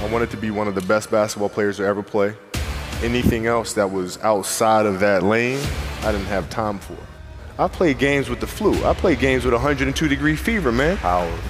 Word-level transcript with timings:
I 0.00 0.08
wanted 0.10 0.30
to 0.30 0.36
be 0.36 0.50
one 0.50 0.68
of 0.68 0.74
the 0.74 0.82
best 0.82 1.10
basketball 1.10 1.48
players 1.48 1.78
to 1.78 1.84
ever 1.84 2.02
play. 2.02 2.36
Anything 3.02 3.46
else 3.46 3.72
that 3.74 3.90
was 3.90 4.18
outside 4.22 4.86
of 4.86 5.00
that 5.00 5.22
lane, 5.22 5.64
I 6.02 6.12
didn't 6.12 6.26
have 6.26 6.50
time 6.50 6.78
for. 6.78 6.96
I 7.58 7.68
played 7.68 7.98
games 7.98 8.28
with 8.28 8.40
the 8.40 8.46
flu. 8.46 8.84
I 8.84 8.94
played 8.94 9.20
games 9.20 9.44
with 9.44 9.54
102 9.54 10.08
degree 10.08 10.36
fever, 10.36 10.72
man. 10.72 10.96
Howard. 10.98 11.40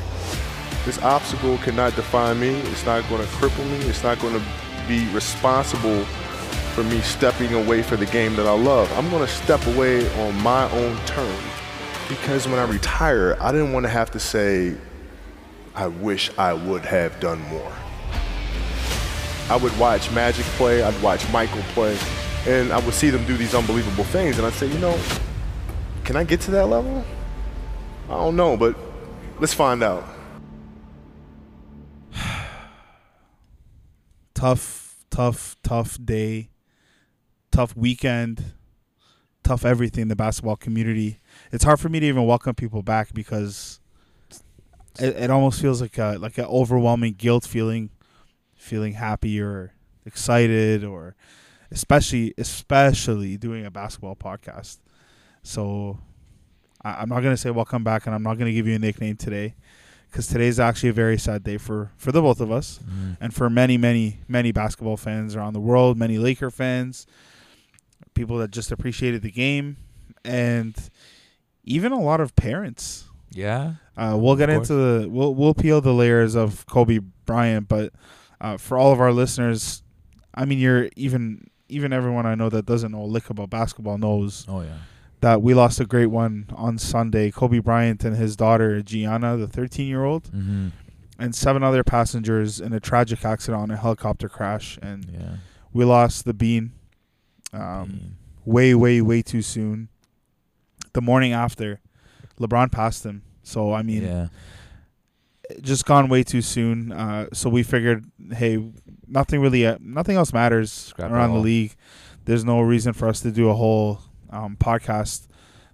This 0.84 1.00
obstacle 1.02 1.56
cannot 1.58 1.96
define 1.96 2.38
me. 2.38 2.50
It's 2.50 2.84
not 2.84 3.08
going 3.08 3.22
to 3.22 3.28
cripple 3.28 3.64
me. 3.70 3.86
It's 3.86 4.02
not 4.02 4.18
going 4.20 4.38
to 4.38 4.44
be 4.86 5.08
responsible 5.14 6.04
for 6.74 6.84
me 6.84 7.00
stepping 7.00 7.54
away 7.54 7.82
for 7.82 7.96
the 7.96 8.06
game 8.06 8.36
that 8.36 8.46
I 8.46 8.52
love. 8.52 8.92
I'm 8.98 9.08
going 9.08 9.24
to 9.24 9.32
step 9.32 9.66
away 9.68 10.06
on 10.20 10.38
my 10.42 10.70
own 10.72 10.96
terms 11.06 11.42
because 12.08 12.46
when 12.46 12.58
I 12.58 12.64
retire, 12.64 13.36
I 13.40 13.52
didn't 13.52 13.72
want 13.72 13.84
to 13.84 13.90
have 13.90 14.10
to 14.10 14.20
say, 14.20 14.76
I 15.74 15.86
wish 15.86 16.30
I 16.36 16.52
would 16.52 16.84
have 16.84 17.18
done 17.20 17.40
more. 17.48 17.72
I 19.50 19.56
would 19.56 19.76
watch 19.78 20.10
Magic 20.12 20.46
play, 20.56 20.82
I'd 20.82 21.02
watch 21.02 21.30
Michael 21.30 21.62
play, 21.74 21.98
and 22.46 22.72
I 22.72 22.78
would 22.80 22.94
see 22.94 23.10
them 23.10 23.26
do 23.26 23.36
these 23.36 23.54
unbelievable 23.54 24.04
things, 24.04 24.38
and 24.38 24.46
I'd 24.46 24.54
say, 24.54 24.66
you 24.66 24.78
know, 24.78 24.98
can 26.02 26.16
I 26.16 26.24
get 26.24 26.40
to 26.42 26.50
that 26.52 26.66
level? 26.66 27.04
I 28.08 28.12
don't 28.12 28.36
know, 28.36 28.56
but 28.56 28.74
let's 29.40 29.52
find 29.52 29.82
out. 29.82 30.04
tough, 34.34 35.04
tough, 35.10 35.56
tough 35.62 35.98
day, 36.02 36.48
tough 37.50 37.76
weekend, 37.76 38.52
tough 39.42 39.64
everything 39.64 40.02
in 40.02 40.08
the 40.08 40.16
basketball 40.16 40.56
community. 40.56 41.20
It's 41.52 41.64
hard 41.64 41.80
for 41.80 41.88
me 41.90 42.00
to 42.00 42.06
even 42.06 42.26
welcome 42.26 42.54
people 42.54 42.82
back 42.82 43.12
because 43.12 43.80
it, 44.98 45.16
it 45.16 45.30
almost 45.30 45.60
feels 45.60 45.80
like 45.80 45.98
a 45.98 46.16
like 46.18 46.38
an 46.38 46.46
overwhelming 46.46 47.14
guilt 47.14 47.44
feeling, 47.44 47.90
feeling 48.64 48.94
happy 48.94 49.40
or 49.40 49.72
excited 50.06 50.82
or 50.84 51.14
especially 51.70 52.32
especially 52.38 53.36
doing 53.36 53.66
a 53.66 53.70
basketball 53.70 54.16
podcast. 54.16 54.78
So 55.42 55.98
I, 56.82 56.94
I'm 57.02 57.08
not 57.08 57.20
gonna 57.22 57.36
say 57.36 57.50
welcome 57.50 57.84
back, 57.84 58.06
and 58.06 58.14
I'm 58.14 58.22
not 58.22 58.38
gonna 58.38 58.52
give 58.52 58.66
you 58.66 58.74
a 58.74 58.78
nickname 58.78 59.16
today 59.16 59.54
because 60.10 60.26
today's 60.28 60.58
actually 60.60 60.88
a 60.90 60.92
very 60.94 61.18
sad 61.18 61.42
day 61.44 61.58
for 61.58 61.90
for 61.96 62.10
the 62.12 62.22
both 62.22 62.40
of 62.40 62.50
us 62.50 62.78
Mm. 62.88 63.16
and 63.20 63.34
for 63.34 63.50
many 63.50 63.76
many 63.76 64.20
many 64.28 64.52
basketball 64.52 64.96
fans 64.96 65.34
around 65.36 65.52
the 65.54 65.60
world 65.60 65.98
many 65.98 66.18
laker 66.18 66.50
fans 66.50 67.06
people 68.14 68.38
that 68.38 68.50
just 68.52 68.70
appreciated 68.70 69.22
the 69.22 69.30
game 69.30 69.76
and 70.24 70.74
even 71.64 71.90
a 71.92 72.00
lot 72.00 72.20
of 72.20 72.36
parents 72.36 73.04
Yeah. 73.32 73.74
uh, 73.96 74.16
we'll 74.16 74.36
get 74.36 74.50
into 74.50 74.72
the 74.74 75.08
we'll 75.10 75.34
we'll 75.34 75.54
peel 75.54 75.80
the 75.80 75.92
layers 75.92 76.34
of 76.36 76.64
Kobe 76.66 77.00
Bryant, 77.26 77.66
but 77.68 77.92
uh, 78.44 78.56
for 78.58 78.76
all 78.78 78.92
of 78.92 79.00
our 79.00 79.12
listeners, 79.12 79.82
I 80.34 80.44
mean, 80.44 80.58
you're 80.58 80.88
even 80.96 81.48
even 81.68 81.92
everyone 81.92 82.26
I 82.26 82.34
know 82.34 82.48
that 82.50 82.66
doesn't 82.66 82.92
know 82.92 83.02
a 83.02 83.10
lick 83.16 83.30
about 83.30 83.48
basketball 83.50 83.96
knows 83.98 84.44
Oh 84.48 84.60
yeah. 84.60 84.76
that 85.20 85.40
we 85.42 85.54
lost 85.54 85.80
a 85.80 85.86
great 85.86 86.10
one 86.22 86.46
on 86.54 86.76
Sunday. 86.78 87.30
Kobe 87.30 87.58
Bryant 87.60 88.04
and 88.04 88.14
his 88.16 88.36
daughter 88.36 88.82
Gianna, 88.82 89.36
the 89.36 89.46
13 89.48 89.86
year 89.88 90.04
old, 90.04 90.24
Mm-hmm. 90.24 90.68
and 91.18 91.34
seven 91.34 91.62
other 91.62 91.82
passengers 91.82 92.60
in 92.60 92.72
a 92.74 92.80
tragic 92.80 93.24
accident 93.24 93.62
on 93.62 93.70
a 93.70 93.76
helicopter 93.76 94.28
crash, 94.28 94.78
and 94.82 95.06
Yeah. 95.12 95.36
we 95.72 95.84
lost 95.84 96.24
the 96.26 96.34
bean. 96.34 96.72
Um, 97.52 97.60
Pain. 97.88 98.16
way, 98.44 98.74
way, 98.74 99.00
way 99.00 99.22
too 99.22 99.40
soon. 99.42 99.88
The 100.92 101.00
morning 101.00 101.32
after, 101.32 101.80
LeBron 102.40 102.70
passed 102.72 103.04
him. 103.06 103.22
So 103.42 103.72
I 103.72 103.82
mean, 103.82 104.02
yeah. 104.04 104.28
Just 105.60 105.84
gone 105.84 106.08
way 106.08 106.22
too 106.22 106.42
soon. 106.42 106.92
Uh, 106.92 107.26
so 107.32 107.48
we 107.50 107.62
figured, 107.62 108.04
hey, 108.32 108.72
nothing 109.06 109.40
really, 109.40 109.66
uh, 109.66 109.78
nothing 109.80 110.16
else 110.16 110.32
matters 110.32 110.72
Scrap 110.72 111.10
around 111.10 111.32
the 111.34 111.40
league. 111.40 111.74
There's 112.24 112.44
no 112.44 112.60
reason 112.60 112.92
for 112.92 113.08
us 113.08 113.20
to 113.20 113.30
do 113.30 113.48
a 113.50 113.54
whole 113.54 114.00
um, 114.30 114.56
podcast 114.58 115.26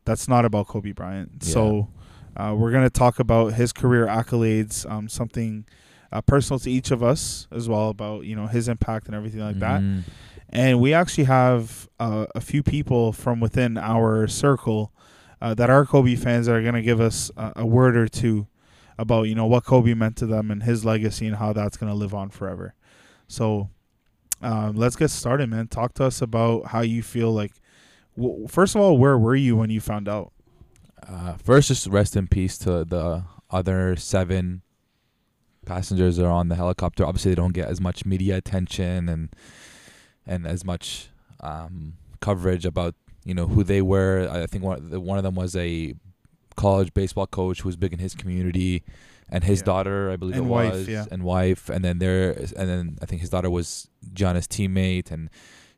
that's 0.04 0.28
not 0.28 0.44
about 0.44 0.66
Kobe 0.66 0.92
Bryant. 0.92 1.44
So 1.44 1.88
uh, 2.36 2.54
we're 2.56 2.72
gonna 2.72 2.90
talk 2.90 3.20
about 3.20 3.54
his 3.54 3.72
career 3.72 4.06
accolades, 4.06 4.88
um, 4.90 5.08
something 5.08 5.64
uh, 6.12 6.20
personal 6.20 6.58
to 6.60 6.70
each 6.70 6.90
of 6.90 7.02
us 7.02 7.46
as 7.52 7.68
well 7.68 7.90
about 7.90 8.24
you 8.24 8.34
know 8.34 8.46
his 8.46 8.66
impact 8.68 9.06
and 9.06 9.14
everything 9.14 9.40
like 9.40 9.58
that. 9.60 9.80
Mhm. 9.80 10.02
And 10.48 10.80
we 10.80 10.92
actually 10.92 11.24
have 11.24 11.88
uh, 12.00 12.26
a 12.34 12.40
few 12.40 12.64
people 12.64 13.12
from 13.12 13.38
within 13.38 13.78
our 13.78 14.26
circle 14.26 14.92
uh, 15.40 15.54
that 15.54 15.70
are 15.70 15.86
Kobe 15.86 16.16
fans 16.16 16.46
that 16.46 16.56
are 16.56 16.62
going 16.62 16.74
to 16.74 16.82
give 16.82 17.00
us 17.00 17.30
a 17.36 17.64
word 17.64 17.96
or 17.96 18.08
two 18.08 18.48
about 19.00 19.22
you 19.22 19.34
know 19.34 19.46
what 19.46 19.64
Kobe 19.64 19.94
meant 19.94 20.16
to 20.18 20.26
them 20.26 20.50
and 20.50 20.62
his 20.62 20.84
legacy 20.84 21.26
and 21.26 21.36
how 21.36 21.52
that's 21.52 21.76
to 21.78 21.94
live 21.94 22.14
on 22.14 22.28
forever. 22.28 22.74
So 23.28 23.70
um, 24.42 24.76
let's 24.76 24.94
get 24.94 25.08
started, 25.10 25.48
man. 25.48 25.68
Talk 25.68 25.94
to 25.94 26.04
us 26.04 26.20
about 26.20 26.66
how 26.66 26.82
you 26.82 27.02
feel 27.02 27.32
like. 27.32 27.52
W- 28.16 28.46
first 28.46 28.74
of 28.74 28.82
all, 28.82 28.98
where 28.98 29.16
were 29.16 29.34
you 29.34 29.56
when 29.56 29.70
you 29.70 29.80
found 29.80 30.08
out? 30.08 30.32
Uh, 31.08 31.34
first, 31.42 31.68
just 31.68 31.86
rest 31.86 32.14
in 32.14 32.26
peace 32.26 32.58
to 32.58 32.84
the 32.84 33.24
other 33.50 33.96
seven 33.96 34.62
passengers 35.64 36.18
that 36.18 36.26
are 36.26 36.32
on 36.32 36.48
the 36.48 36.54
helicopter. 36.56 37.06
Obviously, 37.06 37.30
they 37.30 37.36
don't 37.36 37.54
get 37.54 37.68
as 37.68 37.80
much 37.80 38.04
media 38.04 38.36
attention 38.36 39.08
and 39.08 39.30
and 40.26 40.46
as 40.46 40.64
much 40.64 41.08
um, 41.40 41.94
coverage 42.20 42.66
about 42.66 42.94
you 43.24 43.32
know 43.32 43.46
who 43.46 43.64
they 43.64 43.80
were. 43.80 44.28
I 44.30 44.46
think 44.46 44.62
one 44.62 45.02
one 45.02 45.16
of 45.16 45.24
them 45.24 45.36
was 45.36 45.56
a 45.56 45.94
college 46.66 46.90
baseball 47.00 47.26
coach 47.26 47.60
who 47.62 47.68
was 47.68 47.76
big 47.76 47.92
in 47.92 47.98
his 47.98 48.14
community, 48.14 48.82
and 49.32 49.44
his 49.44 49.60
Yeah. 49.60 49.64
daughter, 49.72 50.10
I 50.10 50.16
believe, 50.16 50.36
And 50.36 50.46
it 50.46 50.48
wife, 50.58 50.72
was, 50.72 50.88
yeah. 50.88 51.04
and 51.12 51.22
wife, 51.22 51.62
and 51.74 51.84
then 51.84 51.98
there, 51.98 52.30
and 52.60 52.66
then 52.72 52.98
I 53.02 53.06
think 53.06 53.20
his 53.20 53.30
daughter 53.30 53.50
was 53.58 53.88
Gianna's 54.12 54.46
teammate, 54.48 55.10
and 55.10 55.30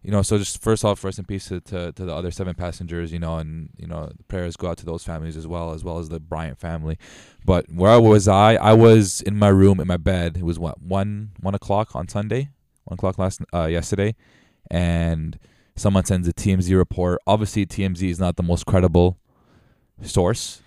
you 0.04 0.10
know, 0.10 0.22
so 0.22 0.36
just 0.36 0.60
first 0.60 0.84
off, 0.84 1.04
rest 1.04 1.20
in 1.20 1.24
peace 1.26 1.46
to, 1.46 1.60
to, 1.60 1.92
to 1.92 2.04
the 2.04 2.12
other 2.12 2.32
seven 2.32 2.54
passengers, 2.56 3.12
you 3.12 3.20
know, 3.20 3.36
and 3.42 3.68
you 3.82 3.86
know, 3.86 4.10
prayers 4.26 4.56
go 4.56 4.66
out 4.70 4.76
to 4.78 4.84
those 4.84 5.04
families 5.04 5.36
as 5.36 5.46
well, 5.46 5.72
as 5.76 5.84
well 5.84 5.98
as 6.00 6.08
the 6.08 6.18
Bryant 6.18 6.58
family. 6.58 6.96
But 7.44 7.66
where 7.72 8.00
was 8.00 8.26
I? 8.26 8.54
I 8.56 8.72
was 8.72 9.20
in 9.20 9.36
my 9.38 9.48
room 9.62 9.78
in 9.78 9.86
my 9.86 9.98
bed. 9.98 10.36
It 10.38 10.42
was 10.50 10.58
what 10.58 10.82
one 10.82 11.30
one 11.40 11.54
o'clock 11.54 11.94
on 11.94 12.08
Sunday, 12.08 12.48
one 12.84 12.94
o'clock 12.94 13.16
last 13.18 13.42
uh, 13.54 13.66
yesterday, 13.66 14.16
and 14.70 15.38
someone 15.76 16.04
sends 16.04 16.26
a 16.26 16.32
TMZ 16.32 16.76
report. 16.76 17.20
Obviously, 17.26 17.64
TMZ 17.64 18.02
is 18.10 18.18
not 18.18 18.34
the 18.36 18.42
most 18.42 18.66
credible 18.66 19.18
source. 20.02 20.61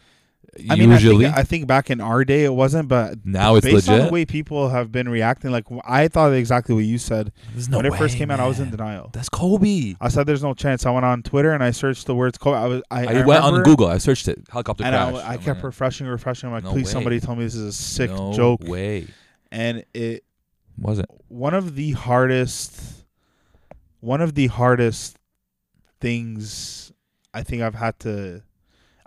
I 0.69 0.75
mean, 0.77 0.89
usually 0.91 1.25
I 1.25 1.29
think, 1.29 1.37
I 1.39 1.43
think 1.43 1.67
back 1.67 1.89
in 1.89 1.99
our 1.99 2.23
day 2.23 2.45
it 2.45 2.53
wasn't, 2.53 2.87
but 2.87 3.25
now 3.25 3.55
it's 3.55 3.65
based 3.65 3.89
on 3.89 4.05
the 4.05 4.09
way 4.11 4.25
people 4.25 4.69
have 4.69 4.89
been 4.91 5.09
reacting, 5.09 5.51
like 5.51 5.65
I 5.85 6.07
thought 6.07 6.31
exactly 6.31 6.73
what 6.73 6.85
you 6.85 6.97
said 6.97 7.33
There's 7.53 7.67
no 7.67 7.77
when 7.77 7.85
it 7.87 7.95
first 7.95 8.15
way, 8.15 8.19
came 8.19 8.31
out. 8.31 8.39
I 8.39 8.47
was 8.47 8.59
in 8.61 8.69
denial. 8.71 9.09
That's 9.11 9.27
Kobe. 9.27 9.95
I 9.99 10.07
said 10.07 10.25
there's 10.27 10.43
no 10.43 10.53
chance. 10.53 10.85
I 10.85 10.91
went 10.91 11.05
on 11.05 11.23
Twitter 11.23 11.51
and 11.51 11.61
I 11.61 11.71
searched 11.71 12.05
the 12.07 12.15
words 12.15 12.37
Kobe. 12.37 12.57
I 12.57 12.67
was 12.67 12.81
I, 12.89 13.05
I, 13.05 13.21
I 13.21 13.25
went 13.25 13.43
on 13.43 13.63
Google. 13.63 13.87
I 13.87 13.97
searched 13.97 14.27
it. 14.29 14.39
Helicopter 14.49 14.85
and 14.85 14.95
I, 14.95 15.11
crash. 15.11 15.23
I 15.25 15.37
kept 15.37 15.63
refreshing, 15.63 16.07
refreshing. 16.07 16.47
I'm 16.47 16.53
like, 16.53 16.63
No 16.63 16.71
please, 16.71 16.85
way. 16.85 16.91
somebody 16.91 17.19
tell 17.19 17.35
me 17.35 17.43
this 17.43 17.55
is 17.55 17.61
a 17.63 17.73
sick 17.73 18.11
no 18.11 18.31
joke. 18.33 18.61
Way 18.63 19.07
And 19.51 19.83
it 19.93 20.23
wasn't. 20.77 21.09
one 21.27 21.53
of 21.53 21.75
the 21.75 21.91
hardest, 21.91 22.81
one 23.99 24.21
of 24.21 24.35
the 24.35 24.47
hardest 24.47 25.17
things 25.99 26.91
I 27.33 27.43
think 27.43 27.61
I've 27.61 27.75
had 27.75 27.99
to, 27.99 28.41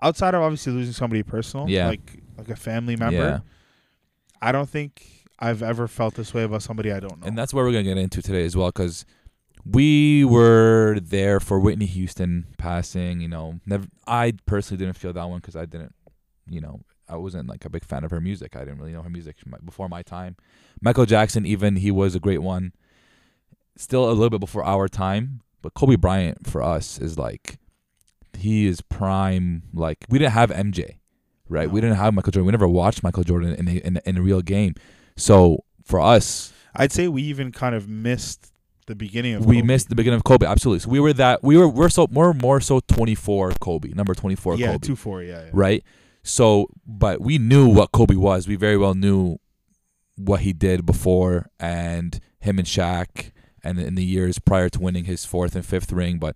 outside 0.03 0.35
of 0.35 0.43
obviously 0.43 0.73
losing 0.73 0.93
somebody 0.93 1.23
personal, 1.23 1.69
Yeah. 1.69 1.89
like 1.89 2.23
like 2.37 2.49
a 2.51 2.57
family 2.57 2.97
member. 2.97 3.17
Yeah. 3.17 3.39
I 4.41 4.53
don't 4.53 4.69
think 4.69 5.25
I've 5.41 5.63
ever 5.63 5.89
felt 5.89 6.15
this 6.15 6.33
way 6.35 6.45
about 6.45 6.63
somebody 6.63 6.93
I 6.93 7.01
don't 7.01 7.21
know. 7.21 7.27
And 7.27 7.37
that's 7.37 7.53
what 7.53 7.65
we're 7.65 7.73
gonna 7.73 7.83
get 7.85 7.99
into 7.99 8.23
today 8.23 8.45
as 8.45 8.57
well, 8.57 8.69
because 8.69 9.05
we 9.65 10.25
were 10.25 10.99
there 11.03 11.41
for 11.41 11.59
Whitney 11.59 11.87
Houston 11.87 12.47
passing. 12.59 13.21
You 13.21 13.29
know, 13.29 13.61
never. 13.67 13.87
I 14.07 14.35
personally 14.47 14.85
didn't 14.85 14.97
feel 14.97 15.13
that 15.13 15.29
one 15.29 15.41
because 15.41 15.57
I 15.57 15.65
didn't. 15.67 15.95
You 16.49 16.61
know, 16.61 16.81
I 17.09 17.17
wasn't 17.17 17.49
like 17.49 17.65
a 17.65 17.71
big 17.71 17.85
fan 17.85 18.05
of 18.05 18.11
her 18.11 18.21
music. 18.21 18.55
I 18.57 18.61
didn't 18.61 18.79
really 18.79 18.93
know 18.93 19.03
her 19.03 19.11
music 19.11 19.37
m- 19.47 19.59
before 19.65 19.89
my 19.89 20.03
time. 20.03 20.37
Michael 20.81 21.07
Jackson, 21.07 21.45
even 21.45 21.77
he 21.77 21.91
was 21.91 22.15
a 22.15 22.21
great 22.21 22.43
one. 22.43 22.73
Still 23.77 24.09
a 24.09 24.13
little 24.13 24.31
bit 24.31 24.41
before 24.41 24.65
our 24.65 24.89
time, 24.89 25.41
but 25.63 25.75
Kobe 25.75 25.97
Bryant 25.97 26.47
for 26.47 26.63
us 26.63 26.99
is 26.99 27.19
like, 27.19 27.59
he 28.39 28.67
is 28.67 28.81
prime. 28.81 29.65
Like 29.73 30.05
we 30.09 30.19
didn't 30.19 30.33
have 30.33 30.51
MJ, 30.51 30.99
right? 31.49 31.71
We 31.71 31.81
didn't 31.81 31.97
have 31.97 32.15
Michael 32.15 32.33
Jordan. 32.33 32.47
We 32.47 32.53
never 32.53 32.69
watched 32.69 33.03
Michael 33.03 33.25
Jordan 33.25 33.55
in 33.55 33.69
a, 33.69 33.73
in 33.73 33.97
a, 33.97 34.01
in 34.09 34.19
a 34.19 34.23
real 34.23 34.41
game. 34.41 34.75
So 35.17 35.65
for 35.85 36.01
us, 36.01 36.53
I'd 36.75 36.93
say 36.93 37.09
we 37.09 37.23
even 37.23 37.53
kind 37.53 37.75
of 37.75 37.89
missed 37.89 38.53
the 38.87 38.95
beginning 38.95 39.35
of. 39.35 39.47
we 39.47 39.57
Kobe. 39.57 39.67
missed 39.67 39.89
the 39.89 39.95
beginning 39.95 40.17
of 40.17 40.25
Kobe. 40.25 40.47
Absolutely. 40.47 40.81
So 40.81 40.91
we 40.91 41.01
were 41.01 41.13
that 41.15 41.43
we 41.43 41.57
were 41.57 41.69
we're 41.69 41.89
so 41.89 42.07
more 42.11 42.35
more 42.35 42.61
so 42.61 42.81
twenty 42.81 43.15
four 43.15 43.53
Kobe, 43.61 43.91
number 43.91 44.15
twenty 44.15 44.37
four 44.37 44.57
yeah, 44.57 44.73
Kobe. 44.73 44.87
two 44.87 44.97
four, 44.97 45.23
yeah, 45.23 45.45
yeah. 45.45 45.51
Right? 45.53 45.85
So 46.23 46.69
but 46.87 47.21
we 47.21 47.39
knew 47.39 47.69
what 47.69 47.93
Kobe 47.93 48.17
was. 48.17 48.49
We 48.49 48.57
very 48.57 48.77
well 48.77 48.95
knew 48.95 49.39
what 50.17 50.41
he 50.41 50.53
did 50.53 50.85
before 50.85 51.49
and 51.61 52.21
him 52.41 52.59
and 52.59 52.67
Shaq 52.67 53.31
and 53.63 53.79
in 53.79 53.95
the 53.95 54.05
years 54.05 54.39
prior 54.39 54.69
to 54.69 54.81
winning 54.81 55.05
his 55.05 55.25
fourth 55.25 55.55
and 55.55 55.65
fifth 55.65 55.93
ring. 55.93 56.19
But 56.19 56.35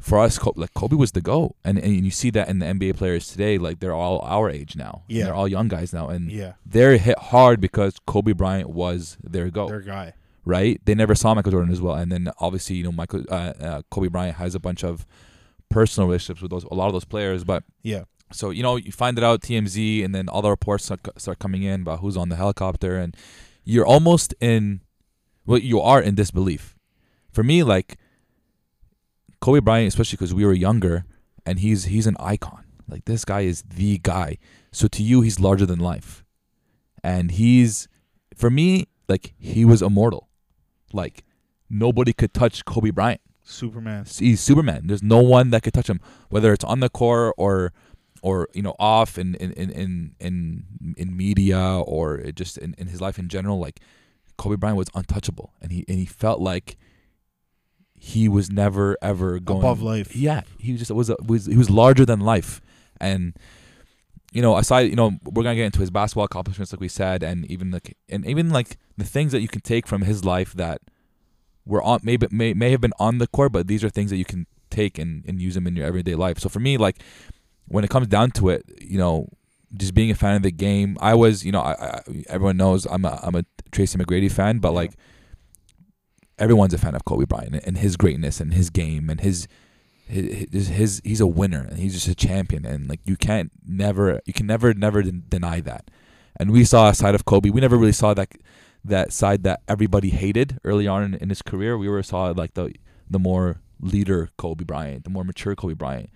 for 0.00 0.18
us, 0.18 0.38
Kobe, 0.38 0.58
like 0.60 0.72
Kobe 0.74 0.96
was 0.96 1.12
the 1.12 1.20
GOAT. 1.20 1.54
And 1.64 1.78
and 1.78 2.04
you 2.04 2.10
see 2.10 2.30
that 2.30 2.48
in 2.48 2.58
the 2.58 2.66
NBA 2.66 2.96
players 2.96 3.28
today, 3.28 3.58
like 3.58 3.80
they're 3.80 3.94
all 3.94 4.20
our 4.22 4.48
age 4.50 4.74
now. 4.74 5.02
Yeah. 5.08 5.24
They're 5.26 5.34
all 5.34 5.46
young 5.46 5.68
guys 5.68 5.92
now. 5.92 6.08
And 6.08 6.30
Yeah, 6.32 6.54
they're 6.66 6.96
hit 6.96 7.18
hard 7.18 7.60
because 7.60 7.94
Kobe 8.06 8.32
Bryant 8.32 8.70
was 8.70 9.16
their 9.22 9.50
GOAT. 9.50 9.68
their 9.68 9.80
guy. 9.82 10.14
right? 10.44 10.80
They 10.86 10.94
never 10.94 11.14
saw 11.14 11.34
Michael 11.34 11.52
Jordan 11.52 11.70
as 11.72 11.80
well, 11.82 11.94
and 11.94 12.10
then 12.10 12.30
obviously 12.38 12.76
you 12.76 12.84
know 12.84 12.92
Michael 12.92 13.24
uh, 13.30 13.52
uh, 13.68 13.82
Kobe 13.90 14.08
Bryant 14.08 14.36
has 14.38 14.54
a 14.54 14.60
bunch 14.60 14.82
of 14.82 15.06
personal 15.68 16.08
relationships 16.08 16.40
with 16.42 16.50
those 16.50 16.64
a 16.64 16.74
lot 16.74 16.86
of 16.86 16.92
those 16.94 17.04
players, 17.04 17.44
but 17.44 17.62
Yeah. 17.82 18.04
so 18.32 18.50
you 18.50 18.62
know 18.62 18.76
you 18.76 18.92
find 18.92 19.18
it 19.18 19.24
out 19.24 19.42
TMZ, 19.42 20.04
and 20.04 20.14
then 20.14 20.28
all 20.28 20.42
the 20.42 20.50
reports 20.50 20.84
start, 20.86 21.00
start 21.18 21.38
coming 21.38 21.62
in 21.62 21.82
about 21.82 22.00
who's 22.00 22.16
on 22.16 22.28
the 22.30 22.36
helicopter, 22.36 22.96
and 22.96 23.14
you're 23.64 23.86
almost 23.86 24.34
in 24.40 24.80
well 25.46 25.58
you 25.58 25.78
are 25.80 26.00
in 26.00 26.14
disbelief. 26.14 26.74
For 27.30 27.42
me, 27.44 27.62
like 27.62 27.96
Kobe 29.40 29.60
Bryant, 29.60 29.88
especially 29.88 30.16
because 30.16 30.34
we 30.34 30.44
were 30.44 30.52
younger, 30.52 31.04
and 31.46 31.60
he's 31.60 31.84
he's 31.84 32.06
an 32.06 32.16
icon. 32.20 32.64
Like 32.88 33.04
this 33.04 33.24
guy 33.24 33.40
is 33.42 33.62
the 33.62 33.98
guy. 33.98 34.38
So 34.72 34.88
to 34.88 35.02
you, 35.02 35.22
he's 35.22 35.40
larger 35.40 35.66
than 35.66 35.78
life, 35.78 36.24
and 37.02 37.30
he's 37.30 37.88
for 38.34 38.50
me 38.50 38.86
like 39.08 39.34
he 39.38 39.64
was 39.64 39.82
immortal. 39.82 40.28
Like 40.92 41.24
nobody 41.68 42.12
could 42.12 42.34
touch 42.34 42.64
Kobe 42.64 42.90
Bryant. 42.90 43.20
Superman. 43.42 44.04
He's 44.18 44.40
Superman. 44.40 44.86
There's 44.86 45.02
no 45.02 45.20
one 45.20 45.50
that 45.50 45.62
could 45.62 45.74
touch 45.74 45.88
him, 45.88 46.00
whether 46.28 46.52
it's 46.52 46.64
on 46.64 46.80
the 46.80 46.88
court 46.88 47.34
or 47.36 47.72
or 48.22 48.48
you 48.52 48.62
know 48.62 48.74
off 48.78 49.18
in 49.18 49.34
in 49.36 49.52
in 49.52 49.70
in 49.70 50.14
in, 50.20 50.64
in 50.96 51.16
media 51.16 51.58
or 51.58 52.18
just 52.32 52.58
in, 52.58 52.74
in 52.78 52.88
his 52.88 53.00
life 53.00 53.18
in 53.18 53.28
general. 53.28 53.58
Like 53.58 53.80
Kobe 54.36 54.56
Bryant 54.56 54.76
was 54.76 54.88
untouchable, 54.94 55.54
and 55.60 55.72
he 55.72 55.84
and 55.88 55.98
he 55.98 56.06
felt 56.06 56.40
like 56.40 56.76
he 58.02 58.30
was 58.30 58.50
never 58.50 58.96
ever 59.02 59.38
going 59.38 59.60
Above 59.60 59.82
life. 59.82 60.16
Yeah, 60.16 60.40
he 60.58 60.74
just 60.74 60.90
was 60.90 61.10
a, 61.10 61.16
was 61.24 61.44
he 61.44 61.56
was 61.56 61.68
larger 61.68 62.06
than 62.06 62.18
life, 62.20 62.62
and 62.98 63.36
you 64.32 64.40
know 64.40 64.56
aside 64.56 64.88
you 64.88 64.96
know 64.96 65.12
we're 65.24 65.42
gonna 65.42 65.54
get 65.54 65.66
into 65.66 65.80
his 65.80 65.90
basketball 65.90 66.24
accomplishments 66.24 66.72
like 66.72 66.80
we 66.80 66.88
said, 66.88 67.22
and 67.22 67.44
even 67.50 67.70
like 67.70 67.96
and 68.08 68.26
even 68.26 68.48
like 68.48 68.78
the 68.96 69.04
things 69.04 69.32
that 69.32 69.42
you 69.42 69.48
can 69.48 69.60
take 69.60 69.86
from 69.86 70.02
his 70.02 70.24
life 70.24 70.54
that 70.54 70.80
were 71.66 71.82
on 71.82 72.00
maybe 72.02 72.26
may 72.30 72.54
may 72.54 72.70
have 72.70 72.80
been 72.80 72.94
on 72.98 73.18
the 73.18 73.26
court, 73.26 73.52
but 73.52 73.66
these 73.66 73.84
are 73.84 73.90
things 73.90 74.10
that 74.10 74.16
you 74.16 74.24
can 74.24 74.46
take 74.70 74.98
and, 74.98 75.22
and 75.28 75.42
use 75.42 75.54
them 75.54 75.66
in 75.66 75.76
your 75.76 75.86
everyday 75.86 76.14
life. 76.14 76.38
So 76.38 76.48
for 76.48 76.60
me, 76.60 76.78
like 76.78 77.02
when 77.68 77.84
it 77.84 77.90
comes 77.90 78.06
down 78.06 78.30
to 78.32 78.48
it, 78.48 78.64
you 78.80 78.96
know, 78.96 79.28
just 79.76 79.92
being 79.92 80.10
a 80.10 80.14
fan 80.14 80.36
of 80.36 80.42
the 80.42 80.50
game, 80.50 80.96
I 81.02 81.14
was, 81.14 81.44
you 81.44 81.52
know, 81.52 81.60
I, 81.60 81.72
I 81.72 82.02
everyone 82.30 82.56
knows 82.56 82.86
I'm 82.86 83.04
a 83.04 83.20
I'm 83.22 83.34
a 83.34 83.44
Tracy 83.72 83.98
McGrady 83.98 84.32
fan, 84.32 84.58
but 84.58 84.72
Yeah. 84.72 84.94
Everyone's 86.40 86.74
a 86.74 86.78
fan 86.78 86.94
of 86.94 87.04
Kobe 87.04 87.26
Bryant 87.26 87.62
and 87.64 87.78
his 87.78 87.96
greatness 87.96 88.40
and 88.40 88.52
his 88.52 88.70
game 88.70 89.10
and 89.10 89.20
his 89.20 89.46
his, 90.06 90.48
his, 90.50 90.68
his 90.68 91.00
he's 91.04 91.20
a 91.20 91.26
winner 91.26 91.60
and 91.60 91.78
he's 91.78 91.94
just 91.94 92.08
a 92.08 92.14
champion 92.14 92.66
and 92.66 92.88
like 92.88 93.00
you 93.04 93.16
can't 93.16 93.52
never 93.64 94.20
you 94.24 94.32
can 94.32 94.46
never 94.46 94.74
never 94.74 95.02
den- 95.02 95.24
deny 95.28 95.60
that. 95.60 95.90
And 96.38 96.50
we 96.50 96.64
saw 96.64 96.88
a 96.88 96.94
side 96.94 97.14
of 97.14 97.24
Kobe. 97.24 97.50
We 97.50 97.60
never 97.60 97.76
really 97.76 97.92
saw 97.92 98.14
that 98.14 98.32
that 98.84 99.12
side 99.12 99.44
that 99.44 99.60
everybody 99.68 100.10
hated 100.10 100.58
early 100.64 100.88
on 100.88 101.02
in, 101.02 101.14
in 101.14 101.28
his 101.28 101.42
career. 101.42 101.76
We 101.76 101.88
were 101.88 102.02
saw 102.02 102.30
like 102.30 102.54
the 102.54 102.74
the 103.08 103.18
more 103.18 103.60
leader 103.80 104.30
Kobe 104.38 104.64
Bryant, 104.64 105.04
the 105.04 105.10
more 105.10 105.24
mature 105.24 105.54
Kobe 105.54 105.74
Bryant. 105.74 106.10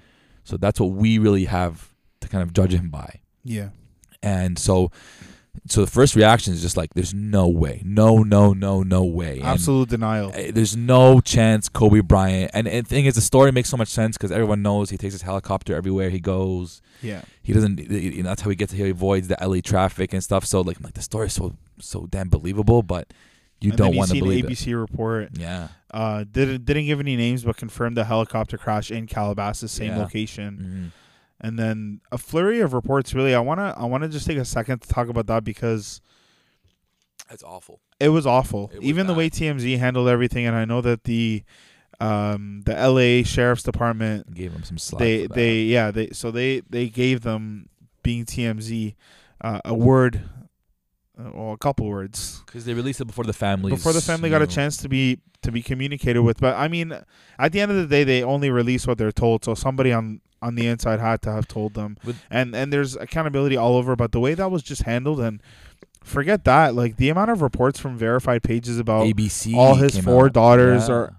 So 0.44 0.56
that's 0.56 0.80
what 0.80 0.90
we 0.90 1.18
really 1.18 1.44
have 1.46 1.94
to 2.20 2.28
kind 2.28 2.42
of 2.42 2.52
judge 2.52 2.74
him 2.74 2.90
by. 2.90 3.20
Yeah. 3.42 3.70
And 4.22 4.58
so 4.58 4.90
so 5.66 5.80
the 5.84 5.90
first 5.90 6.14
reaction 6.14 6.52
is 6.52 6.60
just 6.60 6.76
like 6.76 6.92
there's 6.94 7.14
no 7.14 7.48
way. 7.48 7.80
No, 7.84 8.18
no, 8.22 8.52
no, 8.52 8.82
no 8.82 9.02
way. 9.04 9.38
And, 9.38 9.44
Absolute 9.48 9.88
denial. 9.88 10.28
uh, 10.30 10.50
there's 10.52 10.76
no 10.76 11.20
chance 11.20 11.68
Kobe 11.68 12.00
Bryant. 12.00 12.50
And, 12.54 12.66
and 12.68 12.84
the 12.84 12.88
thing 12.88 13.06
is, 13.06 13.14
the 13.14 13.20
story 13.20 13.50
makes 13.52 13.68
so 13.70 13.76
much 13.76 13.88
sense 13.88 14.16
because 14.16 14.30
everyone 14.30 14.62
knows 14.62 14.90
he 14.90 14.98
takes 14.98 15.14
his 15.14 15.22
helicopter 15.22 15.74
everywhere 15.74 16.10
he 16.10 16.20
goes. 16.20 16.82
Yeah. 17.02 17.22
He 17.42 17.52
doesn't. 17.52 17.78
You 17.90 18.22
know, 18.22 18.28
that's 18.30 18.42
how 18.42 18.50
he 18.50 18.56
gets. 18.56 18.72
Here. 18.72 18.86
He 18.86 18.90
avoids 18.90 19.28
the 19.28 19.36
LA 19.40 19.60
traffic 19.62 20.12
and 20.12 20.22
stuff. 20.22 20.44
So 20.44 20.60
like, 20.60 20.80
like 20.82 20.94
the 20.94 21.02
story 21.02 21.26
is 21.28 21.32
so 21.34 21.54
so 21.78 22.06
damn 22.10 22.28
believable, 22.28 22.82
but 22.82 23.12
you 23.60 23.70
And 23.70 23.78
don't 23.78 23.96
want 23.96 24.08
to 24.10 24.14
see 24.16 24.20
believe 24.20 24.46
the 24.46 24.52
it. 24.52 24.56
ABC 24.58 24.78
report. 24.78 25.30
Yeah. 25.38 25.68
Uh, 25.90 26.24
didn't 26.30 26.64
didn't 26.66 26.86
give 26.86 27.00
any 27.00 27.16
names, 27.16 27.44
but 27.44 27.56
confirmed 27.56 27.96
the 27.96 28.04
helicopter 28.04 28.58
crash 28.58 28.90
in 28.90 29.06
Calabasas, 29.06 29.70
same 29.72 29.92
Yeah. 29.92 29.98
location. 29.98 30.92
Mhm. 30.92 31.00
And 31.40 31.58
then 31.58 32.00
a 32.12 32.18
flurry 32.18 32.60
of 32.60 32.72
reports. 32.72 33.12
Really, 33.14 33.34
I 33.34 33.40
wanna 33.40 33.74
I 33.76 33.84
wanna 33.86 34.08
just 34.08 34.26
take 34.26 34.38
a 34.38 34.44
second 34.44 34.80
to 34.82 34.88
talk 34.88 35.08
about 35.08 35.26
that 35.26 35.44
because 35.44 36.00
That's 37.28 37.42
awful. 37.42 37.80
it 38.00 38.08
was 38.10 38.26
awful. 38.26 38.70
It 38.72 38.78
was 38.78 38.86
Even 38.88 39.06
the 39.06 39.14
way 39.14 39.28
TMZ 39.30 39.78
handled 39.78 40.08
everything, 40.08 40.46
and 40.46 40.56
I 40.56 40.64
know 40.64 40.80
that 40.80 41.04
the 41.04 41.42
um 42.00 42.62
the 42.66 42.72
LA 42.74 43.22
Sheriff's 43.24 43.62
Department 43.62 44.34
Gave 44.34 44.52
them 44.52 44.64
some 44.64 44.78
slack. 44.78 44.98
they 44.98 45.26
they 45.26 45.62
yeah 45.62 45.90
they 45.90 46.08
so 46.10 46.30
they 46.30 46.60
they 46.68 46.88
gave 46.88 47.22
them 47.22 47.68
being 48.02 48.24
TMZ 48.24 48.94
uh, 49.40 49.60
a 49.64 49.74
word, 49.74 50.20
uh, 51.18 51.30
well 51.32 51.52
a 51.52 51.58
couple 51.58 51.86
words 51.86 52.42
because 52.46 52.64
they 52.64 52.74
released 52.74 53.00
it 53.00 53.04
before 53.06 53.24
the 53.24 53.32
family. 53.32 53.70
before 53.70 53.92
the 53.92 54.00
family 54.00 54.30
got 54.30 54.42
a 54.42 54.46
chance 54.46 54.76
to 54.78 54.88
be 54.88 55.20
to 55.42 55.52
be 55.52 55.62
communicated 55.62 56.22
with. 56.22 56.40
But 56.40 56.56
I 56.56 56.68
mean, 56.68 56.92
at 57.38 57.52
the 57.52 57.60
end 57.60 57.70
of 57.70 57.76
the 57.76 57.86
day, 57.86 58.02
they 58.04 58.22
only 58.22 58.50
release 58.50 58.86
what 58.86 58.98
they're 58.98 59.12
told. 59.12 59.44
So 59.44 59.54
somebody 59.54 59.92
on 59.92 60.20
on 60.44 60.54
the 60.54 60.66
inside 60.66 61.00
had 61.00 61.22
to 61.22 61.32
have 61.32 61.48
told 61.48 61.74
them. 61.74 61.96
With- 62.04 62.20
and 62.30 62.54
and 62.54 62.72
there's 62.72 62.94
accountability 62.96 63.56
all 63.56 63.76
over. 63.76 63.96
But 63.96 64.12
the 64.12 64.20
way 64.20 64.34
that 64.34 64.50
was 64.50 64.62
just 64.62 64.82
handled 64.82 65.20
and. 65.20 65.40
Forget 66.02 66.44
that. 66.44 66.74
Like 66.74 66.98
the 66.98 67.08
amount 67.08 67.30
of 67.30 67.40
reports 67.40 67.80
from 67.80 67.96
verified 67.96 68.42
pages 68.42 68.78
about 68.78 69.06
ABC. 69.06 69.54
all 69.56 69.74
his 69.76 69.98
four 69.98 70.26
out. 70.26 70.34
daughters 70.34 70.86
Yeah. 70.88 70.94
are- 70.94 71.16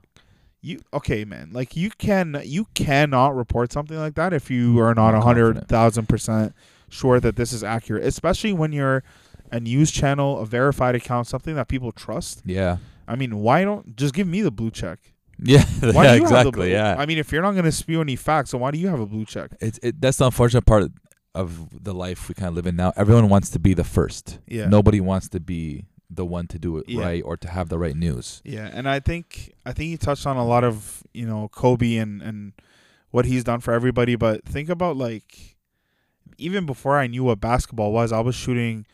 you 0.62 0.80
okay, 0.94 1.26
man. 1.26 1.50
Like 1.54 1.76
you 1.76 1.90
can 1.98 2.40
you 2.46 2.68
cannot 2.76 3.36
report 3.36 3.72
something 3.72 3.98
like 3.98 4.14
that 4.14 4.32
if 4.32 4.52
you 4.52 4.80
are 4.80 4.94
not 4.94 5.16
a 5.16 5.22
hundred 5.22 5.68
thousand 5.68 6.08
percent 6.08 6.54
sure 6.88 7.20
that 7.20 7.36
this 7.36 7.52
is 7.52 7.64
accurate. 7.64 8.04
Especially 8.06 8.54
when 8.54 8.72
you're 8.74 9.04
a 9.52 9.60
news 9.60 9.90
channel, 9.90 10.38
a 10.40 10.46
verified 10.46 10.94
account, 10.94 11.26
something 11.26 11.56
that 11.56 11.68
people 11.68 11.92
trust. 11.92 12.44
Yeah. 12.46 12.78
I 13.08 13.16
mean, 13.16 13.38
why 13.38 13.64
don't 13.64 13.96
just 13.96 14.14
give 14.14 14.28
me 14.28 14.42
the 14.42 14.52
blue 14.52 14.70
check? 14.70 15.00
Yeah. 15.44 15.64
Why 15.82 16.06
yeah. 16.06 16.12
do 16.16 16.18
you 16.18 16.24
have 16.24 16.30
the 16.32 16.38
Exactly. 16.38 16.52
blue- 16.52 16.68
Yeah. 16.72 16.96
I 16.98 17.06
mean, 17.06 17.18
if 17.18 17.32
you're 17.32 17.42
not 17.42 17.52
going 17.54 17.66
to 17.66 17.72
spew 17.72 18.02
any 18.02 18.16
facts, 18.16 18.52
so 18.52 18.58
why 18.58 18.72
do 18.72 18.78
you 18.80 18.88
have 18.88 19.00
a 19.00 19.06
blue 19.06 19.26
check? 19.26 19.52
it's 19.60 19.80
it, 19.84 20.00
that's 20.02 20.18
the 20.18 20.26
unfortunate 20.26 20.66
part 20.66 20.92
of 21.34 21.68
the 21.84 21.94
life 21.94 22.30
we 22.30 22.36
kind 22.36 22.48
of 22.50 22.56
live 22.56 22.66
in 22.68 22.76
now. 22.78 22.94
Everyone 22.96 23.28
wants 23.30 23.50
to 23.52 23.60
be 23.60 23.74
the 23.74 23.84
first. 23.84 24.40
Yeah. 24.48 24.68
Nobody 24.68 25.02
wants 25.02 25.28
to 25.30 25.40
be 25.40 25.86
the 26.10 26.24
one 26.26 26.48
to 26.48 26.58
do 26.60 26.78
it 26.78 26.86
Yeah. 26.88 27.04
right 27.04 27.24
or 27.26 27.36
to 27.38 27.50
have 27.50 27.68
the 27.70 27.78
right 27.78 27.96
news. 27.96 28.42
Yeah, 28.46 28.70
and 28.72 28.88
I 28.88 29.00
think 29.02 29.52
I 29.66 29.74
think 29.74 29.90
he 29.90 29.98
touched 29.98 30.26
on 30.26 30.38
a 30.38 30.46
lot 30.46 30.64
of 30.64 31.04
you 31.14 31.26
know 31.26 31.50
Kobe 31.50 31.98
and 31.98 32.22
and 32.22 32.54
what 33.12 33.26
he's 33.26 33.44
done 33.44 33.60
for 33.60 33.74
everybody. 33.74 34.16
But 34.16 34.46
think 34.46 34.70
about 34.70 34.96
like 34.98 35.58
even 36.38 36.66
before 36.66 36.98
I 36.98 37.08
knew 37.08 37.24
what 37.26 37.42
basketball 37.42 37.92
was, 37.92 38.12
I 38.12 38.20
was 38.22 38.36
shooting 38.36 38.86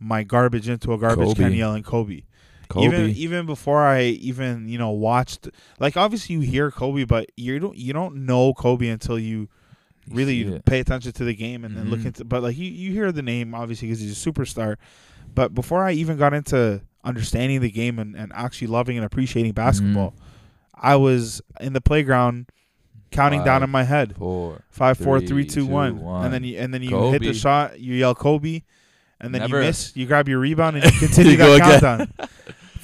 my 0.00 0.22
garbage 0.24 0.68
into 0.68 0.92
a 0.92 0.98
garbage 0.98 1.28
Kobe. 1.28 1.42
can 1.44 1.52
yelling 1.52 1.82
Kobe. 1.82 2.22
Kobe. 2.68 2.86
Even 2.86 3.10
even 3.10 3.46
before 3.46 3.80
I 3.86 4.02
even 4.04 4.68
you 4.68 4.78
know 4.78 4.90
watched 4.90 5.48
like 5.80 5.96
obviously 5.96 6.34
you 6.36 6.40
hear 6.42 6.70
Kobe, 6.70 7.04
but 7.04 7.30
you 7.36 7.58
don't 7.58 7.76
you 7.76 7.92
don't 7.92 8.26
know 8.26 8.52
Kobe 8.54 8.88
until 8.88 9.18
you 9.18 9.48
really 10.10 10.60
pay 10.66 10.78
attention 10.80 11.10
to 11.12 11.24
the 11.24 11.34
game 11.34 11.64
and 11.64 11.76
then 11.76 11.90
look 11.90 12.00
Mhm. 12.00 12.06
into. 12.06 12.24
But 12.24 12.42
like 12.42 12.56
you 12.56 12.66
you 12.70 12.92
hear 12.92 13.10
the 13.12 13.22
name 13.22 13.54
obviously 13.54 13.88
because 13.88 14.00
he's 14.00 14.26
a 14.26 14.30
superstar, 14.30 14.76
but 15.34 15.54
before 15.54 15.82
I 15.84 15.92
even 15.92 16.16
got 16.16 16.32
into 16.34 16.80
understanding 17.04 17.60
the 17.60 17.70
game 17.70 17.98
and, 17.98 18.14
and 18.16 18.32
actually 18.34 18.66
loving 18.68 18.96
and 18.96 19.04
appreciating 19.06 19.52
basketball, 19.52 20.14
I 20.74 20.96
was 20.96 21.40
in 21.60 21.72
the 21.72 21.80
playground 21.80 22.46
counting 23.12 23.44
down 23.44 23.60
Five, 23.60 23.68
in 23.68 23.70
my 23.70 23.84
head 23.84 24.16
Four. 24.16 24.62
five, 24.68 24.98
four, 24.98 25.18
three, 25.20 25.28
three, 25.28 25.44
two, 25.44 25.60
two, 25.62 25.66
one, 25.66 26.00
one. 26.00 26.24
and 26.24 26.34
then 26.34 26.44
you 26.44 26.58
and 26.58 26.74
then 26.74 26.82
you 26.82 27.10
hit 27.12 27.22
the 27.22 27.32
shot, 27.32 27.78
you 27.80 27.94
yell 27.94 28.14
Kobe, 28.14 28.62
and 29.20 29.32
then 29.34 29.40
Never- 29.42 29.60
you 29.60 29.66
miss, 29.66 29.92
you 29.96 30.06
grab 30.06 30.28
your 30.28 30.38
rebound 30.40 30.76
and 30.76 30.84
you 30.84 30.90
continue 30.98 31.32
You 31.32 31.36
that 31.38 31.60
countdown. 31.80 32.12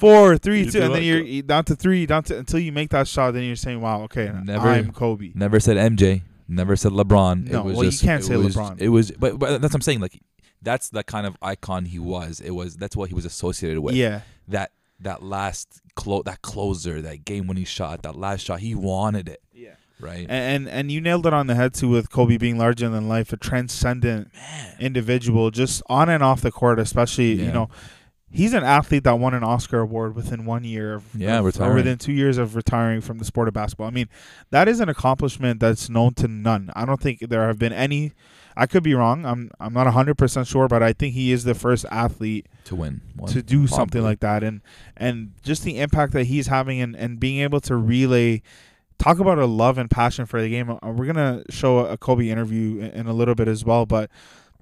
Four, 0.03 0.37
three, 0.37 0.69
two, 0.69 0.81
and 0.81 0.93
then 0.93 1.03
you're 1.03 1.21
you- 1.21 1.41
down 1.43 1.63
to 1.65 1.75
three, 1.75 2.05
down 2.05 2.23
to 2.23 2.37
until 2.37 2.59
you 2.59 2.71
make 2.73 2.89
that 2.89 3.07
shot. 3.07 3.31
Then 3.31 3.43
you're 3.43 3.55
saying, 3.55 3.79
"Wow, 3.79 4.01
okay, 4.03 4.31
Never- 4.43 4.67
I'm 4.67 4.91
Kobe." 4.91 5.31
Never 5.33 5.59
said 5.61 5.77
MJ. 5.77 6.23
Never 6.47 6.75
said 6.75 6.91
LeBron. 6.91 7.49
No, 7.49 7.59
it 7.61 7.65
was 7.65 7.75
well, 7.77 7.85
you 7.85 7.97
can't 7.97 8.21
it 8.21 8.27
say 8.27 8.35
was- 8.35 8.55
LeBron. 8.55 8.81
It 8.81 8.89
was, 8.89 9.11
but, 9.11 9.39
but 9.39 9.61
that's 9.61 9.73
what 9.73 9.75
I'm 9.75 9.81
saying. 9.81 10.01
Like, 10.01 10.19
that's 10.61 10.89
the 10.89 11.03
kind 11.03 11.25
of 11.25 11.37
icon 11.41 11.85
he 11.85 11.99
was. 11.99 12.41
It 12.41 12.51
was 12.51 12.75
that's 12.75 12.95
what 12.97 13.07
he 13.09 13.15
was 13.15 13.23
associated 13.25 13.79
with. 13.79 13.95
Yeah, 13.95 14.21
That 14.49 14.71
that 14.99 15.23
last 15.23 15.81
clo- 15.95 16.23
that 16.23 16.41
closer, 16.41 17.01
that 17.01 17.23
game 17.23 17.47
winning 17.47 17.63
shot, 17.65 18.03
that 18.03 18.15
last 18.17 18.41
shot, 18.45 18.59
he 18.59 18.75
wanted 18.75 19.29
it. 19.29 19.41
yeah. 19.53 19.75
Right. 20.01 20.25
And, 20.27 20.31
and 20.31 20.67
and 20.69 20.91
you 20.91 20.99
nailed 20.99 21.25
it 21.27 21.33
on 21.33 21.47
the 21.47 21.55
head 21.55 21.73
too 21.73 21.87
with 21.87 22.09
Kobe 22.09 22.35
being 22.37 22.57
larger 22.57 22.89
than 22.89 23.07
life, 23.07 23.31
a 23.31 23.37
transcendent 23.37 24.31
individual, 24.79 25.49
just 25.49 25.81
on 25.87 26.09
and 26.09 26.21
off 26.21 26.41
the 26.41 26.51
court, 26.51 26.77
especially 26.79 27.33
you 27.41 27.51
know. 27.53 27.69
He's 28.33 28.53
an 28.53 28.63
athlete 28.63 29.03
that 29.03 29.19
won 29.19 29.33
an 29.33 29.43
Oscar 29.43 29.79
award 29.79 30.15
within 30.15 30.45
one 30.45 30.63
year 30.63 30.95
of 30.95 31.03
Yeah, 31.15 31.39
of- 31.39 31.45
or 31.61 31.73
within 31.75 31.97
two 31.99 32.11
years 32.13 32.37
of 32.37 32.55
retiring 32.55 32.99
from 33.01 33.19
the 33.19 33.25
sport 33.25 33.47
of 33.47 33.53
basketball. 33.53 33.87
I 33.87 33.91
mean, 33.91 34.09
that 34.49 34.67
is 34.67 34.79
an 34.79 34.89
accomplishment 34.89 35.59
that's 35.59 35.89
known 35.89 36.13
to 36.15 36.27
none. 36.27 36.71
I 36.75 36.85
don't 36.85 36.99
think 36.99 37.19
there 37.29 37.45
have 37.47 37.59
been 37.59 37.73
any. 37.73 38.13
I 38.57 38.65
could 38.67 38.83
be 38.83 38.93
wrong. 38.93 39.25
I'm 39.25 39.49
I'm 39.59 39.73
not 39.73 39.87
hundred 39.87 40.15
percent 40.17 40.47
sure, 40.47 40.67
but 40.67 40.83
I 40.83 40.93
think 40.93 41.13
he 41.15 41.31
is 41.31 41.43
the 41.43 41.55
first 41.55 41.85
athlete 41.91 42.47
to 42.65 42.75
win. 42.75 43.01
One. 43.15 43.31
to 43.31 43.41
do 43.41 43.65
something 43.67 44.01
like 44.03 44.19
that 44.19 44.43
and 44.43 44.61
and 44.97 45.31
just 45.43 45.63
the 45.63 45.79
impact 45.79 46.13
that 46.13 46.25
he's 46.25 46.47
having 46.47 46.79
and, 46.81 46.95
and 46.95 47.19
being 47.19 47.39
able 47.41 47.61
to 47.61 47.75
relay 47.75 48.41
talk 48.99 49.17
about 49.19 49.39
a 49.39 49.45
love 49.47 49.77
and 49.79 49.89
passion 49.89 50.25
for 50.27 50.39
the 50.41 50.49
game 50.49 50.69
Uh, 50.69 50.77
we're 50.83 51.05
gonna 51.07 51.43
show 51.49 51.79
a 51.79 51.97
kobe 51.97 52.29
interview 52.29 52.77
in, 52.79 52.91
in 52.91 53.07
a 53.07 53.13
little 53.13 53.33
bit 53.35 53.47
as 53.47 53.65
well 53.65 53.85
but 53.87 54.09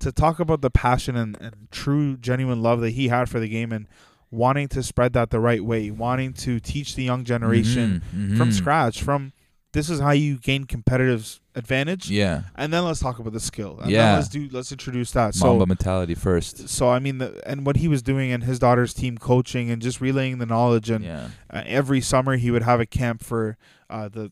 to 0.02 0.12
talk 0.12 0.40
about 0.40 0.62
the 0.62 0.70
passion 0.70 1.16
and, 1.16 1.38
and 1.42 1.68
true 1.72 2.18
genuine 2.18 2.62
love 2.62 2.82
that 2.82 2.92
he 2.92 3.08
had 3.08 3.30
for 3.30 3.40
the 3.40 3.48
game 3.50 3.72
and 3.72 3.88
wanting 4.30 4.68
to 4.70 4.82
spread 4.84 5.14
that 5.14 5.30
the 5.30 5.40
right 5.40 5.64
way, 5.64 5.92
wanting 5.92 6.34
to 6.34 6.60
teach 6.60 6.96
the 6.96 7.04
young 7.04 7.24
generation 7.24 8.02
Mhm, 8.16 8.38
from 8.38 8.50
mhm. 8.50 8.54
scratch. 8.54 9.02
From 9.04 9.34
this 9.74 9.90
is 9.90 10.00
how 10.02 10.12
you 10.12 10.38
gain 10.38 10.66
competitive 10.66 11.40
advantage, 11.56 12.10
Yeah. 12.10 12.44
and 12.58 12.72
then 12.74 12.84
let's 12.86 13.00
talk 13.00 13.20
about 13.20 13.32
the 13.34 13.40
skill. 13.40 13.80
And 13.82 13.90
Yeah. 13.92 14.16
let's 14.16 14.28
do 14.30 14.48
let's 14.52 14.72
introduce 14.72 15.12
that. 15.12 15.34
So 15.36 15.48
Mamba 15.48 15.66
mentality 15.66 16.14
first. 16.16 16.68
so 16.70 16.90
I 16.90 17.00
mean, 17.00 17.18
the, 17.20 17.42
and 17.50 17.66
what 17.66 17.78
he 17.78 17.88
was 17.88 18.02
doing 18.02 18.32
and 18.32 18.44
his 18.44 18.58
daughter's 18.60 18.94
team 18.94 19.18
coaching 19.18 19.70
and 19.72 19.82
just 19.82 20.00
relaying 20.02 20.38
the 20.40 20.46
knowledge. 20.46 20.90
And 20.90 21.04
Yeah. 21.06 21.28
uh, 21.50 21.64
every 21.66 22.02
summer 22.02 22.36
he 22.38 22.52
would 22.52 22.64
have 22.64 22.80
a 22.80 22.86
camp 22.86 23.24
for 23.24 23.58
uh, 23.90 24.08
the 24.08 24.32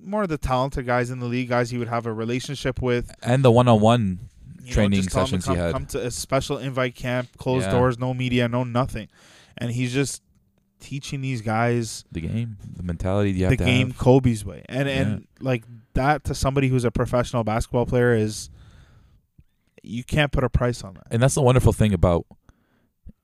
more 0.00 0.22
of 0.24 0.28
the 0.28 0.38
talented 0.38 0.86
guys 0.86 1.10
in 1.10 1.18
the 1.18 1.26
league, 1.26 1.48
guys 1.48 1.70
he 1.70 1.78
would 1.78 1.88
have 1.88 2.06
a 2.06 2.12
relationship 2.12 2.80
with. 2.80 3.10
And 3.22 3.44
the 3.44 3.50
one-on-one 3.50 4.02
you 4.02 4.14
know, 4.16 4.18
training 4.72 5.02
just 5.02 5.10
tell 5.10 5.22
'em 5.22 5.26
to 5.26 5.30
sessions 5.30 5.44
he 5.46 5.48
come, 5.48 5.56
had. 5.58 5.72
Come 5.72 5.86
to 5.86 6.06
a 6.06 6.10
special 6.10 6.58
invite 6.58 6.94
camp, 6.94 7.28
closed 7.36 7.66
Yeah. 7.66 7.72
doors, 7.72 7.98
no 7.98 8.14
media, 8.14 8.48
no 8.48 8.64
nothing, 8.64 9.08
and 9.58 9.70
he's 9.70 9.92
just 9.92 10.22
teaching 10.80 11.20
these 11.22 11.40
guys 11.40 12.04
the 12.12 12.20
game, 12.20 12.58
the 12.76 12.82
mentality 12.82 13.32
you 13.32 13.44
have 13.44 13.56
the 13.56 13.64
game 13.64 13.88
have. 13.88 13.98
Kobe's 13.98 14.44
way, 14.44 14.64
and 14.68 14.88
and 14.88 15.26
like 15.40 15.64
that 15.94 16.24
to 16.24 16.34
somebody 16.34 16.68
who's 16.68 16.84
a 16.84 16.90
professional 16.90 17.44
basketball 17.44 17.86
player 17.86 18.14
is 18.14 18.50
you 19.82 20.02
can't 20.04 20.32
put 20.32 20.44
a 20.44 20.48
price 20.48 20.82
on 20.82 20.94
that. 20.94 21.06
And 21.10 21.22
that's 21.22 21.34
the 21.34 21.42
wonderful 21.42 21.72
thing 21.72 21.92
about 21.92 22.26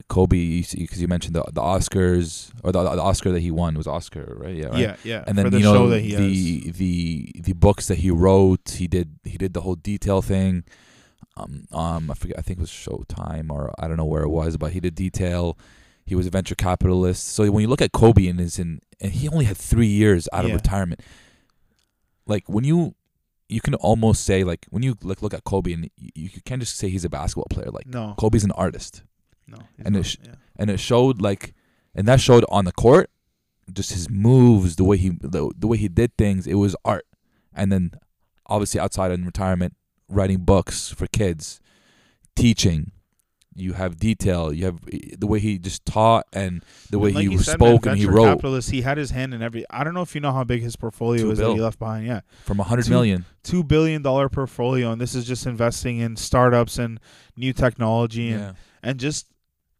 Kobe, 0.08 0.62
because 0.74 1.00
you 1.00 1.06
mentioned 1.08 1.34
the 1.34 1.42
the 1.52 1.60
Oscars 1.60 2.50
or 2.64 2.72
the, 2.72 2.82
the 2.82 3.02
Oscar 3.02 3.30
that 3.32 3.40
he 3.40 3.50
won 3.50 3.76
was 3.76 3.86
Oscar, 3.86 4.36
right? 4.40 4.56
Yeah. 4.56 4.66
Right? 4.66 4.78
Yeah, 4.78 4.96
yeah. 5.04 5.24
and 5.26 5.38
then 5.38 5.50
the 5.50 5.58
you 5.58 5.64
know 5.64 5.74
show 5.74 5.88
that 5.88 6.00
he 6.00 6.10
has. 6.12 6.20
the 6.20 6.70
the 6.72 7.32
the 7.42 7.52
books 7.52 7.86
that 7.88 7.98
he 7.98 8.10
wrote 8.10 8.70
he 8.76 8.88
did 8.88 9.18
he 9.24 9.38
did 9.38 9.54
the 9.54 9.60
whole 9.60 9.76
detail 9.76 10.20
thing 10.20 10.64
um 11.36 11.66
um 11.72 12.10
I 12.10 12.14
forget 12.14 12.38
I 12.38 12.42
think 12.42 12.58
it 12.58 12.62
was 12.62 12.70
Showtime 12.70 13.50
or 13.50 13.72
I 13.78 13.88
don't 13.88 13.96
know 13.96 14.04
where 14.04 14.22
it 14.22 14.28
was 14.30 14.56
but 14.56 14.72
he 14.72 14.80
did 14.80 14.94
detail. 14.94 15.56
He 16.04 16.14
was 16.16 16.26
a 16.26 16.30
venture 16.30 16.54
capitalist. 16.56 17.28
So 17.28 17.48
when 17.50 17.62
you 17.62 17.68
look 17.68 17.80
at 17.82 17.92
Kobe 17.92 18.26
and 18.26 18.40
his 18.40 18.58
in 18.58 18.80
and 19.00 19.12
he 19.12 19.28
only 19.28 19.44
had 19.44 19.56
3 19.56 19.86
years 19.86 20.28
out 20.32 20.44
of 20.44 20.50
Yeah. 20.50 20.56
retirement. 20.56 21.00
Like 22.26 22.48
when 22.48 22.64
you 22.64 22.94
you 23.48 23.60
can 23.60 23.74
almost 23.76 24.24
say 24.24 24.44
like 24.44 24.66
when 24.70 24.82
you 24.82 24.96
like 25.02 25.22
look 25.22 25.34
at 25.34 25.44
Kobe 25.44 25.72
and 25.72 25.90
you, 25.96 26.10
you 26.14 26.40
can't 26.44 26.60
just 26.60 26.76
say 26.76 26.88
he's 26.88 27.04
a 27.04 27.08
basketball 27.08 27.48
player. 27.50 27.70
Like 27.70 27.86
no, 27.86 28.14
Kobe's 28.18 28.44
an 28.44 28.52
artist. 28.52 29.02
No, 29.46 29.58
and 29.84 29.96
it 29.96 30.04
sh- 30.04 30.16
yeah. 30.24 30.34
and 30.56 30.70
it 30.70 30.78
showed 30.78 31.20
like 31.20 31.54
and 31.94 32.06
that 32.06 32.20
showed 32.20 32.44
on 32.48 32.64
the 32.64 32.72
court 32.72 33.10
just 33.72 33.92
his 33.92 34.08
moves 34.10 34.76
the 34.76 34.84
way 34.84 34.96
he 34.96 35.10
the, 35.20 35.50
the 35.56 35.66
way 35.66 35.76
he 35.76 35.88
did 35.88 36.16
things. 36.16 36.46
It 36.46 36.54
was 36.54 36.76
art. 36.84 37.06
And 37.52 37.72
then 37.72 37.92
obviously 38.46 38.78
outside 38.80 39.10
in 39.10 39.24
retirement 39.24 39.74
writing 40.10 40.38
books 40.38 40.92
for 40.92 41.06
kids 41.06 41.60
teaching 42.36 42.92
you 43.54 43.72
have 43.72 43.96
detail 43.98 44.52
you 44.52 44.64
have 44.64 44.78
the 45.18 45.26
way 45.26 45.38
he 45.40 45.58
just 45.58 45.84
taught 45.84 46.24
and 46.32 46.64
the 46.90 46.98
way 46.98 47.10
like 47.10 47.26
he 47.26 47.32
you 47.32 47.38
said, 47.38 47.58
man, 47.58 47.68
spoke 47.78 47.86
and 47.86 47.98
he 47.98 48.06
wrote 48.06 48.24
Capitalist, 48.36 48.70
he 48.70 48.82
had 48.82 48.96
his 48.96 49.10
hand 49.10 49.34
in 49.34 49.42
every. 49.42 49.64
I 49.68 49.82
don't 49.82 49.92
know 49.92 50.02
if 50.02 50.14
you 50.14 50.20
know 50.20 50.32
how 50.32 50.44
big 50.44 50.62
his 50.62 50.76
portfolio 50.76 51.24
Two 51.24 51.30
is 51.32 51.38
that 51.38 51.50
he 51.52 51.60
left 51.60 51.78
behind. 51.78 52.06
Yeah, 52.06 52.20
from 52.44 52.60
a 52.60 52.62
hundred 52.62 52.88
million 52.88 53.24
two 53.42 53.64
billion 53.64 54.02
dollar 54.02 54.28
portfolio, 54.28 54.92
and 54.92 55.00
this 55.00 55.14
is 55.16 55.26
just 55.26 55.46
investing 55.46 55.98
in 55.98 56.14
startups 56.16 56.78
and 56.78 57.00
new 57.36 57.52
technology 57.52 58.30
and 58.30 58.40
yeah 58.40 58.52
and 58.82 58.98
just 59.00 59.26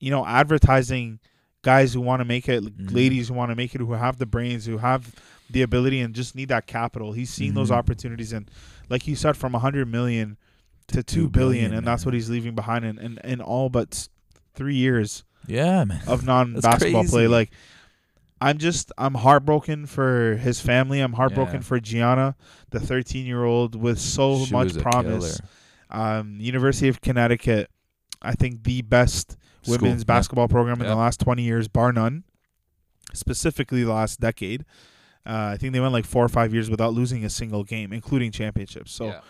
you 0.00 0.10
know 0.10 0.26
advertising 0.26 1.20
guys 1.62 1.94
who 1.94 2.00
want 2.00 2.20
to 2.20 2.24
make 2.24 2.48
it, 2.48 2.64
Mhm. 2.64 2.92
ladies 2.92 3.28
who 3.28 3.34
want 3.34 3.50
to 3.50 3.56
make 3.56 3.74
it, 3.74 3.80
who 3.80 3.92
have 3.92 4.18
the 4.18 4.26
brains, 4.26 4.66
who 4.66 4.78
have 4.78 5.14
the 5.52 5.62
ability, 5.62 6.00
and 6.00 6.14
just 6.14 6.34
need 6.34 6.48
that 6.48 6.66
capital. 6.66 7.12
He's 7.12 7.30
seeing 7.30 7.54
those 7.54 7.70
Mhm. 7.70 7.76
opportunities, 7.76 8.32
and 8.32 8.50
like 8.88 9.06
you 9.06 9.16
said, 9.16 9.36
from 9.36 9.54
a 9.54 9.58
hundred 9.58 9.88
million 9.88 10.36
to 10.88 10.96
To 10.96 11.02
two 11.02 11.14
two 11.22 11.28
billion, 11.28 11.52
billion, 11.66 11.74
and 11.74 11.86
that's 11.86 12.04
what 12.04 12.14
he's 12.14 12.28
leaving 12.30 12.54
behind 12.54 12.84
in, 12.84 12.98
in, 12.98 13.18
in 13.24 13.40
all 13.40 13.68
but 13.68 14.08
three 14.54 14.74
years 14.74 15.22
yeah 15.46 15.84
man 15.84 16.02
of 16.08 16.24
non 16.26 16.58
basketball 16.60 17.04
play. 17.04 17.26
Like 17.28 17.50
I'm 18.40 18.58
just 18.58 18.90
I'm 18.98 19.14
heartbroken 19.14 19.86
for 19.86 20.36
his 20.36 20.60
family. 20.60 21.00
I'm 21.00 21.12
heartbroken 21.12 21.56
Yeah. 21.56 21.60
for 21.60 21.78
Gianna, 21.78 22.36
the 22.70 22.80
13 22.80 23.24
year 23.26 23.44
old 23.44 23.74
with 23.74 23.98
so 24.00 24.44
She 24.44 24.52
much 24.52 24.76
promise. 24.78 25.40
Um, 25.90 26.36
University 26.40 26.88
of 26.88 27.00
Connecticut, 27.00 27.68
I 28.22 28.32
think 28.34 28.64
the 28.64 28.82
best 28.82 29.36
School, 29.62 29.78
women's 29.78 30.02
yeah. 30.02 30.06
basketball 30.06 30.48
program 30.48 30.78
in 30.80 30.84
Yeah. 30.84 30.90
the 30.90 30.96
last 30.96 31.20
20 31.20 31.42
years, 31.42 31.68
bar 31.68 31.92
none. 31.92 32.24
Specifically, 33.12 33.82
the 33.84 33.92
last 33.92 34.20
decade. 34.20 34.64
Uh, 35.30 35.52
I 35.54 35.56
think 35.56 35.72
they 35.72 35.80
went 35.80 35.92
like 35.92 36.06
four 36.06 36.24
or 36.24 36.28
five 36.28 36.52
years 36.52 36.68
without 36.68 36.92
losing 36.92 37.24
a 37.24 37.30
single 37.30 37.62
game, 37.62 37.92
including 37.92 38.32
championships. 38.32 38.90
So, 38.92 39.06
Yeah. 39.06 39.20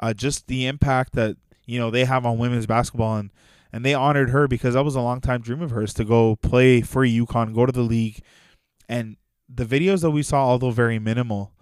uh, 0.00 0.12
just 0.12 0.46
the 0.48 0.66
impact 0.66 1.14
that 1.14 1.36
you 1.64 1.78
know 1.78 1.90
they 1.90 2.04
have 2.04 2.26
on 2.26 2.36
women's 2.38 2.66
basketball, 2.66 3.16
and 3.16 3.30
and 3.72 3.84
they 3.84 3.94
honored 3.94 4.30
her 4.30 4.46
because 4.46 4.74
that 4.74 4.84
was 4.84 4.94
a 4.96 5.00
long 5.00 5.20
time 5.20 5.40
dream 5.40 5.62
of 5.62 5.70
hers 5.70 5.94
to 5.94 6.04
go 6.04 6.36
play 6.36 6.80
for 6.82 7.04
UConn, 7.06 7.54
go 7.54 7.64
to 7.66 7.72
the 7.72 7.82
league, 7.82 8.20
and 8.88 9.16
the 9.48 9.64
videos 9.64 10.02
that 10.02 10.10
we 10.10 10.22
saw, 10.22 10.44
although 10.46 10.70
very 10.72 10.98
minimal, 10.98 11.52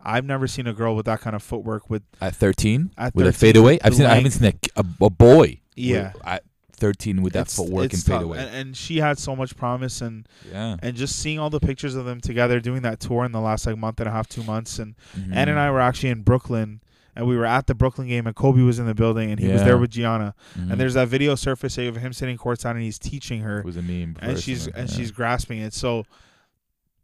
I've 0.00 0.24
never 0.24 0.46
seen 0.46 0.66
a 0.66 0.72
girl 0.72 0.94
with 0.96 1.06
that 1.06 1.20
kind 1.20 1.34
of 1.36 1.42
footwork 1.42 1.90
with 1.90 2.02
at 2.20 2.34
13 2.36 2.92
at 2.96 3.14
with 3.14 3.26
a 3.26 3.32
13, 3.32 3.38
fadeaway 3.48 3.78
I've 3.82 3.92
the 3.92 3.96
seen 3.98 4.06
I 4.06 4.14
haven't 4.14 4.30
seen 4.32 4.52
a, 4.76 4.80
a, 4.80 4.84
a 5.06 5.10
boy 5.10 5.60
Yeah. 5.74 6.12
with- 6.14 6.22
at 6.26 6.44
13 6.76 7.22
with 7.22 7.32
that 7.32 7.40
It's- 7.42 7.56
footwork 7.56 7.86
it's 7.86 7.94
and 7.94 8.04
tough. 8.04 8.16
fadeaway 8.20 8.38
and, 8.38 8.54
and 8.54 8.76
she 8.76 8.98
had 8.98 9.18
so 9.18 9.34
much 9.34 9.56
promise 9.56 10.00
and 10.00 10.28
yeah 10.50 10.76
and 10.82 10.96
just 10.96 11.18
seeing 11.18 11.38
all 11.38 11.50
the 11.50 11.60
pictures 11.60 11.94
of 11.94 12.04
them 12.04 12.20
together 12.20 12.60
doing 12.60 12.82
that 12.82 13.00
tour 13.00 13.24
in 13.24 13.32
the 13.32 13.40
last 13.40 13.66
like 13.66 13.76
month 13.78 14.00
and 14.00 14.08
a 14.08 14.12
half, 14.12 14.28
two 14.28 14.42
months, 14.42 14.78
and 14.78 14.94
Mhm. 15.18 15.34
Ann 15.34 15.48
and 15.48 15.58
I 15.58 15.70
were 15.70 15.80
actually 15.80 16.10
in 16.10 16.22
Brooklyn, 16.22 16.80
and 17.14 17.26
we 17.26 17.36
were 17.36 17.46
at 17.46 17.66
the 17.66 17.74
Brooklyn 17.74 18.08
game, 18.08 18.26
and 18.26 18.36
Kobe 18.36 18.60
was 18.62 18.78
in 18.78 18.84
the 18.86 18.94
building, 18.94 19.30
and 19.30 19.40
he 19.40 19.48
was 19.48 19.62
there 19.62 19.78
with 19.78 19.90
Gianna, 19.90 20.34
Mhm. 20.58 20.70
and 20.72 20.80
there's 20.80 20.94
that 20.94 21.08
video 21.08 21.34
surfacing 21.34 21.88
of 21.88 21.96
him 21.96 22.12
sitting 22.12 22.36
courtside, 22.36 22.72
and 22.72 22.82
he's 22.82 22.98
teaching 22.98 23.40
her, 23.40 23.60
It 23.60 23.64
was 23.64 23.76
a 23.78 23.82
meme 23.82 24.16
and 24.20 24.38
she's 24.38 24.66
and 24.66 24.88
yeah. 24.90 24.96
she's 24.96 25.10
grasping 25.10 25.58
it. 25.60 25.72
So 25.72 26.04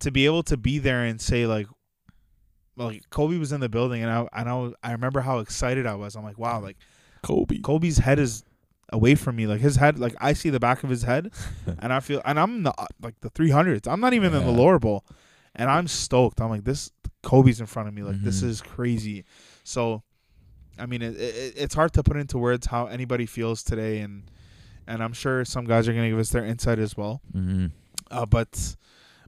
to 0.00 0.10
be 0.10 0.26
able 0.26 0.42
to 0.44 0.56
be 0.56 0.78
there 0.78 1.02
and 1.04 1.20
say 1.20 1.46
like, 1.46 1.66
like 2.76 3.08
Kobe 3.10 3.36
was 3.38 3.52
in 3.52 3.60
the 3.60 3.68
building, 3.68 4.02
and 4.02 4.10
I 4.10 4.26
and 4.38 4.48
I, 4.48 4.54
was, 4.54 4.74
I 4.82 4.92
remember 4.92 5.20
how 5.20 5.38
excited 5.38 5.86
I 5.86 5.94
was. 5.94 6.16
I'm 6.16 6.24
like, 6.24 6.38
wow, 6.38 6.60
like 6.60 6.76
Kobe 7.22 7.58
Kobe's 7.58 7.98
head 7.98 8.18
is 8.18 8.42
away 8.92 9.14
from 9.14 9.36
me. 9.36 9.46
Like 9.46 9.60
his 9.60 9.76
head, 9.76 9.98
like 9.98 10.14
I 10.20 10.32
see 10.34 10.50
the 10.50 10.60
back 10.60 10.84
of 10.84 10.90
his 10.90 11.02
head, 11.02 11.32
and 11.80 11.92
I 11.92 12.00
feel, 12.00 12.20
and 12.24 12.38
I'm 12.38 12.62
the 12.62 12.72
like 13.00 13.20
the 13.20 13.30
300s. 13.30 13.88
I'm 13.90 14.00
not 14.00 14.12
even 14.14 14.32
in 14.34 14.44
the 14.44 14.52
lower 14.52 14.78
bowl, 14.78 15.04
and 15.54 15.70
I'm 15.70 15.88
stoked. 15.88 16.40
I'm 16.40 16.50
like 16.50 16.64
this. 16.64 16.90
Kobe's 17.22 17.60
in 17.60 17.66
front 17.66 17.88
of 17.88 17.94
me. 17.94 18.02
Like 18.02 18.22
this 18.22 18.42
Mhm. 18.42 18.48
is 18.48 18.60
crazy. 18.60 19.24
So, 19.64 20.02
I 20.78 20.86
mean, 20.86 21.02
it, 21.02 21.16
it, 21.16 21.54
it's 21.56 21.74
hard 21.74 21.92
to 21.94 22.02
put 22.02 22.16
into 22.16 22.36
words 22.38 22.66
how 22.66 22.86
anybody 22.86 23.26
feels 23.26 23.62
today, 23.62 23.98
and 24.00 24.30
and 24.86 25.02
I'm 25.02 25.12
sure 25.12 25.44
some 25.44 25.64
guys 25.64 25.88
are 25.88 25.92
gonna 25.94 26.10
give 26.10 26.18
us 26.18 26.30
their 26.30 26.44
insight 26.44 26.78
as 26.78 26.96
well. 26.96 27.20
hmm 27.32 27.66
Uh, 28.10 28.26
but 28.26 28.76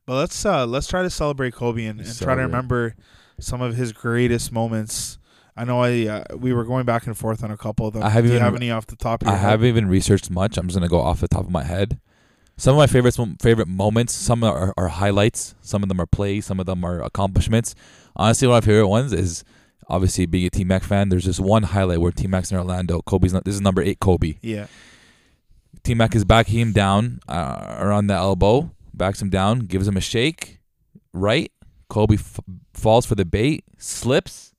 but 0.06 0.16
let's 0.16 0.44
uh 0.44 0.66
let's 0.66 0.86
try 0.88 1.02
to 1.02 1.10
celebrate 1.10 1.54
Kobe 1.54 1.84
and, 1.86 2.00
and 2.00 2.08
try 2.18 2.34
to 2.34 2.42
remember 2.42 2.94
some 3.40 3.62
of 3.62 3.76
his 3.76 3.92
greatest 3.92 4.52
moments. 4.52 5.18
I 5.56 5.64
know 5.64 5.80
I 5.80 6.06
uh, 6.06 6.24
we 6.36 6.52
were 6.52 6.64
going 6.64 6.84
back 6.84 7.06
and 7.06 7.16
forth 7.16 7.44
on 7.44 7.50
a 7.50 7.56
couple 7.56 7.86
of 7.86 7.94
them. 7.94 8.02
I 8.02 8.08
haven't 8.10 8.28
Do 8.30 8.32
you 8.34 8.36
even- 8.40 8.44
have 8.44 8.54
any 8.56 8.70
off 8.70 8.86
the 8.86 8.96
top 8.96 9.22
of 9.22 9.28
I 9.28 9.32
your 9.32 9.38
head? 9.38 9.50
haven't 9.50 9.66
even 9.68 9.88
researched 9.88 10.30
much. 10.30 10.56
I'm 10.58 10.66
just 10.66 10.76
gonna 10.76 10.88
go 10.88 11.00
off 11.00 11.20
the 11.20 11.28
top 11.28 11.44
of 11.44 11.50
my 11.50 11.64
head. 11.64 11.98
Some 12.56 12.74
of 12.74 12.78
my 12.78 12.86
favorite 12.86 13.16
favorite 13.42 13.66
moments. 13.68 14.12
Some 14.14 14.44
are, 14.44 14.72
are 14.76 14.88
highlights. 14.88 15.54
Some 15.60 15.82
of 15.82 15.88
them 15.88 16.00
are 16.00 16.06
plays. 16.06 16.46
Some 16.46 16.60
of 16.60 16.66
them 16.66 16.84
are 16.84 17.02
accomplishments. 17.02 17.74
Honestly, 18.16 18.46
one 18.46 18.58
of 18.58 18.64
my 18.64 18.66
favorite 18.66 18.86
ones 18.88 19.12
is 19.12 19.42
obviously 19.88 20.24
being 20.26 20.46
a 20.46 20.50
T 20.50 20.62
Mac 20.64 20.82
fan. 20.84 21.08
There's 21.08 21.24
just 21.24 21.40
one 21.40 21.64
highlight 21.64 22.00
where 22.00 22.12
T 22.12 22.26
Mac's 22.28 22.50
in 22.52 22.56
Orlando. 22.58 23.00
Kobe's 23.02 23.32
not. 23.32 23.44
This 23.44 23.54
is 23.56 23.60
number 23.60 23.82
eight. 23.82 23.98
Kobe. 24.00 24.34
Yeah. 24.40 24.66
T 25.82 25.94
Mac 25.94 26.14
is 26.14 26.24
backing 26.24 26.58
him 26.60 26.72
down 26.72 27.20
uh, 27.28 27.76
around 27.78 28.06
the 28.06 28.14
elbow, 28.14 28.70
backs 28.94 29.20
him 29.20 29.30
down, 29.30 29.60
gives 29.60 29.86
him 29.86 29.96
a 29.96 30.00
shake, 30.00 30.58
right. 31.12 31.52
Kobe 31.90 32.14
f- 32.14 32.40
falls 32.72 33.04
for 33.04 33.14
the 33.16 33.24
bait, 33.26 33.64
slips. 33.78 34.53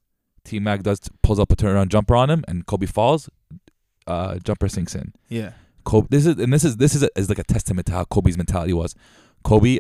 T 0.46 0.60
Mac 0.60 0.84
does 0.84 1.02
pulls 1.22 1.40
up 1.40 1.52
a 1.52 1.56
turnaround 1.56 1.90
jumper 1.90 2.16
on 2.16 2.30
him, 2.30 2.44
and 2.48 2.66
Kobe 2.66 2.86
falls. 2.86 3.30
Uh, 4.08 4.38
jumper 4.38 4.70
sinks 4.70 4.94
in. 4.94 5.14
Yeah. 5.30 5.54
Kobe, 5.84 6.08
this 6.12 6.28
is 6.28 6.38
and 6.38 6.54
this 6.54 6.64
is 6.64 6.78
this 6.78 6.94
is, 6.94 7.02
a, 7.02 7.10
is 7.16 7.28
like 7.28 7.40
a 7.40 7.44
testament 7.44 7.88
to 7.88 7.94
how 7.94 8.04
Kobe's 8.06 8.38
mentality 8.38 8.72
was. 8.72 8.94
Kobe, 9.44 9.80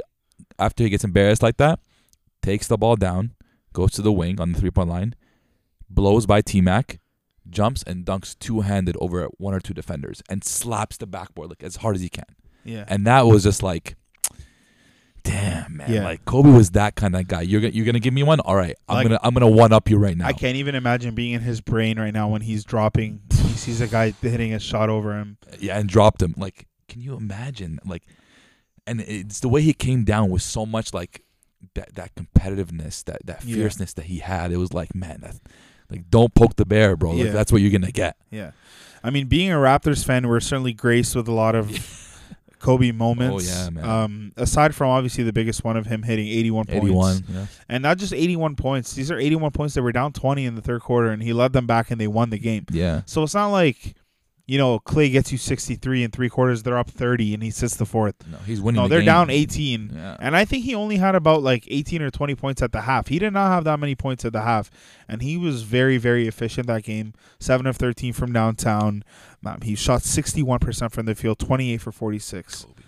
after 0.57 0.83
he 0.83 0.89
gets 0.89 1.03
embarrassed 1.03 1.43
like 1.43 1.57
that, 1.57 1.79
takes 2.41 2.67
the 2.67 2.77
ball 2.77 2.95
down, 2.95 3.35
goes 3.73 3.91
to 3.91 4.01
the 4.01 4.11
wing 4.11 4.41
on 4.41 4.51
the 4.51 4.59
three 4.59 4.71
point 4.71 4.89
line, 4.89 5.15
blows 5.89 6.25
by 6.25 6.41
T 6.41 6.59
Mac, 6.59 6.99
jumps 7.47 7.83
and 7.83 8.03
dunks 8.03 8.37
two 8.39 8.61
handed 8.61 8.97
over 8.99 9.27
one 9.37 9.53
or 9.53 9.59
two 9.59 9.75
defenders, 9.75 10.23
and 10.27 10.43
slaps 10.43 10.97
the 10.97 11.05
backboard 11.07 11.49
like 11.49 11.63
as 11.63 11.77
hard 11.77 11.95
as 11.95 12.01
he 12.01 12.09
can. 12.09 12.35
Yeah. 12.63 12.85
And 12.87 13.05
that 13.05 13.27
was 13.27 13.43
just 13.43 13.61
like, 13.61 13.95
damn 15.25 15.77
man, 15.77 15.91
Yeah. 15.91 16.03
like 16.05 16.23
Kobe 16.23 16.49
was 16.51 16.71
that 16.71 16.95
kind 16.95 17.15
of 17.15 17.27
guy. 17.27 17.41
You're 17.41 17.59
gonna 17.61 17.73
you're 17.73 17.85
gonna 17.85 17.99
give 17.99 18.13
me 18.13 18.23
one, 18.23 18.39
all 18.39 18.55
right? 18.55 18.75
I'm 18.87 18.95
Like- 18.95 19.07
gonna 19.07 19.19
I'm 19.23 19.33
gonna 19.33 19.49
one 19.49 19.73
up 19.73 19.89
you 19.89 19.97
right 19.97 20.15
now. 20.17 20.27
I 20.27 20.33
can't 20.33 20.55
even 20.55 20.75
imagine 20.75 21.13
being 21.15 21.33
in 21.33 21.41
his 21.41 21.59
brain 21.61 21.99
right 21.99 22.13
now 22.13 22.29
when 22.29 22.41
he's 22.41 22.63
dropping. 22.63 23.21
He 23.33 23.53
sees 23.53 23.81
a 23.81 23.87
guy 23.87 24.11
hitting 24.21 24.53
a 24.53 24.59
shot 24.59 24.89
over 24.89 25.17
him. 25.17 25.37
Yeah, 25.59 25.77
and 25.77 25.89
dropped 25.89 26.21
him. 26.21 26.33
Like, 26.37 26.67
can 26.87 27.01
you 27.01 27.15
imagine? 27.15 27.79
Like, 27.85 28.03
and 28.87 29.01
it's 29.01 29.39
the 29.39 29.49
way 29.49 29.61
he 29.61 29.73
came 29.73 30.03
down 30.03 30.29
was 30.29 30.43
so 30.43 30.65
much 30.65 30.93
like 30.93 31.21
that 31.73 31.95
that 31.95 32.15
competitiveness, 32.15 33.03
that 33.05 33.25
that 33.25 33.43
Yeah. 33.43 33.55
fierceness 33.55 33.93
that 33.93 34.05
he 34.05 34.19
had. 34.19 34.51
It 34.51 34.57
was 34.57 34.73
like, 34.73 34.93
man, 34.95 35.19
that's 35.21 35.39
like 35.89 36.09
don't 36.09 36.33
poke 36.35 36.55
the 36.55 36.65
bear, 36.65 36.95
bro. 36.95 37.11
Like 37.11 37.25
Yeah. 37.27 37.31
that's 37.31 37.51
what 37.51 37.61
you're 37.61 37.71
gonna 37.71 37.91
get. 37.91 38.15
Yeah. 38.31 38.51
I 39.03 39.09
mean, 39.11 39.27
being 39.27 39.51
a 39.51 39.55
Raptors 39.55 40.03
fan, 40.05 40.27
we're 40.27 40.39
certainly 40.39 40.73
graced 40.73 41.15
with 41.15 41.27
a 41.27 41.31
lot 41.31 41.53
of 41.55 41.69
Kobe 42.65 42.91
moments. 42.91 43.47
Oh, 43.47 43.63
yeah, 43.63 43.69
man. 43.69 43.85
Um, 43.85 44.31
aside 44.37 44.73
from 44.73 44.89
obviously 44.89 45.23
the 45.23 45.33
biggest 45.33 45.63
one 45.63 45.77
of 45.77 45.85
him 45.85 46.01
hitting 46.01 46.27
81 46.27 46.65
points. 46.65 46.85
81. 46.85 47.23
Yeah. 47.29 47.45
And 47.69 47.83
not 47.83 47.97
just 47.97 48.11
81 48.11 48.55
points. 48.55 48.93
These 48.93 49.11
are 49.11 49.19
81 49.19 49.51
points 49.51 49.75
that 49.75 49.83
were 49.83 49.91
down 49.91 50.13
20 50.13 50.45
in 50.45 50.55
the 50.55 50.61
third 50.61 50.81
quarter, 50.81 51.09
and 51.09 51.21
he 51.21 51.31
led 51.31 51.53
them 51.53 51.67
back 51.67 51.91
and 51.91 52.01
they 52.01 52.07
won 52.07 52.31
the 52.31 52.39
game. 52.39 52.65
Yeah. 52.71 53.03
So 53.05 53.21
it's 53.21 53.35
not 53.35 53.49
like, 53.49 53.93
you 54.47 54.57
know, 54.57 54.79
Klay 54.79 55.11
gets 55.11 55.31
you 55.31 55.37
63 55.37 56.03
in 56.03 56.11
three 56.11 56.29
quarters, 56.29 56.63
they're 56.63 56.77
up 56.77 56.89
30, 56.89 57.33
and 57.35 57.43
he 57.43 57.51
sits 57.51 57.75
the 57.75 57.85
fourth. 57.85 58.15
No, 58.27 58.37
he's 58.45 58.61
winning. 58.61 58.81
No, 58.81 58.87
the 58.87 58.95
they're 58.95 59.05
down 59.05 59.29
18. 59.29 59.91
Yeah. 59.93 60.17
And 60.19 60.35
I 60.35 60.45
think 60.45 60.65
he 60.65 60.75
only 60.75 60.97
had 60.97 61.15
about 61.15 61.43
like 61.43 61.65
18 61.67 62.01
or 62.01 62.11
20 62.11 62.35
points 62.35 62.61
at 62.61 62.71
the 62.71 62.81
half. 62.81 63.07
He 63.07 63.19
did 63.19 63.33
not 63.33 63.49
have 63.49 63.63
that 63.63 63.79
many 63.79 63.95
points 63.95 64.25
at 64.25 64.33
the 64.33 64.41
half. 64.41 64.69
And 65.07 65.21
he 65.21 65.37
was 65.37 65.63
very, 65.63 65.97
very 65.97 66.27
efficient 66.27 66.67
that 66.67 66.83
game. 66.83 67.13
7 67.39 67.65
of 67.65 67.77
13 67.77 68.13
from 68.13 68.33
downtown. 68.33 69.03
Um, 69.47 69.61
he 69.61 69.75
shot 69.75 70.01
61% 70.01 70.91
from 70.91 71.05
the 71.05 71.15
field, 71.15 71.39
28 71.39 71.77
for 71.81 71.91
46. 71.91 72.63
Kobe, 72.65 72.81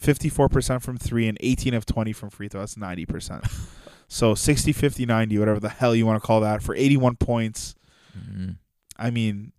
54% 0.00 0.82
from 0.82 0.96
three, 0.96 1.28
and 1.28 1.36
18 1.40 1.74
of 1.74 1.84
20 1.86 2.12
from 2.12 2.30
free 2.30 2.48
throw. 2.48 2.60
That's 2.60 2.74
90%. 2.76 3.50
so 4.08 4.34
60, 4.34 4.72
50, 4.72 5.06
90, 5.06 5.38
whatever 5.38 5.60
the 5.60 5.68
hell 5.68 5.94
you 5.94 6.06
want 6.06 6.20
to 6.22 6.26
call 6.26 6.40
that, 6.40 6.62
for 6.62 6.74
81 6.74 7.16
points. 7.16 7.74
Mhm. 8.18 8.56
I 8.96 9.10
mean, 9.10 9.52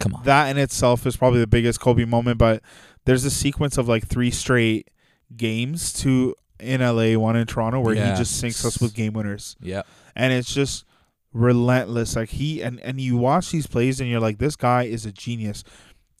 Come 0.00 0.14
on. 0.14 0.24
that 0.24 0.48
in 0.50 0.58
itself 0.58 1.06
is 1.06 1.16
probably 1.16 1.40
the 1.40 1.46
biggest 1.46 1.80
Kobe 1.80 2.04
moment, 2.04 2.38
but 2.38 2.62
there's 3.04 3.24
a 3.24 3.30
sequence 3.30 3.76
of 3.78 3.88
like 3.88 4.06
three 4.06 4.30
straight 4.30 4.88
games 5.36 5.92
to 5.94 6.34
in 6.60 6.80
LA, 6.80 7.16
one 7.16 7.36
in 7.36 7.46
Toronto, 7.46 7.80
where 7.80 7.94
Yeah. 7.94 8.12
he 8.12 8.18
just 8.18 8.38
sinks 8.38 8.64
us 8.64 8.80
with 8.80 8.94
game 8.94 9.12
winners. 9.12 9.56
yeah. 9.60 9.82
And 10.16 10.32
it's 10.32 10.52
just 10.52 10.84
relentless. 11.32 12.16
Like 12.16 12.30
he 12.30 12.62
and, 12.62 12.80
and 12.80 13.00
you 13.00 13.16
watch 13.16 13.50
these 13.50 13.66
plays 13.66 14.00
and 14.00 14.08
you're 14.10 14.20
like, 14.20 14.38
this 14.38 14.56
guy 14.56 14.84
is 14.84 15.04
a 15.06 15.12
genius. 15.12 15.64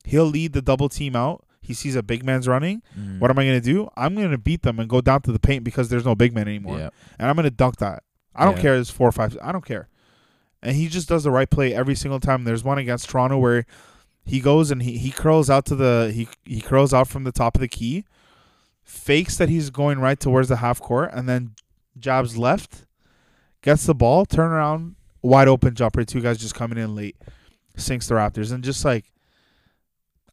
He'll 0.04 0.24
lead 0.26 0.52
the 0.52 0.62
double 0.62 0.88
team 0.88 1.16
out. 1.16 1.44
He 1.60 1.74
sees 1.74 1.96
a 1.96 2.02
big 2.02 2.24
man's 2.24 2.48
running. 2.48 2.82
Mhm. 2.98 3.18
What 3.18 3.30
am 3.30 3.38
I 3.38 3.44
gonna 3.44 3.60
do? 3.60 3.88
I'm 3.96 4.14
gonna 4.14 4.38
beat 4.38 4.62
them 4.62 4.78
and 4.78 4.88
go 4.88 5.00
down 5.00 5.22
to 5.22 5.32
the 5.32 5.38
paint 5.38 5.64
because 5.64 5.88
there's 5.88 6.04
no 6.04 6.14
big 6.14 6.34
man 6.34 6.48
anymore. 6.48 6.78
Yeah. 6.78 6.90
And 7.18 7.28
I'm 7.28 7.36
gonna 7.36 7.50
dunk 7.50 7.76
that. 7.78 8.02
I 8.34 8.44
don't 8.44 8.56
Yeah. 8.56 8.62
care. 8.62 8.76
It's 8.76 8.90
four 8.90 9.08
or 9.08 9.12
five. 9.12 9.36
I 9.42 9.52
don't 9.52 9.64
care. 9.66 9.88
And 10.62 10.76
he 10.76 10.88
just 10.88 11.08
does 11.08 11.24
the 11.24 11.30
right 11.30 11.48
play 11.50 11.74
every 11.74 11.94
single 11.94 12.20
time. 12.20 12.44
There's 12.44 12.64
one 12.64 12.78
against 12.78 13.08
Toronto 13.10 13.38
where 13.38 13.64
he 14.24 14.40
goes 14.40 14.70
and 14.70 14.82
he, 14.82 14.98
he 14.98 15.10
curls 15.10 15.48
out 15.50 15.64
to 15.66 15.74
the 15.76 16.10
he 16.14 16.28
he 16.44 16.60
curls 16.60 16.92
out 16.94 17.08
from 17.08 17.24
the 17.24 17.32
top 17.32 17.54
of 17.54 17.60
the 17.60 17.68
key, 17.68 18.04
fakes 18.82 19.36
that 19.36 19.48
he's 19.48 19.70
going 19.70 19.98
right 19.98 20.18
towards 20.18 20.48
the 20.48 20.56
half 20.56 20.80
court, 20.80 21.10
and 21.12 21.28
then 21.28 21.54
jabs 21.98 22.36
left, 22.38 22.86
gets 23.62 23.86
the 23.86 23.94
ball, 23.94 24.24
turn 24.26 24.50
around, 24.50 24.96
wide 25.28 25.48
open 25.48 25.74
jumper. 25.74 26.04
Two 26.04 26.20
guys 26.20 26.38
just 26.38 26.54
coming 26.54 26.78
in 26.78 26.94
late, 26.94 27.16
sinks 27.76 28.08
the 28.08 28.14
Raptors, 28.14 28.52
and 28.52 28.64
just 28.64 28.84
like 28.84 29.04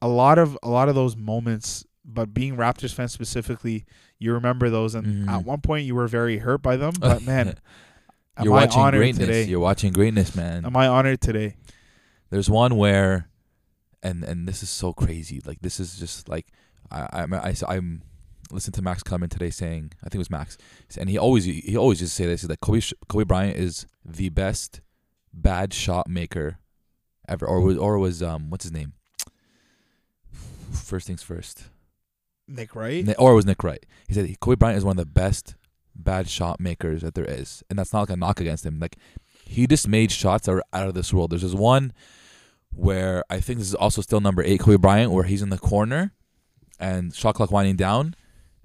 a 0.02 0.08
lot 0.08 0.38
of 0.38 0.58
a 0.64 0.70
lot 0.70 0.90
of 0.90 0.96
those 0.96 1.16
moments. 1.16 1.86
But 2.08 2.34
being 2.34 2.56
Raptors 2.56 2.94
fan 2.94 3.08
specifically, 3.08 3.86
you 4.20 4.34
remember 4.34 4.70
those, 4.70 4.94
and 4.96 5.28
Mhm. 5.28 5.32
at 5.32 5.44
one 5.46 5.62
point 5.62 5.86
you 5.86 5.96
were 5.96 6.08
very 6.08 6.38
hurt 6.38 6.62
by 6.62 6.76
them. 6.78 6.94
But 7.00 7.24
man, 7.26 7.56
am 8.38 8.46
You're 8.46 8.54
I 8.54 8.66
watching 8.66 8.82
honored 8.82 9.00
greatness. 9.00 9.26
today? 9.28 9.44
You're 9.46 9.60
watching 9.60 9.92
greatness, 9.92 10.36
man. 10.36 10.66
Am 10.66 10.76
I 10.78 10.88
honored 10.88 11.22
today? 11.22 11.56
There's 12.30 12.50
one 12.50 12.76
where, 12.76 13.30
and 14.04 14.24
and 14.24 14.48
this 14.48 14.62
is 14.62 14.70
so 14.70 14.94
crazy. 14.94 15.42
Like 15.46 15.62
this 15.62 15.80
is 15.80 15.98
just 15.98 16.30
like 16.30 16.48
I 16.92 17.26
I 17.26 17.50
I 17.50 17.56
I'm 17.76 18.04
listening 18.52 18.74
to 18.74 18.82
Max 18.84 19.02
Kellerman 19.02 19.30
today 19.30 19.50
saying 19.50 19.94
I 20.02 20.04
think 20.06 20.16
it 20.16 20.20
was 20.20 20.30
Max, 20.30 20.60
and 21.00 21.10
he 21.10 21.18
always 21.18 21.46
he 21.46 21.76
always 21.76 21.98
just 22.00 22.14
say 22.14 22.28
this 22.28 22.44
is 22.44 22.50
like 22.50 22.62
Kobe 22.62 22.82
Kobe 23.10 23.24
Bryant 23.24 23.58
is 23.58 23.88
the 24.06 24.30
best 24.30 24.82
bad 25.36 25.74
shot 25.74 26.08
maker 26.08 26.58
ever, 27.28 27.46
or 27.46 27.62
was 27.62 27.78
or 27.78 28.00
was 28.00 28.24
um 28.24 28.50
what's 28.50 28.64
his 28.64 28.72
name? 28.72 28.94
First 30.72 31.08
things 31.08 31.24
first, 31.24 31.66
Nick 32.48 32.76
Wright. 32.76 33.16
Or 33.20 33.36
was 33.36 33.46
Nick 33.46 33.64
Wright. 33.64 33.86
He 34.08 34.14
said 34.14 34.40
Kobe 34.40 34.56
Bryant 34.56 34.78
is 34.78 34.86
one 34.86 34.98
of 34.98 35.06
the 35.06 35.12
best 35.12 35.56
bad 35.96 36.30
shot 36.30 36.60
makers 36.60 37.02
that 37.02 37.16
there 37.16 37.26
is, 37.26 37.64
and 37.70 37.80
that's 37.80 37.94
not 37.94 38.02
like 38.02 38.10
a 38.12 38.16
knock 38.16 38.40
against 38.40 38.66
him. 38.66 38.80
Like 38.80 38.98
he 39.46 39.68
just 39.68 39.88
made 39.88 40.12
shots 40.12 40.46
that 40.46 40.54
are 40.54 40.64
out 40.74 40.88
of 40.88 40.94
this 40.94 41.14
world. 41.14 41.32
There's 41.32 41.42
this 41.42 41.54
one 41.54 41.94
where 42.74 43.24
I 43.30 43.40
think 43.40 43.60
this 43.60 43.70
is 43.70 43.76
also 43.76 44.02
still 44.02 44.20
number 44.20 44.44
eight, 44.44 44.60
Kobe 44.60 44.78
Bryant, 44.78 45.12
where 45.12 45.24
he's 45.24 45.42
in 45.42 45.50
the 45.50 45.58
corner 45.58 46.14
and 46.80 47.16
shot 47.16 47.36
clock 47.36 47.52
winding 47.52 47.78
down, 47.78 48.16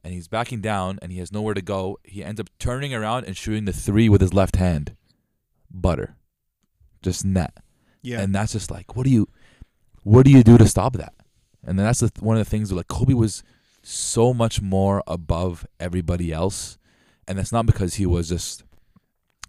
and 0.02 0.12
he's 0.12 0.26
backing 0.28 0.60
down 0.60 0.98
and 1.00 1.12
he 1.12 1.18
has 1.18 1.30
nowhere 1.32 1.54
to 1.54 1.62
go. 1.62 1.98
He 2.02 2.24
ends 2.24 2.40
up 2.40 2.48
turning 2.58 2.92
around 2.92 3.24
and 3.24 3.36
shooting 3.36 3.66
the 3.66 3.72
three 3.72 4.08
with 4.08 4.20
his 4.20 4.34
left 4.34 4.56
hand, 4.56 4.96
butter, 5.70 6.16
just 7.02 7.24
net, 7.24 7.52
yeah. 8.02 8.20
and 8.20 8.34
that's 8.34 8.52
just 8.52 8.70
like, 8.70 8.94
what 8.96 9.04
do 9.04 9.10
you, 9.10 9.28
what 10.02 10.24
do 10.24 10.30
you 10.30 10.42
do 10.42 10.58
to 10.58 10.66
stop 10.68 10.94
that? 10.94 11.14
And 11.66 11.78
then 11.78 11.86
that's 11.86 12.00
the, 12.00 12.10
one 12.20 12.36
of 12.38 12.44
the 12.44 12.50
things 12.50 12.70
where 12.70 12.78
like 12.78 12.88
Kobe 12.88 13.14
was 13.14 13.42
so 13.82 14.32
much 14.34 14.60
more 14.62 15.02
above 15.06 15.66
everybody 15.78 16.32
else, 16.32 16.78
and 17.28 17.38
that's 17.38 17.52
not 17.52 17.66
because 17.66 17.94
he 17.94 18.06
was 18.06 18.28
just 18.28 18.64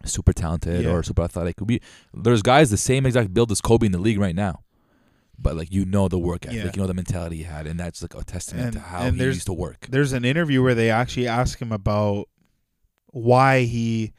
super 0.06 0.34
talented 0.34 0.84
Yeah. 0.84 0.92
or 0.92 1.04
super 1.04 1.22
athletic. 1.22 1.56
We, 1.62 1.80
there's 2.14 2.42
guys 2.42 2.70
the 2.70 2.78
same 2.78 3.06
exact 3.06 3.34
build 3.34 3.52
as 3.52 3.62
Kobe 3.62 3.86
in 3.86 3.92
the 3.92 3.98
league 4.00 4.20
right 4.20 4.36
now, 4.36 4.64
but 5.38 5.56
like 5.56 5.72
you 5.72 5.86
know 5.86 6.08
the 6.08 6.18
work 6.20 6.46
ethic, 6.46 6.58
Yeah. 6.58 6.72
you 6.74 6.82
know 6.82 6.88
the 6.88 6.94
mentality 6.94 7.38
he 7.38 7.44
had, 7.44 7.68
and 7.68 7.80
that's 7.80 8.02
like 8.02 8.16
a 8.16 8.24
testament 8.24 8.66
And- 8.68 8.74
to 8.74 8.80
how 8.80 9.10
he 9.12 9.18
used 9.24 9.46
to 9.48 9.54
work. 9.54 9.88
There's 9.90 10.14
an 10.14 10.26
interview 10.26 10.64
where 10.64 10.76
they 10.76 10.90
actually 10.90 11.28
ask 11.28 11.62
him 11.62 11.72
about 11.72 12.28
why 13.08 13.62
he 13.64 14.14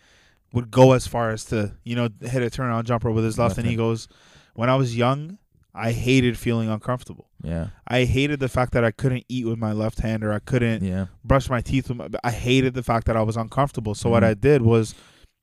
would 0.53 0.71
go 0.71 0.93
as 0.93 1.07
far 1.07 1.31
as 1.31 1.45
to, 1.47 1.75
you 1.85 1.97
know, 1.97 2.09
hit 2.21 2.43
a 2.43 2.51
turnaround 2.51 2.85
jumper 2.85 3.11
with 3.11 3.25
his 3.25 3.39
left, 3.39 3.51
Left 3.53 3.59
and 3.59 3.67
he 3.69 3.77
goes, 3.77 4.09
"When 4.55 4.69
I 4.69 4.77
was 4.77 4.97
young, 4.97 5.39
I 5.75 5.93
hated 5.93 6.37
feeling 6.37 6.69
uncomfortable. 6.69 7.29
Yeah, 7.43 7.69
I 7.89 8.05
hated 8.05 8.39
the 8.41 8.49
fact 8.49 8.73
that 8.73 8.85
I 8.85 8.91
couldn't 8.91 9.25
eat 9.29 9.47
with 9.47 9.59
my 9.59 9.73
left 9.73 10.01
hand 10.01 10.23
or 10.23 10.33
I 10.33 10.39
couldn't 10.39 10.83
yeah, 10.83 11.07
brush 11.25 11.49
my 11.49 11.61
teeth 11.61 11.89
with 11.89 11.97
my. 11.99 12.09
I 12.23 12.31
hated 12.31 12.75
the 12.75 12.83
fact 12.83 13.07
that 13.07 13.17
I 13.17 13.23
was 13.23 13.37
uncomfortable. 13.37 13.95
So 13.95 14.11
what 14.11 14.23
Mhm. 14.23 14.27
I 14.27 14.35
did 14.35 14.63
was 14.63 14.95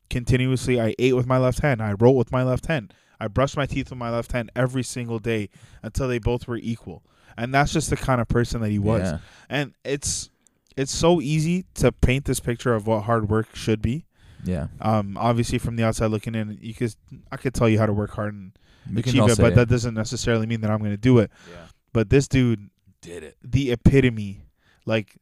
continuously 0.09 0.79
I 0.79 0.95
ate 0.99 1.15
with 1.15 1.25
my 1.27 1.37
left 1.37 1.59
hand. 1.61 1.81
I 1.81 1.93
wrote 1.93 2.11
with 2.15 2.31
my 2.31 2.43
left 2.43 2.67
hand. 2.67 2.93
I 3.19 3.27
brushed 3.27 3.57
my 3.57 3.65
teeth 3.65 3.89
with 3.89 3.99
my 3.99 4.09
left 4.09 4.31
hand 4.31 4.51
every 4.55 4.83
single 4.83 5.19
day 5.19 5.49
until 5.83 6.07
they 6.07 6.19
both 6.19 6.47
were 6.47 6.57
equal. 6.57 7.03
And 7.37 7.53
that's 7.53 7.73
just 7.73 7.89
the 7.89 7.97
kind 7.97 8.21
of 8.21 8.27
person 8.27 8.61
that 8.61 8.69
he 8.69 8.79
was. 8.79 9.01
yeah. 9.01 9.17
And 9.49 9.73
it's 9.83 10.29
it's 10.77 10.93
so 10.93 11.19
easy 11.19 11.65
to 11.75 11.91
paint 11.91 12.25
this 12.25 12.39
picture 12.39 12.73
of 12.73 12.87
what 12.87 13.01
hard 13.01 13.29
work 13.29 13.55
should 13.55 13.81
be. 13.81 14.05
Yeah. 14.43 14.67
Um, 14.81 15.17
obviously 15.17 15.57
from 15.59 15.75
the 15.75 15.83
outside 15.83 16.07
looking 16.07 16.35
in, 16.35 16.57
you 16.61 16.73
could 16.73 16.93
I 17.31 17.37
could 17.37 17.53
tell 17.53 17.67
you 17.69 17.77
how 17.79 17.85
to 17.85 17.93
work 17.93 18.11
hard 18.11 18.33
and 18.33 18.51
We 18.93 19.01
achieve 19.01 19.23
it, 19.23 19.35
say 19.35 19.41
but 19.43 19.55
that 19.55 19.69
doesn't 19.69 19.93
necessarily 19.93 20.45
mean 20.47 20.61
that 20.61 20.71
I'm 20.71 20.79
going 20.79 20.91
to 20.91 20.97
do 20.97 21.19
it. 21.19 21.31
yeah. 21.51 21.65
But 21.93 22.09
this 22.09 22.27
dude 22.27 22.69
did 23.01 23.23
it. 23.23 23.37
the 23.43 23.71
epitome 23.71 24.43
like 24.85 25.15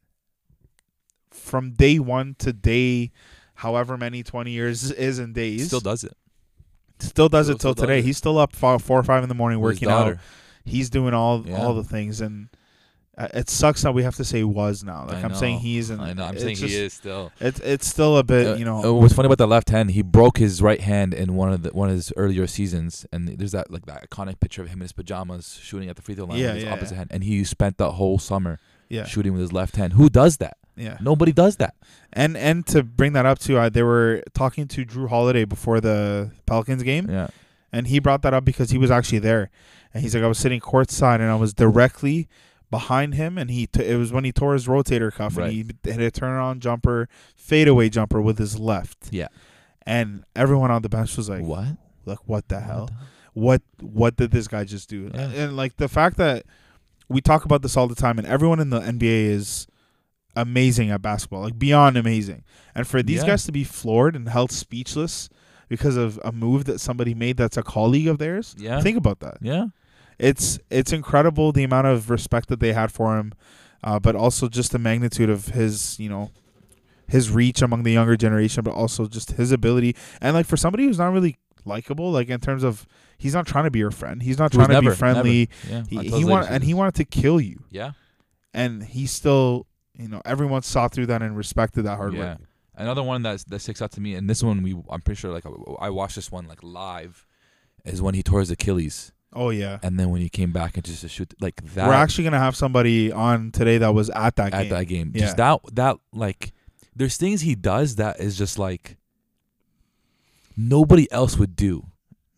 from 1.30 1.72
day 1.72 1.98
one 1.98 2.34
to 2.38 2.52
day 2.52 3.10
however 3.54 3.96
many 3.96 4.22
20 4.22 4.50
years 4.50 4.90
is 4.92 5.18
in 5.18 5.32
days 5.32 5.66
Still 5.66 5.80
does 5.80 6.04
it. 6.04 6.16
still 7.00 7.28
does 7.28 7.46
still- 7.46 7.56
it 7.56 7.60
till 7.60 7.72
still 7.72 7.74
does 7.74 7.80
today 7.82 7.98
it. 8.00 8.04
he's 8.04 8.16
still 8.16 8.38
up 8.38 8.54
four, 8.54 8.78
four 8.78 8.98
or 8.98 9.02
five 9.04 9.22
in 9.22 9.28
the 9.28 9.34
morning 9.34 9.60
working 9.60 9.88
out 9.88 10.16
he's 10.64 10.90
doing 10.90 11.14
all 11.14 11.44
Yeah. 11.46 11.56
all 11.58 11.74
the 11.74 11.84
things 11.84 12.20
and 12.20 12.48
it 13.34 13.50
sucks 13.50 13.82
that 13.82 13.92
we 13.92 14.02
have 14.04 14.14
to 14.16 14.24
say 14.24 14.44
was 14.44 14.84
now 14.84 15.04
like 15.06 15.16
I 15.16 15.22
i'm 15.22 15.34
saying 15.34 15.58
he's 15.58 15.90
and 15.90 16.00
I 16.00 16.12
know. 16.12 16.24
I'm 16.24 16.38
saying 16.38 16.56
just- 16.56 16.72
he 16.72 16.78
is 16.80 16.92
still. 16.92 17.32
it's 17.40 17.58
it's 17.60 17.86
still 17.86 18.16
a 18.18 18.22
bit 18.22 18.46
Uh, 18.46 18.54
you 18.54 18.64
know 18.64 18.84
uh, 18.84 18.92
what's 18.92 19.12
funny 19.14 19.26
about 19.26 19.38
the 19.38 19.46
left 19.48 19.70
hand? 19.70 19.90
He 19.90 20.02
broke 20.02 20.38
his 20.38 20.62
right 20.62 20.80
hand 20.80 21.12
in 21.14 21.34
one 21.34 21.52
of 21.52 21.62
the 21.64 21.70
one 21.70 21.88
of 21.88 21.94
his 21.96 22.12
earlier 22.16 22.46
seasons, 22.46 23.06
and 23.12 23.26
there's 23.28 23.52
that 23.52 23.70
like 23.70 23.86
that 23.86 24.08
iconic 24.08 24.38
picture 24.40 24.62
of 24.62 24.68
him 24.68 24.78
in 24.78 24.82
his 24.82 24.92
pajamas 24.92 25.58
shooting 25.62 25.88
at 25.88 25.96
the 25.96 26.02
free 26.02 26.14
throw 26.14 26.26
line 26.26 26.38
Yeah, 26.38 26.46
with 26.48 26.54
his 26.56 26.64
yeah, 26.64 26.72
opposite 26.72 26.92
yeah. 26.94 26.98
hand, 26.98 27.10
and 27.12 27.24
he 27.24 27.42
spent 27.44 27.76
the 27.78 27.92
whole 27.92 28.18
summer 28.18 28.60
yeah 28.88 29.04
shooting 29.04 29.32
with 29.32 29.40
his 29.42 29.52
left 29.52 29.76
hand. 29.76 29.94
Who 29.94 30.08
does 30.08 30.36
that? 30.38 30.56
yeah 30.76 30.96
Nobody 31.00 31.32
does 31.32 31.56
that. 31.56 31.74
and 32.12 32.36
and 32.36 32.64
to 32.68 32.84
bring 32.84 33.12
that 33.14 33.26
up 33.26 33.40
too 33.40 33.58
uh, 33.58 33.68
they 33.68 33.82
were 33.82 34.22
talking 34.32 34.68
to 34.68 34.84
Jrue 34.86 35.08
Holiday 35.08 35.44
before 35.44 35.80
the 35.80 36.30
pelicans 36.46 36.84
game 36.84 37.10
Yeah, 37.10 37.28
and 37.72 37.88
he 37.88 37.98
brought 37.98 38.22
that 38.22 38.32
up 38.32 38.44
because 38.44 38.70
he 38.70 38.78
was 38.78 38.88
actually 38.92 39.18
there, 39.18 39.50
and 39.92 40.02
he's 40.04 40.14
like, 40.14 40.22
I 40.22 40.28
was 40.28 40.38
sitting 40.38 40.60
courtside, 40.60 41.16
and 41.16 41.24
I 41.24 41.34
was 41.34 41.52
directly 41.52 42.28
behind 42.70 43.14
him, 43.14 43.38
and 43.38 43.50
he 43.50 43.66
t- 43.66 43.84
it 43.84 43.96
was 43.96 44.12
when 44.12 44.24
he 44.24 44.32
tore 44.32 44.52
his 44.54 44.66
rotator 44.66 45.12
cuff, 45.12 45.36
Right. 45.36 45.44
and 45.44 45.52
he 45.84 45.90
hit 45.90 46.00
a 46.16 46.20
turnaround 46.20 46.58
jumper, 46.60 47.08
fadeaway 47.36 47.88
jumper 47.88 48.20
with 48.20 48.38
his 48.38 48.58
left, 48.58 49.08
yeah. 49.10 49.28
and 49.86 50.24
everyone 50.36 50.70
on 50.70 50.82
the 50.82 50.88
bench 50.88 51.16
was 51.16 51.28
like, 51.28 51.42
what? 51.42 51.76
like 52.04 52.18
what 52.26 52.48
the 52.48 52.60
hell? 52.60 52.88
What? 53.34 53.62
What 53.80 53.92
what 53.92 54.16
did 54.16 54.30
this 54.32 54.48
guy 54.48 54.64
just 54.64 54.88
do? 54.88 55.10
Yeah. 55.14 55.30
And 55.30 55.56
like 55.56 55.76
the 55.76 55.88
fact 55.88 56.16
that 56.16 56.44
we 57.08 57.20
talk 57.20 57.44
about 57.44 57.62
this 57.62 57.76
all 57.76 57.86
the 57.86 57.94
time, 57.94 58.18
and 58.18 58.26
everyone 58.26 58.58
in 58.60 58.70
the 58.70 58.80
NBA 58.80 59.26
is 59.26 59.66
amazing 60.36 60.90
at 60.90 61.02
basketball, 61.02 61.42
like 61.42 61.58
beyond 61.58 61.96
amazing. 61.96 62.44
And 62.74 62.86
for 62.86 63.02
these 63.02 63.20
Yeah. 63.22 63.28
guys 63.28 63.44
to 63.44 63.52
be 63.52 63.64
floored 63.64 64.14
and 64.16 64.28
held 64.28 64.50
speechless 64.52 65.28
because 65.68 65.96
of 65.96 66.18
a 66.24 66.32
move 66.32 66.64
that 66.66 66.80
somebody 66.80 67.14
made 67.14 67.36
that's 67.36 67.56
a 67.56 67.62
colleague 67.62 68.08
of 68.08 68.18
theirs, 68.18 68.54
Yeah. 68.58 68.80
think 68.80 68.96
about 68.96 69.20
that. 69.20 69.38
Yeah. 69.40 69.66
It's 70.18 70.58
it's 70.70 70.92
incredible 70.92 71.52
the 71.52 71.64
amount 71.64 71.86
of 71.86 72.10
respect 72.10 72.48
that 72.48 72.60
they 72.60 72.72
had 72.72 72.90
for 72.90 73.16
him, 73.16 73.32
uh, 73.84 73.98
but 74.00 74.16
also 74.16 74.48
just 74.48 74.72
the 74.72 74.78
magnitude 74.78 75.30
of 75.30 75.48
his, 75.48 75.98
you 76.00 76.08
know, 76.08 76.30
his 77.06 77.30
reach 77.30 77.62
among 77.62 77.84
the 77.84 77.92
younger 77.92 78.16
generation, 78.16 78.64
but 78.64 78.72
also 78.74 79.06
just 79.06 79.32
his 79.32 79.52
ability. 79.52 79.94
And 80.20 80.34
like 80.34 80.46
for 80.46 80.56
somebody 80.56 80.84
who's 80.84 80.98
not 80.98 81.12
really 81.12 81.36
likable, 81.64 82.10
like 82.10 82.28
in 82.28 82.40
terms 82.40 82.64
of 82.64 82.86
he's 83.16 83.34
not 83.34 83.46
trying 83.46 83.64
to 83.64 83.70
be 83.70 83.78
your 83.78 83.90
friend, 83.90 84.22
he's 84.22 84.38
not 84.38 84.52
trying 84.52 84.68
to 84.68 84.74
never- 84.74 84.90
be 84.90 84.96
friendly. 84.96 85.48
never. 85.70 85.84
Yeah. 85.92 86.02
He, 86.02 86.08
he 86.08 86.16
his 86.16 86.24
want 86.26 86.50
and 86.50 86.64
he 86.64 86.74
wanted 86.74 86.94
to 86.96 87.04
kill 87.04 87.40
you. 87.40 87.62
Yeah. 87.70 87.92
and 88.52 88.82
he 88.82 89.06
still, 89.06 89.66
you 89.94 90.08
know, 90.08 90.20
everyone 90.24 90.62
saw 90.62 90.88
through 90.88 91.06
that 91.06 91.22
and 91.22 91.36
respected 91.36 91.82
that 91.82 91.96
hard 91.96 92.14
yeah. 92.14 92.20
work. 92.20 92.38
Another 92.74 93.02
one 93.02 93.22
that 93.22 93.44
that 93.48 93.60
sticks 93.60 93.82
out 93.82 93.90
to 93.92 94.00
me, 94.00 94.14
and 94.14 94.28
this 94.30 94.42
one 94.42 94.62
we 94.62 94.72
I'm 94.88 95.00
pretty 95.00 95.20
sure 95.20 95.32
like 95.32 95.44
I 95.80 95.90
watched 95.90 96.14
this 96.16 96.30
one 96.30 96.46
like 96.46 96.62
live, 96.62 97.26
is 97.84 98.00
when 98.00 98.14
he 98.14 98.22
tore 98.22 98.38
his 98.40 98.50
Achilles, 98.52 99.12
Oh 99.32 99.50
yeah. 99.50 99.78
and 99.82 99.98
then 100.00 100.10
when 100.10 100.20
he 100.20 100.28
came 100.28 100.52
back 100.52 100.76
and 100.76 100.84
just 100.84 101.02
to 101.02 101.08
shoot 101.08 101.34
like 101.40 101.62
that 101.74 101.86
We're 101.86 101.94
actually 101.94 102.24
gonna 102.24 102.38
have 102.38 102.56
somebody 102.56 103.12
on 103.12 103.50
today 103.52 103.78
that 103.78 103.92
was 103.94 104.08
at 104.10 104.36
that 104.36 104.54
at 104.54 104.62
game. 104.62 104.70
that 104.70 104.84
game. 104.86 105.12
Yeah. 105.14 105.20
Just 105.22 105.36
that 105.36 105.60
that 105.72 105.96
like 106.12 106.52
there's 106.96 107.16
things 107.16 107.42
he 107.42 107.54
does 107.54 107.96
that 107.96 108.20
is 108.20 108.36
just 108.38 108.58
like 108.58 108.96
nobody 110.56 111.10
else 111.12 111.36
would 111.36 111.56
do. 111.56 111.86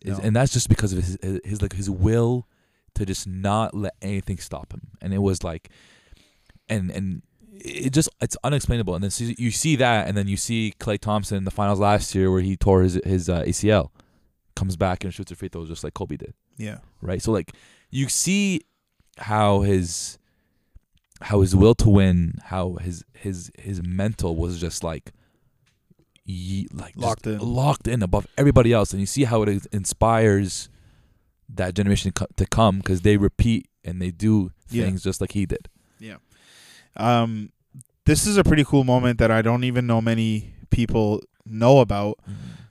No. 0.03 0.19
And 0.21 0.35
that's 0.35 0.51
just 0.51 0.67
because 0.67 0.93
of 0.93 1.03
his, 1.03 1.17
his 1.21 1.39
his 1.43 1.61
like 1.61 1.73
his 1.73 1.89
will 1.89 2.47
to 2.95 3.05
just 3.05 3.27
not 3.27 3.73
let 3.73 3.93
anything 4.01 4.37
stop 4.37 4.73
him. 4.73 4.81
And 5.01 5.13
it 5.13 5.19
was 5.19 5.43
like 5.43 5.69
and 6.69 6.91
and 6.91 7.21
it 7.53 7.93
just 7.93 8.09
it's 8.19 8.35
unexplainable. 8.43 8.95
And 8.95 9.03
then 9.03 9.11
so 9.11 9.23
you 9.37 9.51
see 9.51 9.75
that 9.77 10.07
and 10.07 10.17
then 10.17 10.27
you 10.27 10.37
see 10.37 10.73
Klay 10.79 10.99
Thompson 10.99 11.37
in 11.37 11.45
the 11.45 11.51
finals 11.51 11.79
last 11.79 12.13
year 12.15 12.31
where 12.31 12.41
he 12.41 12.57
tore 12.57 12.81
his 12.81 12.99
his 13.05 13.29
uh, 13.29 13.43
ACL 13.43 13.89
comes 14.55 14.75
back 14.75 15.03
and 15.03 15.13
shoots 15.13 15.31
a 15.31 15.35
free 15.35 15.47
throw 15.47 15.65
just 15.65 15.83
like 15.83 15.93
Kobe 15.93 16.17
did 16.17 16.33
Yeah. 16.57 16.77
right? 17.01 17.21
So 17.21 17.31
like 17.31 17.51
you 17.89 18.07
see 18.09 18.61
how 19.17 19.61
his 19.61 20.17
how 21.21 21.41
his 21.41 21.55
will 21.55 21.75
to 21.75 21.89
win, 21.89 22.35
how 22.45 22.73
his 22.81 23.03
his 23.13 23.51
his 23.59 23.81
mental 23.83 24.35
was 24.35 24.59
just 24.59 24.83
like 24.83 25.11
ye, 26.25 26.67
like 26.73 26.93
Locked 26.95 27.27
in. 27.27 27.39
locked 27.39 27.87
in 27.87 28.01
above 28.03 28.27
everybody 28.37 28.73
else, 28.73 28.91
and 28.91 28.99
you 28.99 29.05
see 29.05 29.23
how 29.25 29.43
it 29.43 29.65
inspires 29.71 30.69
that 31.49 31.75
generation 31.75 32.13
to 32.37 32.45
come 32.45 32.77
because 32.77 33.01
they 33.01 33.17
repeat 33.17 33.67
and 33.83 34.01
they 34.01 34.11
do 34.11 34.51
Yeah. 34.69 34.85
things 34.85 35.03
just 35.03 35.19
like 35.21 35.33
he 35.33 35.45
did. 35.45 35.67
Yeah. 35.99 36.17
Um, 36.95 37.51
this 38.05 38.25
is 38.25 38.37
a 38.37 38.43
pretty 38.43 38.63
cool 38.63 38.83
moment 38.83 39.19
that 39.19 39.31
I 39.31 39.41
don't 39.41 39.63
even 39.63 39.85
know 39.85 40.01
many 40.01 40.53
people 40.69 41.21
know 41.45 41.79
about. 41.79 42.19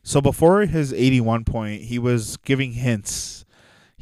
So 0.02 0.20
before 0.20 0.62
his 0.66 0.92
81 0.92 1.44
point, 1.44 1.82
he 1.82 1.98
was 1.98 2.36
giving 2.38 2.72
hints. 2.72 3.44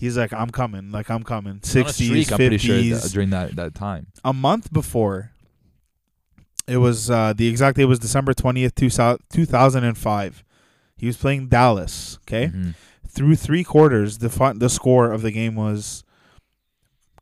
He's 0.00 0.16
like, 0.16 0.32
"I'm 0.32 0.50
coming, 0.50 0.92
like 0.92 1.11
I'm 1.11 1.24
coming." 1.24 1.58
60s, 1.61 1.90
streak, 1.92 2.30
I'm 2.30 2.37
pretty 2.38 2.58
sure 2.58 2.76
50s. 2.76 3.12
during 3.12 3.30
that 3.30 3.56
that 3.56 3.74
time. 3.74 4.06
a 4.24 4.32
month 4.32 4.72
before, 4.72 5.32
it 6.68 6.76
was 6.76 7.11
uh, 7.11 7.32
the 7.37 7.48
exact 7.48 7.76
date 7.76 7.87
was 7.87 7.98
December 7.98 8.32
20th, 8.32 8.74
2005. 9.28 10.44
He 10.96 11.06
was 11.06 11.16
playing 11.16 11.48
Dallas. 11.48 12.18
Okay, 12.22 12.46
Mhm. 12.48 12.74
through 13.08 13.34
three 13.37 13.64
quarters, 13.64 14.18
the 14.18 14.28
fun, 14.30 14.61
the 14.61 14.68
score 14.68 15.11
of 15.11 15.22
the 15.22 15.30
game 15.32 15.56
was 15.56 16.04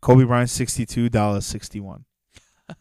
Kobe 0.03 0.25
Bryant 0.25 0.51
62, 0.51 1.09
Dallas 1.09 1.47
61. 1.47 2.05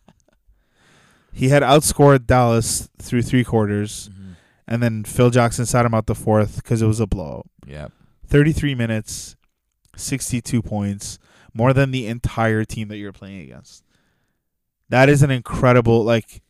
he 1.32 1.50
had 1.50 1.64
outscored 1.64 2.26
Dallas 2.28 2.90
through 3.02 3.22
three 3.24 3.44
quarters, 3.44 4.10
Mhm. 4.10 4.36
and 4.68 4.84
then 4.84 5.04
Phil 5.04 5.30
Jackson 5.30 5.66
sat 5.66 5.86
him 5.86 5.94
out 5.94 6.08
the 6.08 6.16
fourth 6.16 6.58
because 6.58 6.82
it 6.82 6.88
was 6.88 7.00
a 7.00 7.08
blowout. 7.08 7.46
Yeah. 7.66 7.88
33 8.28 8.76
minutes, 8.76 9.36
62 9.96 10.62
points, 10.62 11.20
more 11.54 11.74
than 11.74 11.92
the 11.92 12.08
entire 12.08 12.66
team 12.66 12.88
that 12.90 12.98
you're 12.98 13.14
playing 13.14 13.42
against. 13.42 13.84
That 14.90 15.10
is 15.10 15.24
an 15.24 15.32
incredible 15.32 16.04
like 16.04 16.42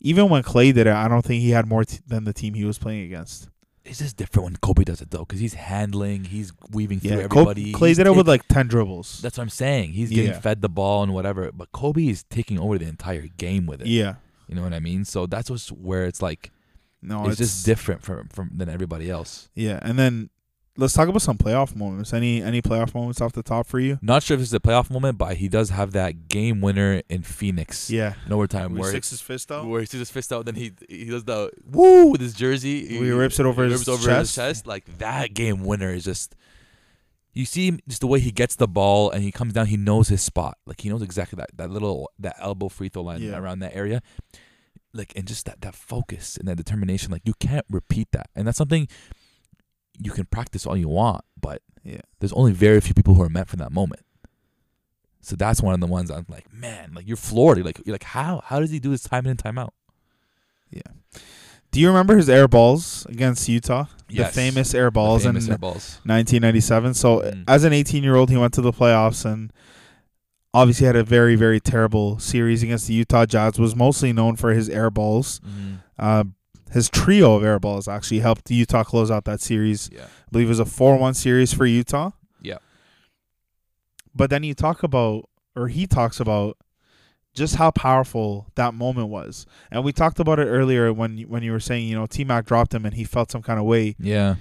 even 0.00 0.28
when 0.28 0.42
Klay 0.42 0.72
did 0.72 0.86
it, 0.86 0.92
I 0.92 1.08
don't 1.08 1.24
think 1.24 1.42
he 1.42 1.50
had 1.50 1.66
more 1.66 1.84
t- 1.84 1.98
than 2.06 2.24
the 2.24 2.32
team 2.32 2.54
he 2.54 2.64
was 2.64 2.78
playing 2.78 3.04
against. 3.04 3.48
It's 3.84 3.98
just 3.98 4.16
different 4.16 4.44
when 4.44 4.56
Kobe 4.56 4.84
does 4.84 5.00
it 5.00 5.10
though, 5.10 5.20
because 5.24 5.40
he's 5.40 5.54
handling, 5.54 6.24
he's 6.24 6.52
weaving 6.70 7.00
through 7.00 7.10
Yeah, 7.22 7.26
Col- 7.26 7.48
everybody. 7.50 7.72
Klay 7.72 7.88
he's 7.88 7.96
did 7.96 8.06
it 8.06 8.14
with 8.14 8.28
like 8.28 8.46
10 8.48 8.68
dribbles. 8.68 9.20
That's 9.22 9.38
what 9.38 9.42
I'm 9.44 9.48
saying. 9.48 9.92
He's 9.92 10.10
getting 10.10 10.32
Yeah. 10.32 10.40
fed 10.40 10.60
the 10.60 10.68
ball 10.68 11.02
and 11.02 11.14
whatever, 11.14 11.50
but 11.52 11.72
Kobe 11.72 12.06
is 12.06 12.22
taking 12.24 12.58
over 12.58 12.78
the 12.78 12.86
entire 12.86 13.26
game 13.38 13.66
with 13.66 13.80
it. 13.80 13.86
Yeah. 13.88 14.16
You 14.46 14.54
know 14.54 14.62
what 14.62 14.74
I 14.74 14.80
mean? 14.80 15.04
So 15.04 15.26
that's 15.26 15.50
what's 15.50 15.72
where 15.72 16.04
it's 16.04 16.20
like 16.22 16.50
No, 17.02 17.22
it's, 17.22 17.40
it's, 17.40 17.52
just 17.54 17.66
different 17.66 18.02
from 18.02 18.28
from 18.28 18.50
than 18.54 18.68
everybody 18.68 19.10
else. 19.10 19.48
Yeah, 19.54 19.78
and 19.82 19.98
then 19.98 20.30
let's 20.78 20.94
talk 20.94 21.08
about 21.08 21.20
some 21.20 21.36
playoff 21.36 21.76
moments. 21.76 22.14
Any 22.14 22.40
any 22.42 22.62
playoff 22.62 22.94
moments 22.94 23.20
off 23.20 23.32
the 23.32 23.42
top 23.42 23.66
for 23.66 23.78
you? 23.78 23.98
Not 24.00 24.22
sure 24.22 24.36
if 24.36 24.40
it's 24.42 24.52
a 24.54 24.60
playoff 24.60 24.90
moment, 24.90 25.18
but 25.18 25.36
he 25.36 25.48
does 25.48 25.68
have 25.70 25.92
that 25.92 26.28
game 26.28 26.62
winner 26.62 27.02
in 27.10 27.22
Phoenix 27.22 27.90
Yeah. 27.90 28.14
in 28.24 28.32
overtime 28.32 28.72
Where 28.72 28.82
where 28.82 28.90
he 28.92 28.94
sticks 28.94 29.10
his 29.10 29.20
fist 29.20 29.52
out. 29.52 29.66
where 29.66 29.80
he 29.80 29.86
sticks 29.86 29.98
his 29.98 30.10
fist 30.10 30.32
out, 30.32 30.46
then 30.46 30.54
he 30.54 30.72
he 30.88 31.04
does 31.06 31.24
the 31.24 31.50
woo 31.70 32.06
with 32.06 32.20
his 32.22 32.32
jersey. 32.32 32.86
He 32.86 33.10
rips 33.10 33.38
it 33.38 33.44
over 33.44 33.64
he 33.66 33.70
his 33.72 33.80
rips 33.80 33.88
over 33.88 34.06
chest. 34.06 34.20
his 34.20 34.34
chest. 34.34 34.66
Like 34.66 34.98
that 34.98 35.34
game 35.34 35.64
winner 35.64 35.90
is 35.92 36.04
just. 36.04 36.34
You 37.34 37.44
see 37.44 37.68
him- 37.68 37.78
just 37.86 38.00
the 38.00 38.08
way 38.08 38.18
he 38.18 38.32
gets 38.32 38.56
the 38.56 38.66
ball 38.66 39.10
and 39.12 39.22
he 39.22 39.30
comes 39.30 39.52
down. 39.52 39.66
He 39.66 39.76
knows 39.76 40.08
his 40.08 40.22
spot. 40.22 40.58
Like 40.66 40.80
he 40.80 40.88
knows 40.88 41.02
exactly 41.02 41.36
that 41.36 41.50
that 41.56 41.70
little 41.70 42.10
that 42.18 42.34
elbow 42.40 42.68
free 42.68 42.88
throw 42.88 43.02
line 43.02 43.20
Yeah. 43.22 43.36
around 43.38 43.60
that 43.60 43.76
area. 43.76 44.00
Like 44.92 45.12
and 45.14 45.26
just 45.28 45.44
that 45.46 45.60
that 45.60 45.74
focus 45.76 46.36
and 46.36 46.48
that 46.48 46.56
determination. 46.56 47.12
Like 47.12 47.22
you 47.26 47.34
can't 47.38 47.66
repeat 47.70 48.08
that, 48.12 48.30
and 48.34 48.46
that's 48.48 48.58
something 48.58 48.88
you 50.02 50.10
can 50.12 50.26
practice 50.26 50.66
all 50.66 50.76
you 50.76 50.88
want, 50.88 51.24
but 51.40 51.62
Yeah. 51.84 52.00
there's 52.20 52.32
only 52.32 52.52
very 52.52 52.80
few 52.80 52.94
people 52.94 53.14
who 53.14 53.22
are 53.22 53.28
meant 53.28 53.48
for 53.48 53.56
that 53.56 53.72
moment. 53.72 54.02
So 55.20 55.36
that's 55.36 55.60
one 55.60 55.74
of 55.74 55.80
the 55.80 55.86
ones 55.86 56.10
I'm 56.10 56.26
like, 56.28 56.52
man, 56.52 56.92
like 56.94 57.06
you're 57.06 57.16
floored. 57.16 57.62
Like 57.64 57.80
you're 57.84 57.94
like, 57.94 58.04
how 58.04 58.40
how 58.44 58.60
does 58.60 58.70
he 58.70 58.78
do 58.78 58.90
this 58.90 59.02
time 59.02 59.24
in 59.26 59.30
and 59.32 59.38
time 59.38 59.58
out? 59.58 59.74
Yeah. 60.70 60.82
Do 61.70 61.80
you 61.80 61.88
remember 61.88 62.16
his 62.16 62.30
air 62.30 62.48
balls 62.48 63.04
against 63.06 63.46
Utah? 63.48 63.86
Yes. 64.08 64.34
The 64.34 64.40
famous 64.40 64.74
air 64.74 64.90
balls 64.90 65.24
famous 65.24 65.46
in 65.46 65.52
air 65.52 65.58
balls. 65.58 66.00
1997. 66.04 66.94
So 66.94 67.20
Mm. 67.20 67.44
as 67.46 67.64
an 67.64 67.72
18 67.74 68.02
year 68.02 68.14
old, 68.14 68.30
he 68.30 68.36
went 68.38 68.54
to 68.54 68.62
the 68.62 68.72
playoffs 68.72 69.24
and 69.30 69.52
obviously 70.54 70.86
had 70.86 70.96
a 70.96 71.04
very 71.04 71.34
very 71.36 71.60
terrible 71.60 72.18
series 72.18 72.62
against 72.62 72.86
the 72.86 72.94
Utah 72.94 73.26
Jazz. 73.26 73.58
Was 73.58 73.76
mostly 73.76 74.12
known 74.14 74.36
for 74.36 74.52
his 74.54 74.68
air 74.70 74.90
balls. 74.90 75.40
Mm-hmm. 75.40 75.74
Uh, 75.98 76.24
his 76.72 76.88
trio 76.88 77.34
of 77.36 77.44
air 77.44 77.58
balls 77.58 77.88
actually 77.88 78.20
helped 78.20 78.50
Utah 78.50 78.84
close 78.84 79.10
out 79.10 79.24
that 79.24 79.40
series. 79.40 79.88
Yeah. 79.92 80.04
I 80.04 80.30
believe 80.30 80.46
it 80.48 80.50
was 80.50 80.60
a 80.60 80.64
4-1 80.64 81.14
series 81.16 81.52
for 81.54 81.66
Utah. 81.66 82.10
Yeah. 82.42 82.58
But 84.14 84.30
then 84.30 84.42
you 84.42 84.54
talk 84.54 84.82
about, 84.82 85.28
or 85.56 85.68
he 85.68 85.86
talks 85.86 86.20
about, 86.20 86.56
just 87.34 87.56
how 87.56 87.70
powerful 87.70 88.48
that 88.56 88.74
moment 88.74 89.08
was. 89.08 89.46
And 89.70 89.84
we 89.84 89.92
talked 89.92 90.18
about 90.18 90.40
it 90.40 90.46
earlier 90.46 90.92
when 90.92 91.18
you- 91.18 91.28
when 91.28 91.42
you 91.42 91.52
were 91.52 91.60
saying, 91.60 91.86
you 91.86 91.94
know, 91.94 92.06
T 92.06 92.24
Mac 92.24 92.46
dropped 92.46 92.74
him 92.74 92.84
and 92.84 92.94
he 92.94 93.04
felt 93.04 93.30
some 93.30 93.42
kind 93.42 93.60
of 93.60 93.64
way. 93.64 93.94
Yeah. 93.98 94.36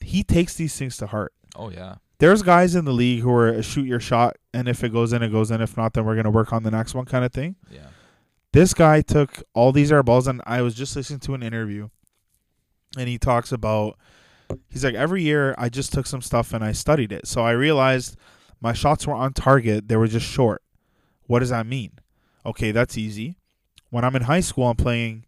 He 0.00 0.22
takes 0.22 0.54
these 0.54 0.76
things 0.76 0.96
to 0.98 1.06
heart. 1.06 1.32
Oh 1.54 1.70
yeah. 1.70 1.96
There's 2.18 2.42
guys 2.42 2.74
in 2.74 2.84
the 2.84 2.92
league 2.92 3.20
who 3.22 3.32
are 3.32 3.62
shoot 3.62 3.86
your 3.86 4.00
shot, 4.00 4.36
and 4.52 4.68
if 4.68 4.82
it 4.84 4.92
goes 4.92 5.12
in, 5.12 5.22
it 5.22 5.30
goes 5.30 5.50
in. 5.50 5.60
If 5.60 5.76
not, 5.76 5.94
then 5.94 6.04
we're 6.04 6.16
gonna 6.16 6.30
work 6.30 6.52
on 6.52 6.62
the 6.64 6.70
next 6.70 6.94
one, 6.94 7.04
kind 7.06 7.24
of 7.24 7.32
thing. 7.32 7.56
Yeah. 7.70 7.86
This 8.52 8.72
guy 8.74 9.02
took 9.02 9.42
all 9.54 9.72
these 9.72 9.92
air 9.92 10.02
balls, 10.02 10.26
and 10.26 10.40
I 10.46 10.62
was 10.62 10.74
just 10.74 10.96
listening 10.96 11.20
to 11.20 11.34
an 11.34 11.42
interview, 11.42 11.88
and 12.96 13.08
he 13.08 13.18
talks 13.18 13.52
about 13.52 13.98
he's 14.70 14.84
like 14.84 14.94
every 14.94 15.22
year 15.22 15.54
I 15.58 15.68
just 15.68 15.92
took 15.92 16.06
some 16.06 16.22
stuff 16.22 16.54
and 16.54 16.64
I 16.64 16.72
studied 16.72 17.12
it, 17.12 17.26
so 17.26 17.42
I 17.42 17.50
realized 17.50 18.16
my 18.60 18.72
shots 18.72 19.06
were 19.06 19.14
on 19.14 19.32
target; 19.32 19.88
they 19.88 19.96
were 19.96 20.08
just 20.08 20.26
short. 20.26 20.62
What 21.26 21.40
does 21.40 21.50
that 21.50 21.66
mean? 21.66 21.92
Okay, 22.46 22.70
that's 22.70 22.96
easy. 22.96 23.36
When 23.90 24.04
I'm 24.04 24.16
in 24.16 24.22
high 24.22 24.40
school, 24.40 24.68
I'm 24.68 24.76
playing 24.76 25.26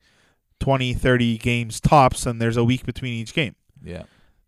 20, 0.60 0.94
30 0.94 1.38
games 1.38 1.80
tops, 1.80 2.26
and 2.26 2.40
there's 2.40 2.56
a 2.56 2.64
week 2.64 2.84
between 2.86 3.12
each 3.12 3.34
game. 3.34 3.56
Yeah. 3.82 4.04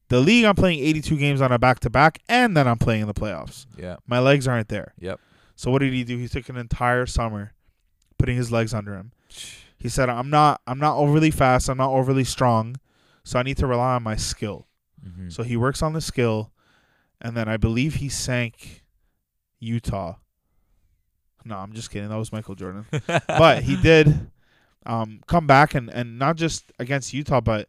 The 0.08 0.20
league, 0.20 0.44
I'm 0.44 0.56
playing 0.56 0.80
82 0.80 1.16
games 1.18 1.40
on 1.40 1.52
a 1.52 1.58
back 1.58 1.80
to 1.80 1.90
back, 1.90 2.20
and 2.28 2.56
then 2.56 2.66
I'm 2.66 2.78
playing 2.78 3.02
in 3.02 3.06
the 3.08 3.14
playoffs. 3.14 3.66
Yeah. 3.76 3.96
My 4.06 4.18
legs 4.18 4.48
aren't 4.48 4.68
there. 4.68 4.94
Yep. 4.98 5.20
So 5.54 5.70
what 5.70 5.80
did 5.80 5.92
he 5.92 6.04
do? 6.04 6.16
He 6.18 6.26
took 6.26 6.48
an 6.48 6.56
entire 6.56 7.06
summer 7.06 7.52
putting 8.20 8.36
his 8.36 8.52
legs 8.52 8.72
under 8.72 8.94
him. 8.94 9.12
He 9.76 9.88
said, 9.88 10.08
"I'm 10.08 10.30
not 10.30 10.60
I'm 10.66 10.78
not 10.78 10.96
overly 10.96 11.30
fast, 11.30 11.68
I'm 11.68 11.78
not 11.78 11.90
overly 11.90 12.24
strong, 12.24 12.76
so 13.24 13.38
I 13.38 13.42
need 13.42 13.56
to 13.56 13.66
rely 13.66 13.94
on 13.94 14.02
my 14.02 14.16
skill." 14.16 14.66
Mm-hmm. 15.04 15.30
So 15.30 15.42
he 15.42 15.56
works 15.56 15.82
on 15.82 15.94
the 15.94 16.00
skill 16.00 16.52
and 17.20 17.36
then 17.36 17.48
I 17.48 17.56
believe 17.56 17.96
he 17.96 18.08
sank 18.08 18.82
Utah. 19.58 20.16
No, 21.44 21.56
I'm 21.56 21.72
just 21.72 21.90
kidding. 21.90 22.08
That 22.08 22.16
was 22.16 22.32
Michael 22.32 22.54
Jordan. 22.54 22.86
but 23.26 23.62
he 23.62 23.76
did 23.76 24.30
um, 24.86 25.20
come 25.26 25.46
back 25.46 25.74
and, 25.74 25.90
and 25.90 26.18
not 26.18 26.36
just 26.36 26.72
against 26.78 27.12
Utah, 27.12 27.40
but 27.40 27.68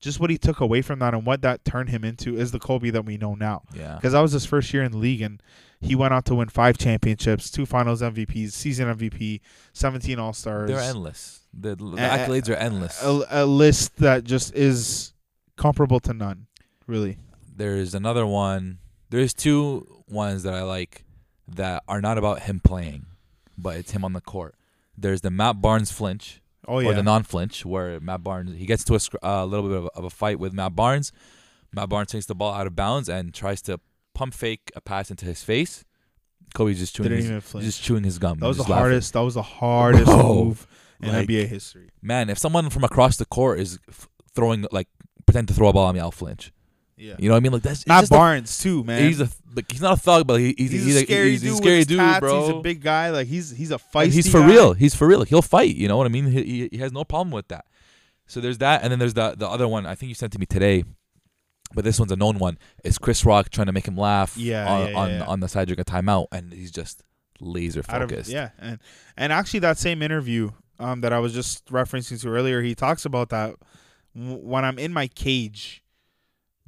just 0.00 0.20
what 0.20 0.30
he 0.30 0.38
took 0.38 0.60
away 0.60 0.82
from 0.82 1.00
that 1.00 1.14
and 1.14 1.26
what 1.26 1.42
that 1.42 1.64
turned 1.64 1.88
him 1.88 2.04
into 2.04 2.36
is 2.36 2.52
the 2.52 2.58
Kobe 2.58 2.90
that 2.90 3.04
we 3.04 3.16
know 3.16 3.34
now 3.34 3.62
yeah. 3.74 3.96
because 3.96 4.12
that 4.12 4.20
was 4.20 4.32
his 4.32 4.46
first 4.46 4.72
year 4.72 4.82
in 4.84 4.92
the 4.92 4.98
league, 4.98 5.22
and 5.22 5.42
he 5.80 5.94
went 5.94 6.14
on 6.14 6.22
to 6.24 6.34
win 6.36 6.48
five 6.48 6.78
championships, 6.78 7.50
two 7.50 7.66
Finals 7.66 8.02
MVPs, 8.02 8.52
season 8.52 8.88
MVP, 8.96 9.40
seventeen 9.72 10.18
All 10.18 10.32
Stars. 10.32 10.70
They're 10.70 10.80
endless. 10.80 11.40
The, 11.52 11.74
the 11.74 11.84
Uh, 11.84 12.16
accolades 12.18 12.48
are 12.48 12.54
endless. 12.54 13.02
A, 13.02 13.22
a 13.30 13.46
list 13.46 13.96
that 13.96 14.24
just 14.24 14.54
is 14.54 15.14
comparable 15.56 16.00
to 16.00 16.12
none, 16.12 16.46
really. 16.86 17.18
There's 17.56 17.94
another 17.94 18.26
one. 18.26 18.78
There's 19.10 19.34
two 19.34 20.02
ones 20.08 20.42
that 20.44 20.54
I 20.54 20.62
like 20.62 21.04
that 21.48 21.82
are 21.88 22.00
not 22.00 22.18
about 22.18 22.42
him 22.42 22.60
playing, 22.60 23.06
but 23.56 23.76
it's 23.76 23.90
him 23.92 24.04
on 24.04 24.12
the 24.12 24.20
court. 24.20 24.54
There's 24.96 25.22
the 25.22 25.30
Matt 25.30 25.60
Barnes 25.60 25.90
flinch 25.90 26.40
Oh 26.68 26.82
or 26.84 26.94
the 26.94 27.02
non-flinch 27.02 27.64
where 27.64 27.98
Matt 28.00 28.22
Barnes 28.22 28.56
he 28.56 28.66
gets 28.66 28.84
to 28.84 28.94
a 28.94 29.26
uh, 29.26 29.44
little 29.44 29.68
bit 29.68 29.78
of 29.78 29.84
a, 29.86 29.88
of 29.98 30.04
a 30.04 30.10
fight 30.10 30.38
with 30.38 30.52
Matt 30.52 30.76
Barnes. 30.76 31.12
Matt 31.72 31.88
Barnes 31.88 32.10
takes 32.10 32.26
the 32.26 32.34
ball 32.34 32.52
out 32.54 32.66
of 32.66 32.76
bounds 32.76 33.08
and 33.08 33.32
tries 33.34 33.60
to 33.62 33.80
pump 34.14 34.34
fake 34.34 34.70
a 34.76 34.80
pass 34.80 35.10
into 35.10 35.24
his 35.26 35.42
face, 35.42 35.84
Kobe's 36.54 36.78
just 36.78 36.94
chewing 36.96 37.10
Didn't 37.10 37.18
his, 37.18 37.26
even 37.26 37.36
he's 37.40 37.50
flinch. 37.50 37.66
just 37.66 37.82
chewing 37.82 38.04
his 38.04 38.18
gum. 38.18 38.38
That 38.38 38.48
was 38.48 38.56
the 38.56 38.62
laughing. 38.64 38.76
hardest. 38.76 39.12
That 39.12 39.20
was 39.20 39.34
the 39.34 39.42
hardest 39.42 40.06
Bro, 40.06 40.34
move 40.44 40.66
in 41.02 41.12
like- 41.12 41.28
NBA 41.28 41.46
history. 41.46 41.90
Man, 42.02 42.30
if 42.30 42.38
someone 42.38 42.70
from 42.70 42.84
across 42.84 43.16
the 43.16 43.26
court 43.26 43.60
is 43.60 43.78
f- 43.88 44.08
throwing 44.34 44.66
like 44.72 44.88
pretend 45.26 45.48
to 45.48 45.54
throw 45.54 45.68
a 45.68 45.72
ball 45.72 45.88
at 45.88 45.94
me, 45.94 46.00
I'll 46.00 46.10
flinch. 46.10 46.52
Yeah. 46.98 47.14
You 47.18 47.28
know 47.28 47.34
what 47.34 47.38
I 47.38 47.40
mean? 47.40 47.52
Like 47.52 47.62
that's 47.62 47.86
Not 47.86 48.00
just 48.00 48.12
a- 48.12 48.14
Barnes 48.16 48.58
too, 48.58 48.82
man. 48.84 49.02
he's 49.04 49.20
a 49.20 49.28
like 49.54 49.70
he's 49.70 49.80
not 49.80 49.98
a 49.98 50.00
thug, 50.00 50.26
but 50.26 50.40
he, 50.40 50.54
he's 50.58 50.70
he's, 50.72 50.84
he's, 50.84 50.96
a 50.96 51.00
scary 51.04 51.30
he's, 51.30 51.42
dude. 51.42 51.52
a 51.52 51.56
scary 51.56 51.84
dude, 51.84 51.98
tats. 51.98 52.20
bro. 52.20 52.40
He's 52.40 52.56
a 52.56 52.60
big 52.60 52.82
guy. 52.82 53.10
Like 53.10 53.26
he's 53.28 53.50
he's 53.50 53.70
a 53.70 53.76
feisty. 53.78 54.04
And 54.04 54.12
he's 54.12 54.30
for 54.30 54.40
guy. 54.40 54.48
real. 54.48 54.72
He's 54.74 54.94
for 54.94 55.06
real. 55.06 55.22
He'll 55.22 55.42
fight. 55.42 55.74
You 55.76 55.88
know 55.88 55.96
what 55.96 56.06
I 56.06 56.10
mean? 56.10 56.26
He, 56.26 56.42
he, 56.42 56.68
he 56.72 56.78
has 56.78 56.92
no 56.92 57.04
problem 57.04 57.30
with 57.30 57.48
that. 57.48 57.64
So 58.26 58.40
there's 58.40 58.58
that, 58.58 58.82
and 58.82 58.90
then 58.92 58.98
there's 58.98 59.14
the 59.14 59.34
the 59.36 59.48
other 59.48 59.66
one. 59.68 59.86
I 59.86 59.94
think 59.94 60.08
you 60.08 60.14
sent 60.14 60.32
to 60.34 60.38
me 60.38 60.44
today, 60.46 60.84
but 61.74 61.84
this 61.84 61.98
one's 61.98 62.12
a 62.12 62.16
known 62.16 62.38
one. 62.38 62.58
It's 62.84 62.98
Chris 62.98 63.24
Rock 63.24 63.48
trying 63.50 63.66
to 63.68 63.72
make 63.72 63.86
him 63.86 63.96
laugh? 63.96 64.36
Yeah, 64.36 64.68
on 64.70 64.80
yeah, 64.80 64.88
yeah, 64.90 64.96
on, 64.98 65.10
yeah. 65.10 65.24
on 65.26 65.40
the 65.40 65.48
side 65.48 65.68
during 65.68 65.80
a 65.80 65.84
timeout, 65.84 66.26
and 66.32 66.52
he's 66.52 66.70
just 66.70 67.02
laser 67.40 67.82
Out 67.88 68.02
of- 68.02 68.10
focused. 68.10 68.30
yeah, 68.30 68.50
and 68.58 68.78
and 69.16 69.32
actually 69.32 69.60
that 69.60 69.78
same 69.78 70.02
interview 70.02 70.50
um 70.80 71.00
that 71.00 71.12
I 71.12 71.20
was 71.20 71.32
just 71.32 71.66
referencing 71.66 72.20
to 72.20 72.28
earlier, 72.28 72.60
he 72.62 72.74
talks 72.74 73.04
about 73.04 73.30
that 73.30 73.54
when 74.14 74.64
I'm 74.64 74.78
in 74.78 74.92
my 74.92 75.06
cage. 75.08 75.82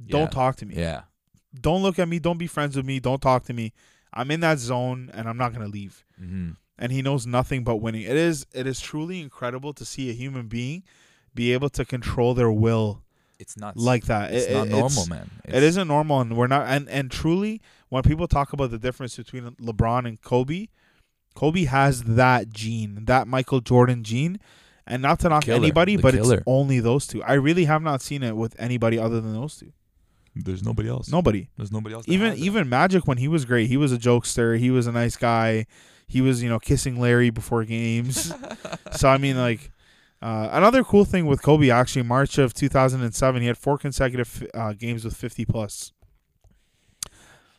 Don't 0.07 0.21
Yeah. 0.21 0.27
talk 0.27 0.55
to 0.57 0.65
me. 0.65 0.75
yeah, 0.75 1.01
Don't 1.59 1.81
look 1.83 1.99
at 1.99 2.07
me. 2.07 2.19
Don't 2.19 2.37
be 2.37 2.47
friends 2.47 2.75
with 2.75 2.85
me. 2.85 2.99
Don't 2.99 3.21
talk 3.21 3.43
to 3.45 3.53
me. 3.53 3.73
I'm 4.13 4.29
in 4.31 4.39
that 4.41 4.59
zone, 4.59 5.09
and 5.13 5.27
I'm 5.29 5.37
not 5.37 5.53
gonna 5.53 5.67
leave. 5.67 6.03
hmm 6.17 6.51
and 6.83 6.91
he 6.91 7.03
knows 7.03 7.27
nothing 7.27 7.63
but 7.63 7.75
winning. 7.75 8.01
It 8.01 8.15
is 8.17 8.47
it 8.53 8.65
is 8.65 8.79
truly 8.79 9.21
incredible 9.21 9.71
to 9.73 9.85
see 9.85 10.09
a 10.09 10.13
human 10.13 10.47
being 10.47 10.81
be 11.35 11.53
able 11.53 11.69
to 11.69 11.85
control 11.85 12.33
their 12.33 12.51
will 12.51 13.03
It's 13.39 13.55
not 13.57 13.77
like 13.77 14.05
that. 14.05 14.33
It's 14.33 14.47
It- 14.47 14.53
not 14.53 14.67
it- 14.67 14.71
normal, 14.71 15.05
man. 15.07 15.29
It 15.45 15.49
It's- 15.49 15.63
isn't 15.63 15.87
normal, 15.87 16.21
and 16.21 16.35
we're 16.35 16.47
not. 16.47 16.65
And 16.67 16.89
and 16.89 17.11
truly, 17.11 17.61
when 17.89 18.01
people 18.03 18.27
talk 18.27 18.51
about 18.53 18.71
the 18.71 18.79
difference 18.79 19.15
between 19.15 19.43
LeBron 19.61 20.07
and 20.07 20.19
Kobe, 20.21 20.67
Kobe 21.35 21.65
has 21.65 22.03
that 22.03 22.49
gene, 22.49 23.05
that 23.05 23.27
Michael 23.27 23.61
Jordan 23.61 24.03
gene. 24.03 24.39
And 24.87 25.01
not 25.03 25.19
to 25.19 25.29
knock 25.29 25.43
Killer, 25.43 25.57
anybody, 25.57 25.95
but 25.97 26.13
killer. 26.15 26.35
it's 26.37 26.43
only 26.47 26.79
those 26.79 27.05
two. 27.07 27.21
I 27.23 27.33
really 27.33 27.65
have 27.65 27.81
not 27.83 28.01
seen 28.01 28.23
it 28.23 28.35
with 28.35 28.55
anybody 28.59 28.97
other 28.97 29.21
than 29.21 29.33
those 29.33 29.55
two. 29.57 29.71
There's 30.35 30.63
nobody 30.63 30.89
else. 30.89 31.11
Nobody. 31.11 31.49
There's 31.57 31.71
nobody 31.71 31.95
else. 31.95 32.05
even 32.07 32.35
even 32.37 32.69
Magic 32.69 33.07
when 33.07 33.17
he 33.17 33.27
was 33.27 33.45
great, 33.45 33.67
he 33.67 33.77
was 33.77 33.91
a 33.91 33.97
jokester. 33.97 34.57
He 34.57 34.71
was 34.71 34.87
a 34.87 34.91
nice 34.91 35.15
guy. 35.15 35.65
He 36.07 36.21
was 36.21 36.41
you 36.41 36.49
know 36.49 36.59
kissing 36.59 36.99
Larry 36.99 37.29
before 37.29 37.63
games. 37.65 38.33
so 38.91 39.09
I 39.09 39.17
mean 39.17 39.37
like 39.37 39.71
uh, 40.21 40.49
another 40.51 40.83
cool 40.83 41.03
thing 41.03 41.25
with 41.25 41.41
Kobe 41.41 41.69
actually 41.69 42.03
March 42.03 42.37
of 42.37 42.53
2007 42.53 43.41
he 43.41 43.47
had 43.47 43.57
four 43.57 43.77
consecutive 43.77 44.47
uh, 44.53 44.73
games 44.73 45.03
with 45.03 45.15
50 45.15 45.45
plus. 45.45 45.91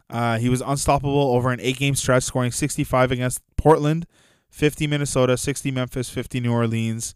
Uh, 0.08 0.38
he 0.38 0.48
was 0.48 0.60
unstoppable 0.60 1.34
over 1.34 1.50
an 1.50 1.60
eight 1.60 1.78
game 1.78 1.94
stretch, 1.94 2.22
scoring 2.24 2.52
65 2.52 3.12
against 3.12 3.40
Portland, 3.56 4.06
50 4.50 4.86
Minnesota, 4.86 5.38
60 5.38 5.70
Memphis, 5.70 6.10
50 6.10 6.40
New 6.40 6.52
Orleans. 6.52 7.14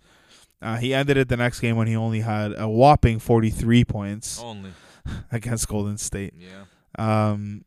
Uh, 0.62 0.76
he 0.76 0.94
ended 0.94 1.18
it 1.18 1.28
the 1.28 1.36
next 1.36 1.60
game 1.60 1.76
when 1.76 1.86
he 1.86 1.94
only 1.94 2.20
had 2.20 2.54
a 2.56 2.66
whopping 2.66 3.18
43 3.18 3.84
points 3.84 4.40
only. 4.40 4.70
against 5.32 5.68
Golden 5.68 5.98
State. 5.98 6.34
Yeah. 6.38 6.64
Um, 6.98 7.64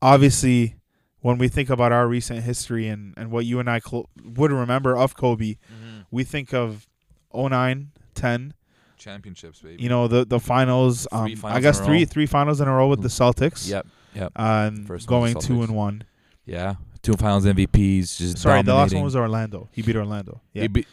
obviously, 0.00 0.76
when 1.20 1.38
we 1.38 1.48
think 1.48 1.70
about 1.70 1.92
our 1.92 2.06
recent 2.08 2.42
history 2.42 2.88
and, 2.88 3.14
and 3.16 3.30
what 3.30 3.44
you 3.46 3.60
and 3.60 3.70
I 3.70 3.78
cl- 3.80 4.08
would 4.24 4.50
remember 4.52 4.96
of 4.96 5.16
Kobe, 5.16 5.54
Mm-hmm. 5.54 6.00
we 6.10 6.24
think 6.24 6.52
of 6.52 6.86
09, 7.34 7.90
10, 8.14 8.54
Championships, 8.98 9.60
baby. 9.60 9.82
you 9.82 9.88
know, 9.88 10.06
the 10.06 10.24
the 10.24 10.38
finals. 10.38 11.08
Three 11.10 11.34
Um, 11.34 11.40
I 11.44 11.58
guess 11.60 11.80
three 11.80 12.00
row. 12.00 12.04
three 12.04 12.26
finals 12.26 12.60
in 12.60 12.68
a 12.68 12.72
row 12.72 12.86
with 12.88 13.02
the 13.02 13.08
Celtics. 13.08 13.68
Yep. 13.68 13.86
Yep. 14.14 14.32
And 14.36 14.86
First 14.86 15.08
going 15.08 15.34
two 15.40 15.62
and 15.62 15.74
one. 15.74 16.04
Yeah. 16.46 16.74
Two 17.02 17.14
Finals 17.14 17.44
MVPs. 17.44 18.16
Just 18.16 18.38
Sorry, 18.38 18.62
the 18.62 18.74
last 18.74 18.94
one 18.94 19.02
was 19.02 19.16
Orlando. 19.16 19.68
He 19.72 19.82
beat 19.82 19.96
Orlando. 19.96 20.40
Yeah, 20.52 20.62
He 20.62 20.68
beat- 20.68 20.86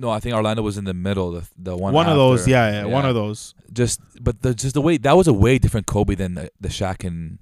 no, 0.00 0.10
I 0.10 0.20
think 0.20 0.34
Orlando 0.34 0.62
was 0.62 0.78
in 0.78 0.84
the 0.84 0.94
middle. 0.94 1.32
The 1.32 1.48
the 1.56 1.76
one. 1.76 1.92
one, 1.92 2.08
of 2.08 2.16
those. 2.16 2.40
after. 2.40 2.50
Yeah, 2.50 2.70
yeah, 2.70 2.84
one 2.86 3.04
of 3.04 3.14
those. 3.14 3.54
Just, 3.72 4.00
but 4.20 4.42
the 4.42 4.54
just 4.54 4.74
the 4.74 4.80
way 4.80 4.96
that 4.96 5.16
was 5.16 5.28
a 5.28 5.32
way 5.32 5.58
different 5.58 5.86
Kobe 5.86 6.14
than 6.14 6.34
the, 6.34 6.50
the 6.60 6.68
Shaq 6.68 7.06
and 7.06 7.38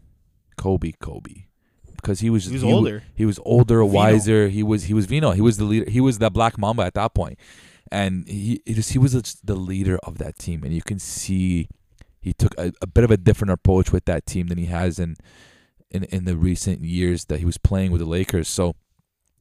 Kobe 0.56 0.92
Kobe, 1.00 1.46
because 1.96 2.20
he 2.20 2.30
was 2.30 2.46
He 2.46 2.52
was 2.54 2.62
w- 2.62 2.76
older. 2.76 3.02
He 3.14 3.24
was 3.24 3.38
older, 3.44 3.78
Vino. 3.82 3.92
wiser. 3.92 4.48
He 4.48 4.62
was 4.62 4.84
he 4.84 4.94
was 4.94 5.06
Vino. 5.06 5.30
He 5.32 5.40
was 5.40 5.56
the 5.56 5.64
leader. 5.64 5.90
He 5.90 6.00
was 6.00 6.18
the 6.18 6.30
Black 6.30 6.58
Mamba 6.58 6.82
at 6.82 6.94
that 6.94 7.14
point, 7.14 7.38
and 7.92 8.28
he 8.28 8.60
he, 8.66 8.74
just, 8.74 8.92
he 8.92 8.98
was 8.98 9.12
the 9.44 9.54
leader 9.56 9.98
of 10.02 10.18
that 10.18 10.38
team. 10.38 10.64
And 10.64 10.74
you 10.74 10.82
can 10.82 10.98
see 10.98 11.68
he 12.20 12.32
took 12.32 12.54
a, 12.58 12.72
a 12.82 12.86
bit 12.86 13.04
of 13.04 13.10
a 13.10 13.16
different 13.16 13.52
approach 13.52 13.92
with 13.92 14.04
that 14.06 14.26
team 14.26 14.48
than 14.48 14.58
he 14.58 14.66
has 14.66 14.98
in 14.98 15.16
in 15.90 16.04
in 16.04 16.24
the 16.24 16.36
recent 16.36 16.80
years 16.82 17.26
that 17.26 17.38
he 17.38 17.44
was 17.44 17.56
playing 17.58 17.92
with 17.92 18.00
the 18.00 18.06
Lakers. 18.08 18.48
So 18.48 18.74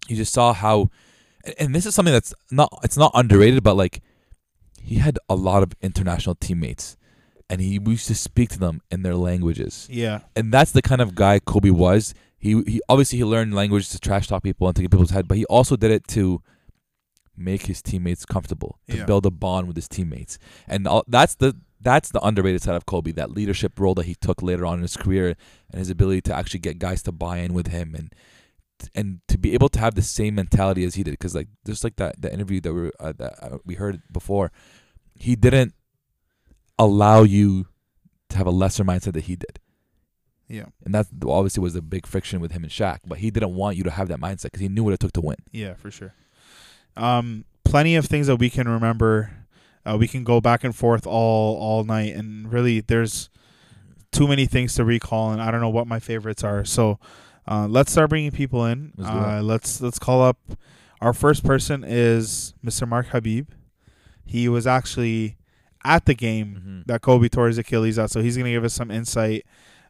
you 0.08 0.16
just 0.16 0.32
saw 0.34 0.54
how, 0.54 0.90
and- 1.60 1.74
this 1.76 1.86
is 1.86 1.96
something 1.96 2.14
that's 2.14 2.34
not 2.52 2.70
it's 2.84 2.98
not 2.98 3.12
underrated, 3.14 3.64
but 3.64 3.76
like 3.76 4.02
he 4.82 4.96
had 4.96 5.20
a 5.30 5.36
lot 5.36 5.64
of 5.64 5.74
international 5.82 6.36
teammates, 6.36 6.96
and 7.50 7.60
he 7.62 7.80
used 7.86 8.08
to 8.08 8.16
speak 8.16 8.50
to 8.50 8.60
them 8.60 8.82
in 8.92 9.04
their 9.04 9.16
languages 9.16 9.88
Yeah, 9.90 10.20
and 10.36 10.52
that's 10.54 10.72
the 10.72 10.82
kind 10.82 11.02
of 11.02 11.16
guy 11.16 11.40
Kobe 11.40 11.70
was. 11.72 12.14
He 12.38 12.62
he 12.64 12.82
obviously 12.88 13.18
he 13.18 13.24
learned 13.26 13.54
language 13.54 13.90
to 13.90 14.00
trash 14.00 14.28
talk 14.28 14.44
people 14.44 14.68
and 14.68 14.76
to 14.76 14.82
get 14.82 14.92
people's 14.92 15.10
head, 15.12 15.28
but 15.28 15.38
he 15.38 15.46
also 15.46 15.76
did 15.76 15.92
it 15.92 16.08
to 16.10 16.42
make 17.36 17.66
his 17.68 17.82
teammates 17.82 18.26
comfortable, 18.26 18.80
to 18.90 18.98
Yeah. 18.98 19.06
build 19.06 19.26
a 19.26 19.32
bond 19.32 19.68
with 19.68 19.76
his 19.76 19.88
teammates, 19.88 20.38
and 20.68 20.88
all, 20.88 21.04
that's 21.08 21.36
the 21.36 21.56
that's 21.80 22.10
the 22.10 22.20
underrated 22.26 22.62
side 22.64 22.76
of 22.76 22.88
Kobe. 22.88 23.12
That 23.12 23.32
leadership 23.32 23.80
role 23.80 23.94
that 23.96 24.08
he 24.08 24.16
took 24.16 24.42
later 24.42 24.66
on 24.66 24.76
in 24.80 24.82
his 24.82 24.98
career, 24.98 25.36
and 25.72 25.78
his 25.80 25.90
ability 25.92 26.22
to 26.22 26.36
actually 26.36 26.60
get 26.62 26.80
guys 26.80 27.04
to 27.04 27.12
buy 27.12 27.38
in 27.40 27.54
with 27.54 27.68
him, 27.68 27.94
and 27.94 28.12
and 28.96 29.20
to 29.28 29.38
be 29.38 29.54
able 29.54 29.70
to 29.70 29.80
have 29.80 29.96
the 29.96 30.02
same 30.02 30.36
mentality 30.36 30.84
as 30.84 30.96
he 30.96 31.04
did, 31.04 31.12
because 31.12 31.36
like 31.36 31.48
just 31.66 31.84
like 31.84 31.96
that 31.98 32.22
the 32.22 32.32
interview 32.32 32.62
that 32.62 32.74
we 32.74 32.92
uh, 33.00 33.14
that 33.18 33.44
uh, 33.44 33.58
we 33.66 33.76
heard 33.76 34.02
before, 34.12 34.52
he 35.16 35.36
didn't 35.36 35.74
allow 36.80 37.24
you 37.24 37.68
to 38.30 38.38
have 38.38 38.48
a 38.48 38.52
lesser 38.52 38.84
mindset 38.84 39.14
that 39.14 39.24
he 39.24 39.36
did 39.36 39.60
yeah, 40.50 40.66
and 40.86 40.94
that 40.94 41.08
obviously 41.26 41.62
was 41.62 41.76
a 41.76 41.82
big 41.82 42.06
friction 42.06 42.40
with 42.40 42.52
him 42.52 42.64
and 42.64 42.72
Shaq. 42.72 43.00
But 43.06 43.20
he 43.20 43.32
didn't 43.32 43.54
want 43.56 43.76
you 43.76 43.84
to 43.84 43.92
have 43.92 44.08
that 44.08 44.20
mindset 44.20 44.44
because 44.44 44.62
he 44.62 44.70
knew 44.70 44.84
what 44.84 44.94
it 44.94 45.00
took 45.00 45.12
to 45.14 45.22
win. 45.22 45.38
yeah, 45.52 45.74
for 45.74 45.92
sure. 45.92 46.14
Um, 46.96 47.46
plenty 47.64 47.96
of 47.96 48.06
things 48.06 48.28
that 48.28 48.38
we 48.38 48.50
can 48.50 48.68
remember. 48.68 49.32
Uh, 49.86 49.98
we 49.98 50.08
can 50.08 50.24
go 50.24 50.42
back 50.42 50.64
and 50.64 50.76
forth 50.76 51.06
all 51.06 51.58
all 51.58 51.84
night, 51.84 52.16
and 52.16 52.52
really, 52.52 52.80
there's 52.80 53.30
too 54.12 54.28
many 54.28 54.46
things 54.46 54.76
to 54.76 54.86
recall, 54.86 55.32
and 55.32 55.42
I 55.42 55.52
don't 55.52 55.62
know 55.62 55.70
what 55.70 55.88
my 55.88 56.00
favorites 56.00 56.44
are. 56.44 56.64
So, 56.64 56.98
uh, 57.48 57.68
let's 57.70 57.92
start 57.92 58.10
bringing 58.10 58.32
people 58.32 58.66
in. 58.66 58.92
Let's 58.98 59.10
Uh, 59.10 59.42
let's 59.44 59.82
let's 59.82 60.00
call 60.00 60.22
up. 60.22 60.38
Our 61.02 61.14
first 61.14 61.44
person 61.44 61.84
is 61.88 62.54
Mr. 62.66 62.88
Mark 62.88 63.08
Habib. 63.08 63.50
He 64.26 64.50
was 64.50 64.66
actually 64.68 65.38
at 65.86 66.06
the 66.06 66.14
game 66.16 66.56
Mm-hmm. 66.58 66.82
that 66.88 67.02
Kobe 67.02 67.30
tore 67.30 67.48
his 67.48 67.58
Achilles 67.58 67.98
out, 68.00 68.12
so 68.12 68.22
he's 68.22 68.36
gonna 68.38 68.50
give 68.52 68.64
us 68.66 68.74
some 68.74 68.92
insight, 68.92 69.46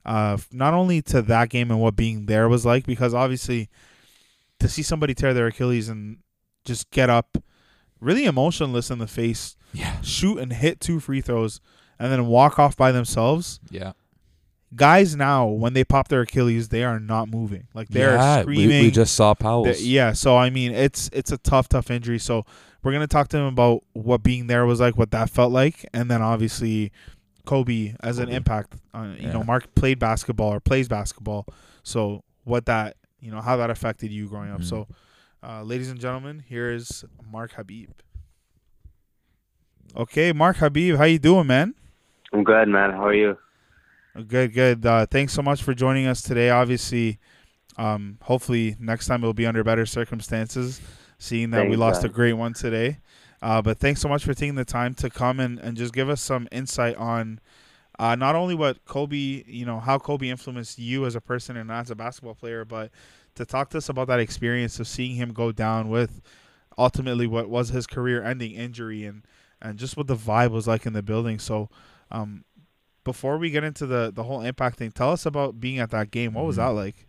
uh, 0.06 0.38
not 0.52 0.74
only 0.74 1.02
to 1.04 1.22
that 1.24 1.50
game 1.50 1.72
and 1.72 1.80
what 1.80 1.96
being 1.96 2.26
there 2.28 2.48
was 2.50 2.66
like, 2.66 2.86
because 2.86 3.14
obviously, 3.14 3.70
to 4.60 4.68
see 4.68 4.84
somebody 4.84 5.14
tear 5.16 5.34
their 5.34 5.48
Achilles 5.48 5.90
and 5.90 6.18
just 6.66 6.92
get 6.92 7.10
up, 7.10 7.38
really 8.02 8.26
emotionless 8.26 8.92
in 8.92 9.00
the 9.00 9.08
face, 9.08 9.56
Yeah, 9.74 10.00
shoot 10.02 10.38
and 10.40 10.52
hit 10.54 10.80
two 10.82 11.00
free 11.00 11.22
throws, 11.22 11.62
and 11.98 12.12
then 12.12 12.28
walk 12.28 12.60
off 12.60 12.76
by 12.78 12.92
themselves. 12.92 13.60
yeah. 13.72 13.94
Guys 14.76 15.16
now, 15.16 15.46
when 15.48 15.74
they 15.74 15.84
pop 15.86 16.10
their 16.10 16.22
Achilles, 16.22 16.68
they 16.70 16.84
are 16.84 17.00
not 17.00 17.30
moving. 17.30 17.68
Like 17.74 17.88
they're 17.88 18.16
yeah, 18.16 18.42
screaming. 18.42 18.68
We, 18.68 18.82
we 18.84 18.92
just 18.92 19.16
saw 19.16 19.34
They- 19.34 19.44
Powell's. 19.44 19.82
yeah, 19.82 20.12
so 20.14 20.36
I 20.38 20.50
mean, 20.50 20.74
it's 20.74 21.10
it's 21.14 21.32
a 21.32 21.38
tough, 21.38 21.70
tough 21.70 21.90
injury. 21.90 22.20
So 22.20 22.46
we're 22.84 22.92
gonna 22.92 23.08
talk 23.08 23.30
to 23.30 23.38
him 23.38 23.46
about 23.46 23.84
what 23.94 24.24
being 24.24 24.48
there 24.48 24.66
was 24.66 24.80
like, 24.82 24.98
what 24.98 25.12
that 25.12 25.30
felt 25.30 25.52
like, 25.54 25.86
and 25.94 26.12
then 26.12 26.22
obviously 26.22 26.92
Kobe 27.46 27.96
as 28.02 28.20
an 28.20 28.28
impact. 28.28 28.74
On, 28.94 29.16
you 29.18 29.30
know, 29.30 29.42
Mark 29.44 29.74
played 29.74 30.00
basketball 30.00 30.54
or 30.54 30.60
plays 30.60 30.90
basketball, 30.90 31.46
so 31.84 32.24
what 32.44 32.66
that 32.66 32.98
you 33.22 33.32
know 33.32 33.40
how 33.42 33.56
that 33.58 33.70
affected 33.70 34.12
you 34.12 34.28
growing 34.28 34.52
up. 34.52 34.60
Mhm. 34.62 34.66
So, 34.66 34.88
uh, 35.42 35.64
ladies 35.64 35.90
and 35.90 36.00
gentlemen, 36.00 36.44
here 36.46 36.70
is 36.72 37.06
Mark 37.32 37.54
Habib. 37.54 37.92
Okay, 39.96 40.34
Mark 40.34 40.58
Habib, 40.58 40.98
how 40.98 41.06
you 41.06 41.20
doing, 41.20 41.48
man? 41.48 41.74
I'm 42.34 42.44
good, 42.44 42.68
man. 42.68 42.92
How 42.92 43.06
are 43.08 43.14
you? 43.14 43.38
Good, 44.26 44.54
good. 44.54 44.86
Uh, 44.86 45.06
thanks 45.06 45.34
so 45.34 45.42
much 45.42 45.62
for 45.62 45.74
joining 45.74 46.08
us 46.08 46.22
today. 46.22 46.50
Obviously, 46.50 47.20
um, 47.78 48.18
hopefully 48.22 48.76
next 48.80 49.06
time 49.06 49.22
it'll 49.24 49.34
be 49.34 49.46
under 49.46 49.64
better 49.64 49.86
circumstances, 49.86 50.82
seeing 51.20 51.52
that 51.52 51.64
we 51.66 51.72
Thanks, 51.72 51.80
lost 51.80 52.04
a 52.04 52.10
great 52.10 52.34
one 52.34 52.54
today. 52.54 52.98
Uh, 53.42 53.62
but 53.62 53.78
thanks 53.78 54.02
so 54.02 54.10
much 54.10 54.26
for 54.26 54.34
taking 54.34 54.56
the 54.56 54.66
time 54.66 54.96
to 54.96 55.10
come 55.10 55.40
and, 55.40 55.60
and 55.60 55.78
just 55.78 55.94
give 55.94 56.10
us 56.10 56.22
some 56.22 56.48
insight 56.52 56.96
on 56.96 57.40
uh, 58.00 58.16
not 58.16 58.36
only 58.36 58.56
what 58.56 58.84
Kobe, 58.86 59.44
you 59.46 59.66
know, 59.66 59.80
how 59.80 60.00
Kobe 60.00 60.30
influenced 60.30 60.80
you 60.80 61.06
as 61.06 61.16
a 61.16 61.22
person 61.22 61.58
and 61.58 61.72
as 61.72 61.92
a 61.92 61.96
basketball 61.96 62.36
player, 62.36 62.66
but 62.66 62.92
to 63.36 63.46
talk 63.46 63.70
to 63.72 63.78
us 63.78 63.90
about 63.90 64.08
that 64.08 64.20
experience 64.20 64.80
of 64.80 64.88
seeing 64.88 65.16
him 65.16 65.32
go 65.32 65.52
down 65.52 65.90
with 65.90 66.22
ultimately 66.78 67.28
what 67.28 67.50
was 67.50 67.70
his 67.70 67.86
career-ending 67.88 68.52
injury 68.52 69.06
and 69.06 69.24
and 69.60 69.80
just 69.80 69.98
what 69.98 70.06
the 70.06 70.16
vibe 70.16 70.52
was 70.52 70.68
like 70.68 70.86
in 70.86 70.94
the 70.94 71.02
building. 71.02 71.40
So, 71.40 71.70
um, 72.12 72.44
before 73.08 73.38
we 73.38 73.50
get 73.50 73.64
into 73.64 73.86
the 73.86 74.12
the 74.14 74.24
whole 74.24 74.42
impact 74.42 74.78
thing, 74.78 74.92
tell 74.92 75.12
us 75.12 75.26
about 75.26 75.60
being 75.60 75.80
at 75.80 75.90
that 75.92 76.12
game. 76.12 76.34
What 76.34 76.46
was 76.46 76.58
that 76.58 76.68
like? 76.68 77.08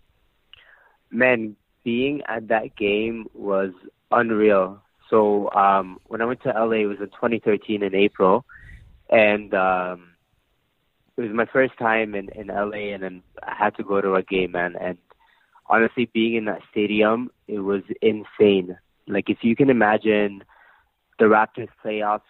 man, 1.10 1.56
being 1.84 2.22
at 2.28 2.48
that 2.48 2.76
game 2.76 3.26
was 3.34 3.70
unreal. 4.10 4.82
So 5.10 5.50
um, 5.52 5.98
when 6.06 6.20
I 6.20 6.26
went 6.26 6.42
to 6.42 6.50
LA, 6.50 6.82
it 6.82 6.86
was 6.86 6.98
in 7.00 7.06
2013 7.06 7.82
in 7.82 7.94
April, 7.94 8.44
and 9.10 9.54
um, 9.54 10.10
it 11.16 11.22
was 11.22 11.30
my 11.32 11.46
first 11.46 11.78
time 11.78 12.14
in 12.14 12.28
in 12.30 12.48
LA, 12.48 12.92
and 12.92 13.02
then 13.02 13.22
I 13.42 13.54
had 13.54 13.76
to 13.76 13.84
go 13.84 14.00
to 14.00 14.14
a 14.14 14.22
game, 14.22 14.52
man. 14.52 14.76
And 14.78 14.98
honestly, 15.66 16.10
being 16.12 16.34
in 16.34 16.44
that 16.44 16.60
stadium, 16.70 17.30
it 17.46 17.60
was 17.60 17.82
insane. 18.02 18.76
Like 19.06 19.30
if 19.30 19.38
you 19.42 19.56
can 19.56 19.70
imagine 19.70 20.44
the 21.18 21.24
Raptors 21.24 21.68
playoff 21.82 22.20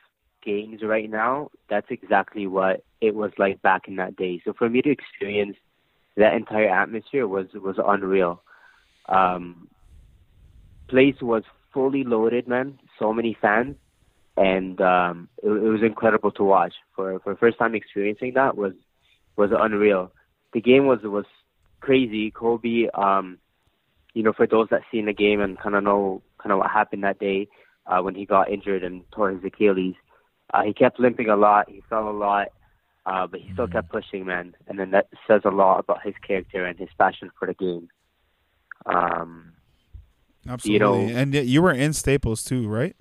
games 0.48 0.80
right 0.82 1.10
now, 1.22 1.50
that's 1.70 1.90
exactly 1.90 2.46
what 2.46 2.76
it 3.00 3.14
was 3.14 3.32
like 3.38 3.60
back 3.62 3.82
in 3.88 3.96
that 3.96 4.16
day. 4.16 4.34
So 4.44 4.52
for 4.52 4.68
me 4.68 4.80
to 4.82 4.90
experience 4.90 5.56
that 6.16 6.34
entire 6.34 6.70
atmosphere 6.82 7.26
was 7.26 7.46
was 7.54 7.76
unreal. 7.94 8.42
Um, 9.18 9.68
place 10.88 11.20
was 11.22 11.44
fully 11.72 12.04
loaded, 12.04 12.48
man. 12.48 12.78
So 12.98 13.12
many 13.12 13.36
fans, 13.40 13.76
and 14.36 14.80
um, 14.80 15.28
it, 15.42 15.48
it 15.48 15.70
was 15.76 15.82
incredible 15.82 16.32
to 16.32 16.44
watch. 16.44 16.74
For 16.94 17.20
for 17.20 17.36
first 17.36 17.58
time 17.58 17.74
experiencing 17.74 18.32
that 18.34 18.56
was 18.56 18.74
was 19.36 19.50
unreal. 19.66 20.10
The 20.54 20.60
game 20.60 20.86
was 20.86 21.00
was 21.02 21.26
crazy. 21.80 22.30
Kobe, 22.30 22.88
um, 22.94 23.38
you 24.14 24.22
know, 24.24 24.32
for 24.32 24.46
those 24.46 24.68
that 24.70 24.82
seen 24.90 25.06
the 25.06 25.12
game 25.12 25.40
and 25.40 25.58
kind 25.58 25.76
of 25.76 25.84
know 25.84 26.22
kind 26.42 26.52
of 26.52 26.58
what 26.58 26.70
happened 26.70 27.04
that 27.04 27.20
day 27.20 27.48
uh, 27.86 28.00
when 28.02 28.14
he 28.14 28.26
got 28.26 28.50
injured 28.50 28.82
and 28.82 29.04
tore 29.12 29.30
his 29.30 29.44
Achilles, 29.44 29.94
uh, 30.54 30.62
he 30.62 30.72
kept 30.72 30.98
limping 31.00 31.28
a 31.28 31.36
lot. 31.36 31.68
He 31.70 31.82
fell 31.88 32.08
a 32.08 32.12
lot. 32.12 32.48
Uh, 33.06 33.26
but 33.26 33.40
he 33.40 33.50
still 33.54 33.66
Mhm. 33.66 33.72
kept 33.72 33.88
pushing, 33.90 34.26
man. 34.26 34.54
And 34.66 34.78
then 34.78 34.90
that 34.90 35.08
says 35.26 35.40
a 35.46 35.50
lot 35.50 35.78
about 35.78 36.02
his 36.02 36.14
character 36.26 36.66
and 36.66 36.78
his 36.78 36.90
passion 36.98 37.30
for 37.38 37.46
the 37.46 37.54
game. 37.54 37.88
Um, 38.84 39.52
Absolutely. 40.46 40.78
know- 40.78 41.18
and 41.18 41.34
you 41.34 41.62
were 41.62 41.72
in 41.72 41.92
Staples 41.92 42.44
too, 42.44 42.68
right? 42.68 42.94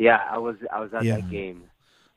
yeah, 0.00 0.20
I 0.30 0.38
was 0.38 0.56
I 0.72 0.78
was 0.80 0.92
at 0.94 1.02
Yeah. 1.04 1.16
that 1.16 1.30
game. 1.30 1.64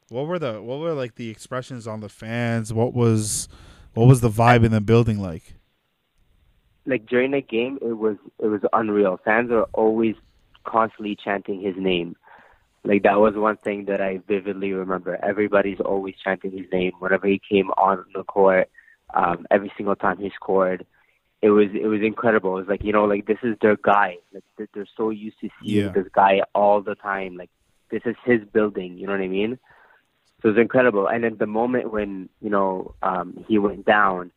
What 0.09 0.27
were 0.27 0.37
the 0.39 0.61
what 0.61 0.79
were 0.79 0.93
like 0.93 1.15
the 1.15 1.29
expressions 1.29 1.87
on 1.87 2.01
the 2.01 2.09
fans? 2.09 2.73
What 2.73 2.93
was 2.93 3.47
what 3.93 4.07
was 4.07 4.21
the 4.21 4.29
vibe 4.29 4.63
in 4.65 4.71
the 4.71 4.81
building 4.81 5.19
like? 5.19 5.55
Like 6.85 7.05
during 7.07 7.31
the 7.31 7.41
game, 7.41 7.79
it 7.81 7.93
was 7.97 8.17
it 8.39 8.47
was 8.47 8.61
unreal. 8.73 9.17
Fans 9.23 9.51
are 9.51 9.63
always 9.73 10.15
constantly 10.63 11.15
chanting 11.15 11.61
his 11.61 11.75
name. 11.77 12.15
Like 12.83 13.03
that 13.03 13.19
was 13.19 13.35
one 13.35 13.57
thing 13.57 13.85
that 13.85 14.01
I 14.01 14.19
vividly 14.27 14.73
remember. 14.73 15.17
Everybody's 15.23 15.79
always 15.79 16.15
chanting 16.23 16.51
his 16.51 16.67
name 16.71 16.93
whenever 16.99 17.27
he 17.27 17.39
came 17.47 17.69
on 17.71 18.05
the 18.13 18.23
court. 18.23 18.69
Um, 19.13 19.45
every 19.51 19.71
single 19.77 19.95
time 19.95 20.17
he 20.17 20.31
scored, 20.35 20.85
it 21.41 21.49
was 21.49 21.67
it 21.73 21.87
was 21.87 22.01
incredible. 22.01 22.51
It 22.57 22.61
was 22.61 22.67
like 22.69 22.83
you 22.83 22.93
know, 22.93 23.05
like 23.05 23.25
this 23.27 23.37
is 23.43 23.55
their 23.61 23.75
guy. 23.77 24.17
Like 24.33 24.43
they're, 24.73 24.87
so 24.97 25.09
used 25.09 25.39
to 25.41 25.49
seeing 25.61 25.85
Yeah. 25.85 25.91
this 25.93 26.07
guy 26.13 26.41
all 26.55 26.81
the 26.81 26.95
time. 26.95 27.37
Like 27.37 27.49
this 27.91 28.01
is 28.05 28.15
his 28.25 28.41
building. 28.45 28.97
You 28.97 29.07
know 29.07 29.13
what 29.13 29.21
I 29.21 29.27
mean? 29.27 29.59
So 30.41 30.49
it 30.49 30.53
was 30.53 30.61
incredible. 30.61 31.07
And 31.07 31.23
then 31.23 31.37
the 31.37 31.45
moment 31.47 31.91
when 31.91 32.29
you 32.41 32.49
know 32.49 32.95
um, 33.03 33.43
he 33.47 33.57
went 33.59 33.85
down, 33.85 34.31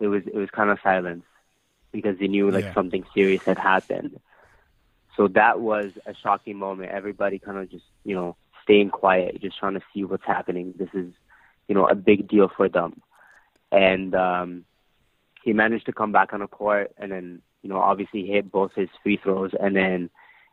it 0.00 0.08
was 0.08 0.22
it 0.26 0.36
was 0.36 0.48
kind 0.50 0.70
of 0.70 0.78
silence 0.82 1.24
because 1.92 2.18
they 2.18 2.28
knew 2.28 2.50
like 2.50 2.66
Yeah. 2.66 2.74
something 2.74 3.04
serious 3.14 3.42
had 3.44 3.58
happened. 3.58 4.18
So 5.16 5.28
that 5.28 5.60
was 5.60 5.92
a 6.06 6.14
shocking 6.14 6.56
moment. 6.56 6.92
Everybody 6.92 7.38
kind 7.38 7.58
of 7.58 7.70
just, 7.70 7.84
you 8.04 8.14
know, 8.14 8.36
staying 8.62 8.90
quiet, 8.90 9.40
just 9.40 9.58
trying 9.58 9.74
to 9.74 9.82
see 9.92 10.04
what's 10.04 10.24
happening. 10.24 10.74
This 10.78 10.88
is, 10.94 11.12
you 11.68 11.74
know, 11.74 11.86
a 11.86 11.94
big 11.94 12.28
deal 12.28 12.50
for 12.56 12.68
them. 12.68 13.02
And 13.72 14.14
um, 14.14 14.64
he 15.42 15.52
managed 15.52 15.86
to 15.86 15.92
come 15.92 16.12
back 16.12 16.32
on 16.32 16.40
the 16.40 16.46
court, 16.46 16.92
and 16.98 17.10
then, 17.10 17.42
you 17.62 17.68
know, 17.68 17.78
obviously 17.78 18.26
hit 18.26 18.50
both 18.50 18.72
his 18.74 18.88
free 19.02 19.18
throws, 19.22 19.52
and 19.58 19.76
then 19.76 20.10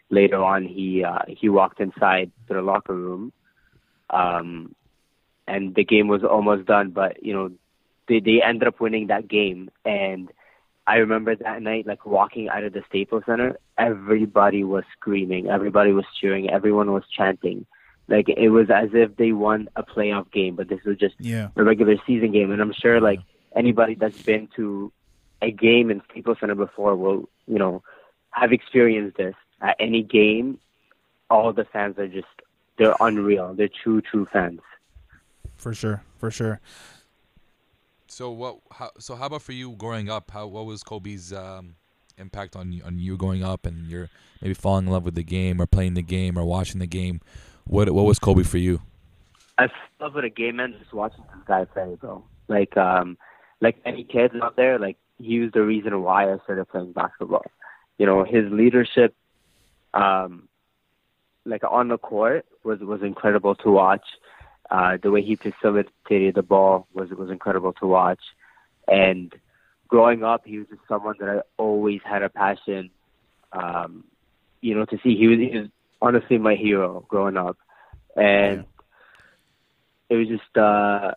later 0.09 0.41
on 0.41 0.63
he 0.63 1.03
uh, 1.03 1.23
he 1.27 1.49
walked 1.49 1.79
inside 1.79 2.31
to 2.47 2.53
the 2.53 2.61
locker 2.61 2.95
room, 2.95 3.33
um, 4.09 4.75
and 5.47 5.75
the 5.75 5.83
game 5.83 6.07
was 6.07 6.23
almost 6.23 6.65
done. 6.65 6.91
But 6.91 7.23
you 7.23 7.33
know, 7.33 7.51
they 8.07 8.19
they 8.19 8.41
ended 8.41 8.67
up 8.67 8.79
winning 8.79 9.07
that 9.07 9.27
game, 9.27 9.69
and 9.85 10.29
I 10.87 10.95
remember 10.97 11.35
that 11.35 11.61
night, 11.61 11.85
like 11.85 12.05
walking 12.05 12.47
out 12.47 12.63
of 12.63 12.71
the 12.73 12.81
Staples 12.87 13.23
Center, 13.25 13.57
everybody 13.77 14.63
was 14.63 14.85
screaming, 14.97 15.49
everybody 15.49 15.91
was 15.91 16.05
cheering, 16.19 16.49
everyone 16.49 16.93
was 16.93 17.03
chanting. 17.15 17.65
Like 18.07 18.29
it 18.29 18.49
was 18.49 18.69
as 18.69 18.89
if 18.93 19.17
they 19.17 19.33
won 19.33 19.67
a 19.75 19.83
playoff 19.83 20.31
game, 20.31 20.55
but 20.55 20.69
this 20.69 20.79
was 20.85 20.97
just 20.97 21.15
Yeah. 21.19 21.49
a 21.57 21.63
regular 21.63 21.95
season 22.07 22.31
game. 22.31 22.51
And 22.51 22.61
I'm 22.61 22.71
sure 22.73 23.01
like 23.01 23.19
anybody 23.53 23.95
that's 23.95 24.21
been 24.23 24.47
to 24.55 24.93
a 25.41 25.51
game 25.51 25.91
in 25.91 26.01
Staples 26.09 26.37
Center 26.39 26.55
before 26.55 26.95
will, 26.95 27.27
you 27.47 27.59
know, 27.59 27.83
have 28.31 28.53
experienced 28.53 29.17
this. 29.17 29.35
At 29.59 29.75
any 29.79 30.03
game, 30.03 30.59
all 31.29 31.51
the 31.51 31.65
fans 31.65 31.97
are 31.97 32.07
just 32.07 32.27
they're 32.77 32.95
unreal. 33.01 33.53
They're 33.55 33.69
true, 33.83 34.01
true 34.01 34.25
fans. 34.31 34.61
For 35.57 35.73
sure. 35.73 36.03
For 36.19 36.31
sure. 36.31 36.61
So 38.07 38.31
what? 38.31 38.59
How, 38.71 38.91
so 38.99 39.15
how 39.15 39.25
about 39.25 39.41
for 39.41 39.51
you 39.51 39.71
growing 39.73 40.09
up? 40.09 40.31
How 40.31 40.47
what 40.47 40.65
was 40.65 40.83
Kobe's 40.83 41.33
um, 41.33 41.75
impact 42.17 42.55
on 42.55 42.71
you, 42.71 42.83
on 42.83 42.99
you 42.99 43.17
growing 43.17 43.43
up 43.43 43.65
and 43.65 43.87
you're 43.87 44.09
maybe 44.41 44.53
falling 44.53 44.87
in 44.87 44.91
love 44.91 45.05
with 45.05 45.15
the 45.15 45.23
game 45.23 45.61
or 45.61 45.65
playing 45.65 45.93
the 45.93 46.01
game 46.01 46.37
or 46.37 46.45
watching 46.45 46.79
the 46.79 46.87
game? 46.87 47.21
What 47.65 47.89
what 47.91 48.05
was 48.05 48.19
Kobe 48.19 48.43
for 48.43 48.57
you? 48.57 48.81
I 49.57 49.67
love 49.99 50.13
with 50.13 50.25
a 50.25 50.29
game 50.29 50.57
man 50.57 50.75
just 50.79 50.93
watching 50.93 51.23
this 51.33 51.43
guy 51.47 51.65
play, 51.65 51.95
bro. 51.99 52.23
Like, 52.47 52.77
um, 52.77 53.17
like 53.59 53.77
any 53.85 54.03
kids 54.03 54.35
out 54.41 54.55
there, 54.55 54.77
like 54.77 54.97
he 55.17 55.39
was 55.39 55.51
the 55.51 55.63
reason 55.63 56.01
why 56.01 56.31
I 56.31 56.37
started 56.43 56.65
playing 56.65 56.91
basketball. 56.91 57.45
You 57.97 58.05
know, 58.05 58.23
his 58.23 58.51
leadership, 58.51 59.15
um, 59.93 60.47
like 61.45 61.63
on 61.63 61.87
the 61.87 61.97
court 61.97 62.45
was 62.63 62.79
was 62.79 63.01
incredible 63.01 63.55
to 63.55 63.71
watch. 63.71 64.05
Uh, 64.69 64.97
the 65.01 65.11
way 65.11 65.21
he 65.21 65.35
facilitated 65.35 66.35
the 66.35 66.43
ball 66.43 66.87
was 66.93 67.09
was 67.11 67.29
incredible 67.29 67.73
to 67.73 67.87
watch. 67.87 68.21
And 68.87 69.33
growing 69.87 70.23
up, 70.23 70.41
he 70.45 70.59
was 70.59 70.67
just 70.67 70.81
someone 70.87 71.15
that 71.19 71.29
I 71.29 71.41
always 71.57 72.01
had 72.03 72.21
a 72.21 72.29
passion, 72.29 72.89
um, 73.53 74.03
you 74.61 74.75
know, 74.75 74.85
to 74.85 74.97
see. 75.03 75.15
He 75.15 75.27
was, 75.27 75.39
he 75.39 75.57
was 75.57 75.69
honestly 76.01 76.37
my 76.37 76.55
hero 76.55 77.05
growing 77.07 77.37
up, 77.37 77.57
and 78.15 78.65
it 80.09 80.15
was 80.15 80.27
just 80.27 80.57
uh, 80.57 81.11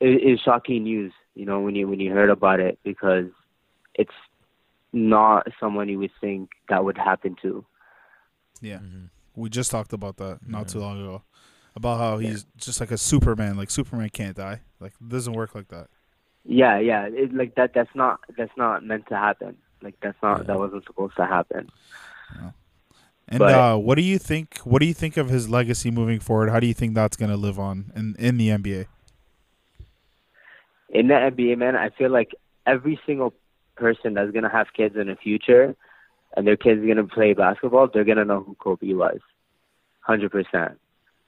it, 0.00 0.22
it 0.22 0.30
was 0.30 0.40
shocking 0.40 0.84
news, 0.84 1.12
you 1.34 1.44
know, 1.44 1.60
when 1.60 1.74
you 1.74 1.88
when 1.88 2.00
you 2.00 2.12
heard 2.12 2.30
about 2.30 2.60
it 2.60 2.78
because 2.82 3.26
it's 3.94 4.10
not 4.92 5.46
someone 5.60 5.88
you 5.88 5.98
would 5.98 6.12
think 6.20 6.50
that 6.68 6.84
would 6.84 6.96
happen 6.96 7.36
to. 7.42 7.64
Yeah. 8.60 8.78
Mm-hmm. 8.78 9.06
We 9.36 9.50
just 9.50 9.70
talked 9.70 9.92
about 9.92 10.16
that 10.16 10.40
not 10.46 10.60
Yeah. 10.60 10.64
too 10.64 10.78
long 10.80 11.00
ago. 11.00 11.22
About 11.78 11.98
how 11.98 12.18
he's 12.18 12.44
just 12.56 12.80
like 12.80 12.90
a 12.90 12.98
Superman. 12.98 13.56
Like 13.56 13.70
Superman 13.70 14.08
can't 14.10 14.36
die. 14.36 14.60
Like 14.80 14.92
it 15.00 15.08
doesn't 15.08 15.32
work 15.32 15.54
like 15.54 15.68
that. 15.68 15.86
Yeah, 16.44 16.78
yeah, 16.78 17.06
it, 17.06 17.32
like 17.32 17.54
that. 17.54 17.72
That's 17.72 17.94
not 17.94 18.20
that's 18.36 18.56
not 18.56 18.84
meant 18.84 19.06
to 19.08 19.16
happen. 19.16 19.56
Like 19.80 19.94
that's 20.02 20.18
not 20.22 20.38
Yeah. 20.38 20.42
that 20.44 20.58
wasn't 20.58 20.84
supposed 20.86 21.14
to 21.16 21.26
happen. 21.26 21.70
And 23.30 23.38
But- 23.38 23.54
uh, 23.54 23.76
what 23.76 23.96
do 23.96 24.02
you 24.02 24.18
think? 24.18 24.58
What 24.64 24.80
do 24.80 24.86
you 24.86 24.94
think 24.94 25.16
of 25.16 25.28
his 25.28 25.48
legacy 25.48 25.90
moving 25.90 26.18
forward? 26.18 26.48
How 26.50 26.60
do 26.60 26.66
you 26.66 26.74
think 26.74 26.94
that's 26.94 27.16
gonna 27.16 27.36
live 27.36 27.58
on 27.58 27.92
in 27.94 28.16
in 28.18 28.38
the 28.38 28.48
NBA? 28.50 28.86
in 30.90 31.08
the 31.08 31.14
NBA, 31.14 31.56
man, 31.58 31.76
I 31.76 31.90
feel 31.90 32.10
like 32.10 32.34
every 32.66 32.98
single 33.06 33.34
person 33.76 34.14
that's 34.14 34.30
gonna 34.32 34.48
have 34.48 34.68
kids 34.72 34.96
in 34.96 35.06
the 35.08 35.16
future, 35.16 35.76
and 36.36 36.46
their 36.46 36.56
kids 36.56 36.82
are 36.82 36.86
gonna 36.86 37.06
play 37.06 37.34
basketball, 37.34 37.88
they're 37.88 38.04
gonna 38.04 38.24
know 38.24 38.40
who 38.42 38.54
Kobe 38.54 38.94
was, 38.94 39.20
hundred 40.00 40.32
percent. 40.32 40.80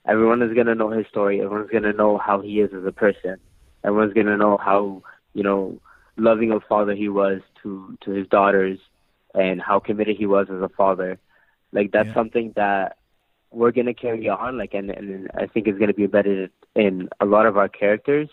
Everyone 0.06 0.42
is 0.42 0.54
gonna 0.54 0.74
know 0.74 0.90
his 0.90 1.06
story. 1.06 1.40
Everyone's 1.40 1.70
gonna 1.70 1.92
know 1.92 2.18
how 2.18 2.40
he 2.40 2.60
is 2.60 2.72
as 2.74 2.84
a 2.84 2.92
person. 2.92 3.36
Everyone's 3.84 4.14
gonna 4.14 4.36
know 4.36 4.56
how 4.56 5.02
you 5.34 5.42
know 5.42 5.80
loving 6.16 6.52
a 6.52 6.60
father 6.60 6.94
he 6.94 7.08
was 7.08 7.40
to 7.62 7.96
to 8.02 8.10
his 8.10 8.26
daughters, 8.28 8.78
and 9.34 9.60
how 9.60 9.78
committed 9.78 10.16
he 10.16 10.26
was 10.26 10.48
as 10.50 10.62
a 10.62 10.68
father. 10.68 11.18
Like 11.72 11.90
that's 11.92 12.08
Yeah. 12.08 12.14
something 12.14 12.52
that 12.56 12.96
we're 13.50 13.72
gonna 13.72 13.94
carry 13.94 14.28
on. 14.28 14.58
Like, 14.58 14.74
and 14.74 14.90
and 14.90 15.30
I 15.38 15.46
think 15.46 15.68
is 15.68 15.78
gonna 15.78 15.92
be 15.94 16.04
embedded 16.04 16.50
in 16.74 17.08
a 17.20 17.26
lot 17.26 17.46
of 17.46 17.56
our 17.56 17.68
characters 17.68 18.28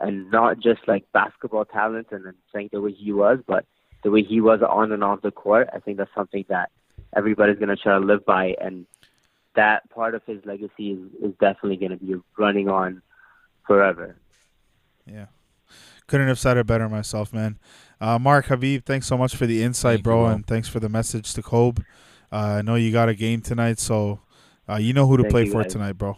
and 0.00 0.30
not 0.30 0.58
just 0.60 0.86
like 0.86 1.04
basketball 1.12 1.64
talent 1.64 2.08
and 2.10 2.24
then 2.24 2.34
saying 2.52 2.70
the 2.72 2.80
way 2.80 2.92
he 2.92 3.12
was, 3.12 3.38
but 3.46 3.64
the 4.02 4.10
way 4.10 4.22
he 4.22 4.40
was 4.40 4.60
on 4.62 4.92
and 4.92 5.02
off 5.04 5.22
the 5.22 5.30
court. 5.30 5.68
I 5.72 5.78
think 5.80 5.96
that's 5.98 6.14
something 6.14 6.44
that 6.48 6.70
everybody's 7.16 7.58
gonna 7.58 7.76
try 7.76 7.98
to 7.98 8.04
live 8.04 8.24
by, 8.24 8.54
and 8.60 8.86
that 9.56 9.88
part 9.90 10.14
of 10.14 10.22
his 10.24 10.44
legacy 10.44 10.92
is, 10.92 10.98
is 11.22 11.34
definitely 11.40 11.76
gonna 11.76 11.96
be 11.96 12.14
running 12.38 12.68
on 12.68 13.02
forever. 13.66 14.16
Yeah. 15.06 15.26
Couldn't 16.06 16.28
have 16.28 16.38
said 16.38 16.56
it 16.56 16.66
better 16.66 16.88
myself, 16.88 17.32
man. 17.32 17.58
Uh, 18.00 18.18
Mark 18.18 18.46
Habib, 18.46 18.84
thanks 18.84 19.06
so 19.06 19.16
much 19.18 19.34
for 19.34 19.46
the 19.46 19.62
insight, 19.62 19.96
Thank 19.96 20.04
bro, 20.04 20.24
bro. 20.24 20.26
and 20.26 20.46
thanks 20.46 20.68
for 20.68 20.78
the 20.78 20.88
message 20.88 21.32
to 21.34 21.42
Kobe. 21.42 21.82
Uh, 22.30 22.36
I 22.36 22.62
know 22.62 22.74
you 22.74 22.92
got 22.92 23.08
a 23.08 23.14
game 23.14 23.40
tonight, 23.40 23.78
so 23.78 24.20
uh, 24.68 24.76
you 24.76 24.92
know 24.92 25.06
who 25.06 25.16
to 25.16 25.24
Thank 25.24 25.32
play 25.32 25.46
for 25.48 25.62
guys. 25.62 25.72
tonight, 25.72 25.92
bro. 25.94 26.16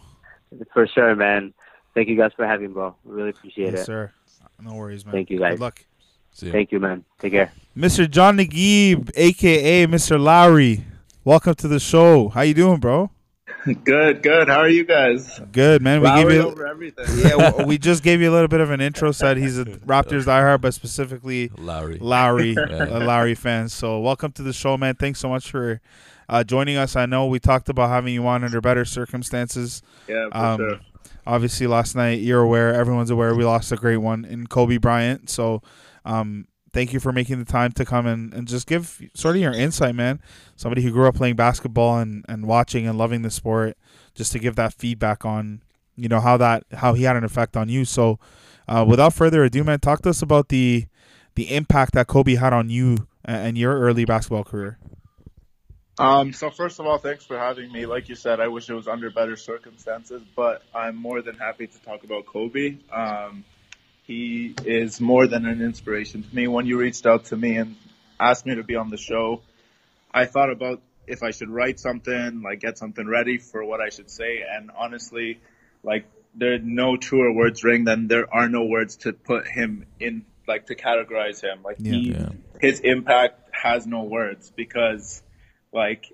For 0.73 0.87
sure, 0.87 1.15
man. 1.15 1.53
Thank 1.95 2.07
you 2.09 2.17
guys 2.17 2.31
for 2.35 2.45
having 2.45 2.67
me, 2.67 2.73
bro. 2.73 2.95
Really 3.03 3.29
appreciate 3.29 3.71
yes, 3.71 3.81
it. 3.81 3.85
sir. 3.85 4.11
No 4.61 4.75
worries, 4.75 5.05
man. 5.05 5.13
Thank 5.13 5.29
you, 5.29 5.39
guys. 5.39 5.53
Good 5.53 5.61
luck. 5.61 5.85
See 6.31 6.47
ya. 6.47 6.51
Thank 6.51 6.71
you, 6.71 6.79
man. 6.79 7.05
Take 7.19 7.33
care. 7.33 7.51
Mr. 7.75 8.09
John 8.09 8.37
Naguib, 8.37 9.11
aka 9.15 9.87
Mr. 9.87 10.19
Lowry. 10.19 10.83
Welcome 11.23 11.55
to 11.55 11.67
the 11.67 11.79
show. 11.79 12.29
How 12.29 12.41
you 12.41 12.53
doing, 12.53 12.79
bro? 12.79 13.09
Good, 13.83 14.23
good. 14.23 14.47
How 14.47 14.59
are 14.59 14.69
you 14.69 14.85
guys? 14.85 15.39
Good, 15.51 15.81
man. 15.81 15.99
We 16.01 16.07
Lowry 16.07 16.23
gave 16.33 16.41
you 16.43 16.47
over 16.49 16.65
everything. 16.67 17.05
yeah, 17.19 17.63
we 17.63 17.77
just 17.77 18.03
gave 18.03 18.21
you 18.21 18.31
a 18.31 18.33
little 18.33 18.47
bit 18.47 18.61
of 18.61 18.71
an 18.71 18.79
intro. 18.79 19.11
Said 19.11 19.37
he's 19.37 19.59
a 19.59 19.65
Raptors 19.85 20.25
diehard, 20.25 20.61
but 20.61 20.73
specifically 20.73 21.51
Lowry. 21.57 21.97
Lowry, 21.99 22.51
Yeah. 22.57 22.85
a 22.85 22.99
Lowry 23.03 23.35
fan. 23.35 23.67
So 23.69 23.99
welcome 23.99 24.31
to 24.33 24.43
the 24.43 24.53
show, 24.53 24.77
man. 24.77 24.95
Thanks 24.95 25.19
so 25.19 25.27
much 25.27 25.51
for 25.51 25.81
uh, 26.29 26.43
joining 26.43 26.77
us. 26.77 26.95
I 26.95 27.05
know 27.05 27.25
we 27.25 27.39
talked 27.39 27.67
about 27.69 27.89
having 27.89 28.13
you 28.13 28.25
on 28.27 28.43
under 28.45 28.61
better 28.61 28.85
circumstances. 28.85 29.81
Yeah, 30.07 30.29
for 30.31 30.37
Um, 30.37 30.57
sure. 30.57 30.79
Obviously, 31.27 31.67
last 31.67 31.95
night 31.95 32.19
you're 32.21 32.41
aware, 32.41 32.73
everyone's 32.73 33.11
aware, 33.11 33.35
we 33.35 33.43
lost 33.43 33.71
a 33.71 33.75
great 33.75 33.97
one 33.97 34.23
in 34.25 34.47
Kobe 34.47 34.77
Bryant. 34.77 35.29
So, 35.29 35.61
um, 36.05 36.47
thank 36.73 36.93
you 36.93 36.99
for 36.99 37.11
making 37.11 37.39
the 37.39 37.45
time 37.45 37.71
to 37.73 37.85
come 37.85 38.05
and, 38.05 38.33
and 38.33 38.47
just 38.47 38.67
give 38.67 39.01
sort 39.13 39.35
of 39.35 39.41
your 39.41 39.53
insight, 39.53 39.95
man. 39.95 40.21
Somebody 40.55 40.81
who 40.81 40.91
grew 40.91 41.07
up 41.07 41.15
playing 41.15 41.35
basketball 41.35 41.99
and, 41.99 42.25
and 42.27 42.45
watching 42.45 42.87
and 42.87 42.97
loving 42.97 43.21
the 43.21 43.31
sport, 43.31 43.77
just 44.15 44.31
to 44.33 44.39
give 44.39 44.55
that 44.55 44.73
feedback 44.73 45.25
on, 45.25 45.61
you 45.95 46.07
know, 46.07 46.19
how 46.19 46.37
that 46.37 46.63
how 46.73 46.93
he 46.93 47.03
had 47.03 47.15
an 47.15 47.23
effect 47.23 47.57
on 47.57 47.69
you. 47.69 47.85
So, 47.85 48.19
uh, 48.67 48.85
without 48.87 49.13
further 49.13 49.43
ado, 49.43 49.63
man, 49.63 49.79
talk 49.79 50.01
to 50.03 50.09
us 50.09 50.21
about 50.21 50.49
the 50.49 50.85
the 51.35 51.55
impact 51.55 51.93
that 51.93 52.07
Kobe 52.07 52.35
had 52.35 52.53
on 52.53 52.69
you 52.69 53.07
and, 53.23 53.57
your 53.57 53.79
early 53.79 54.05
basketball 54.05 54.43
career. 54.43 54.77
Um, 55.97 56.31
so 56.33 56.49
first 56.49 56.79
of 56.79 56.85
all, 56.85 56.97
thanks 56.97 57.25
for 57.25 57.37
having 57.37 57.71
me. 57.71 57.85
Like 57.85 58.09
you 58.09 58.15
said, 58.15 58.39
I 58.39 58.47
wish 58.47 58.69
it 58.69 58.73
was 58.73 58.87
under 58.87 59.09
better 59.09 59.35
circumstances, 59.35 60.21
but 60.35 60.63
I'm 60.73 60.95
more 60.95 61.21
than 61.21 61.35
happy 61.35 61.67
to 61.67 61.79
talk 61.81 62.03
about 62.03 62.25
Kobe. 62.25 62.77
Um, 62.91 63.43
he 64.09 64.55
is 64.65 64.99
more 64.99 65.27
than 65.27 65.45
an 65.45 65.61
inspiration 65.61 66.23
to 66.23 66.35
me. 66.35 66.47
When 66.47 66.65
you 66.65 66.79
reached 66.79 67.05
out 67.05 67.25
to 67.25 67.37
me 67.37 67.57
and 67.57 67.75
asked 68.19 68.43
me 68.43 68.55
to 68.55 68.63
be 68.63 68.75
on 68.75 68.89
the 68.89 68.97
show, 68.97 69.43
I 70.11 70.25
thought 70.25 70.49
about 70.49 70.81
if 71.05 71.21
I 71.21 71.29
should 71.29 71.49
write 71.49 71.79
something, 71.79 72.41
like 72.41 72.59
get 72.59 72.79
something 72.79 73.07
ready 73.07 73.37
for 73.37 73.63
what 73.63 73.81
I 73.81 73.89
should 73.89 74.09
say. 74.09 74.43
And 74.51 74.71
honestly, 74.75 75.39
like 75.83 76.05
there 76.33 76.55
are 76.55 76.57
no 76.57 76.97
truer 76.97 77.31
words 77.31 77.63
ring 77.63 77.83
than 77.83 78.07
there 78.07 78.25
are 78.33 78.49
no 78.49 78.65
words 78.65 78.95
to 79.03 79.13
put 79.13 79.47
him 79.47 79.85
in, 79.99 80.25
like 80.47 80.65
to 80.67 80.75
categorize 80.75 81.39
him. 81.39 81.61
Like 81.63 81.77
Yeah. 81.79 81.91
he, 81.93 82.11
Yeah. 82.13 82.29
his 82.59 82.79
impact 82.79 83.39
has 83.51 83.85
no 83.85 84.05
words 84.05 84.51
because 84.55 85.21
like 85.71 86.11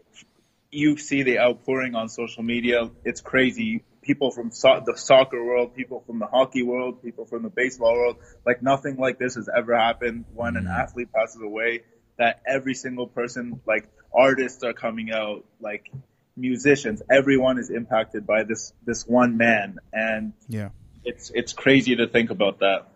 you 0.69 0.97
see 0.97 1.23
the 1.23 1.39
outpouring 1.39 1.95
on 1.95 2.09
social 2.09 2.43
media. 2.43 2.89
It's 3.05 3.21
crazy. 3.21 3.83
People 4.05 4.31
from 4.31 4.51
so- 4.51 4.81
the 4.85 4.95
soccer 4.95 5.43
world, 5.43 5.75
people 5.75 6.03
from 6.05 6.19
the 6.19 6.27
hockey 6.27 6.63
world, 6.63 7.01
people 7.03 7.25
from 7.25 7.43
the 7.43 7.49
baseball 7.49 7.93
world, 7.93 8.17
like 8.45 8.61
nothing 8.61 8.97
like 8.97 9.17
this 9.19 9.35
has 9.35 9.49
ever 9.49 9.75
happened 9.75 10.25
when 10.33 10.55
an 10.55 10.65
mm-hmm. 10.65 10.71
athlete 10.71 11.11
passes 11.11 11.41
away. 11.41 11.81
That 12.17 12.41
every 12.47 12.75
single 12.75 13.07
person, 13.07 13.59
like 13.65 13.89
artists 14.13 14.63
are 14.63 14.73
coming 14.73 15.11
out, 15.11 15.43
like 15.59 15.91
musicians, 16.37 17.01
everyone 17.09 17.57
is 17.59 17.69
impacted 17.69 18.25
by 18.25 18.43
this 18.43 18.73
this 18.85 19.05
one 19.07 19.37
man, 19.37 19.79
and 19.91 20.33
Yeah. 20.47 20.69
it's 21.03 21.31
it's 21.33 21.53
crazy 21.53 21.95
to 21.97 22.07
think 22.07 22.29
about 22.29 22.59
that. 22.59 22.87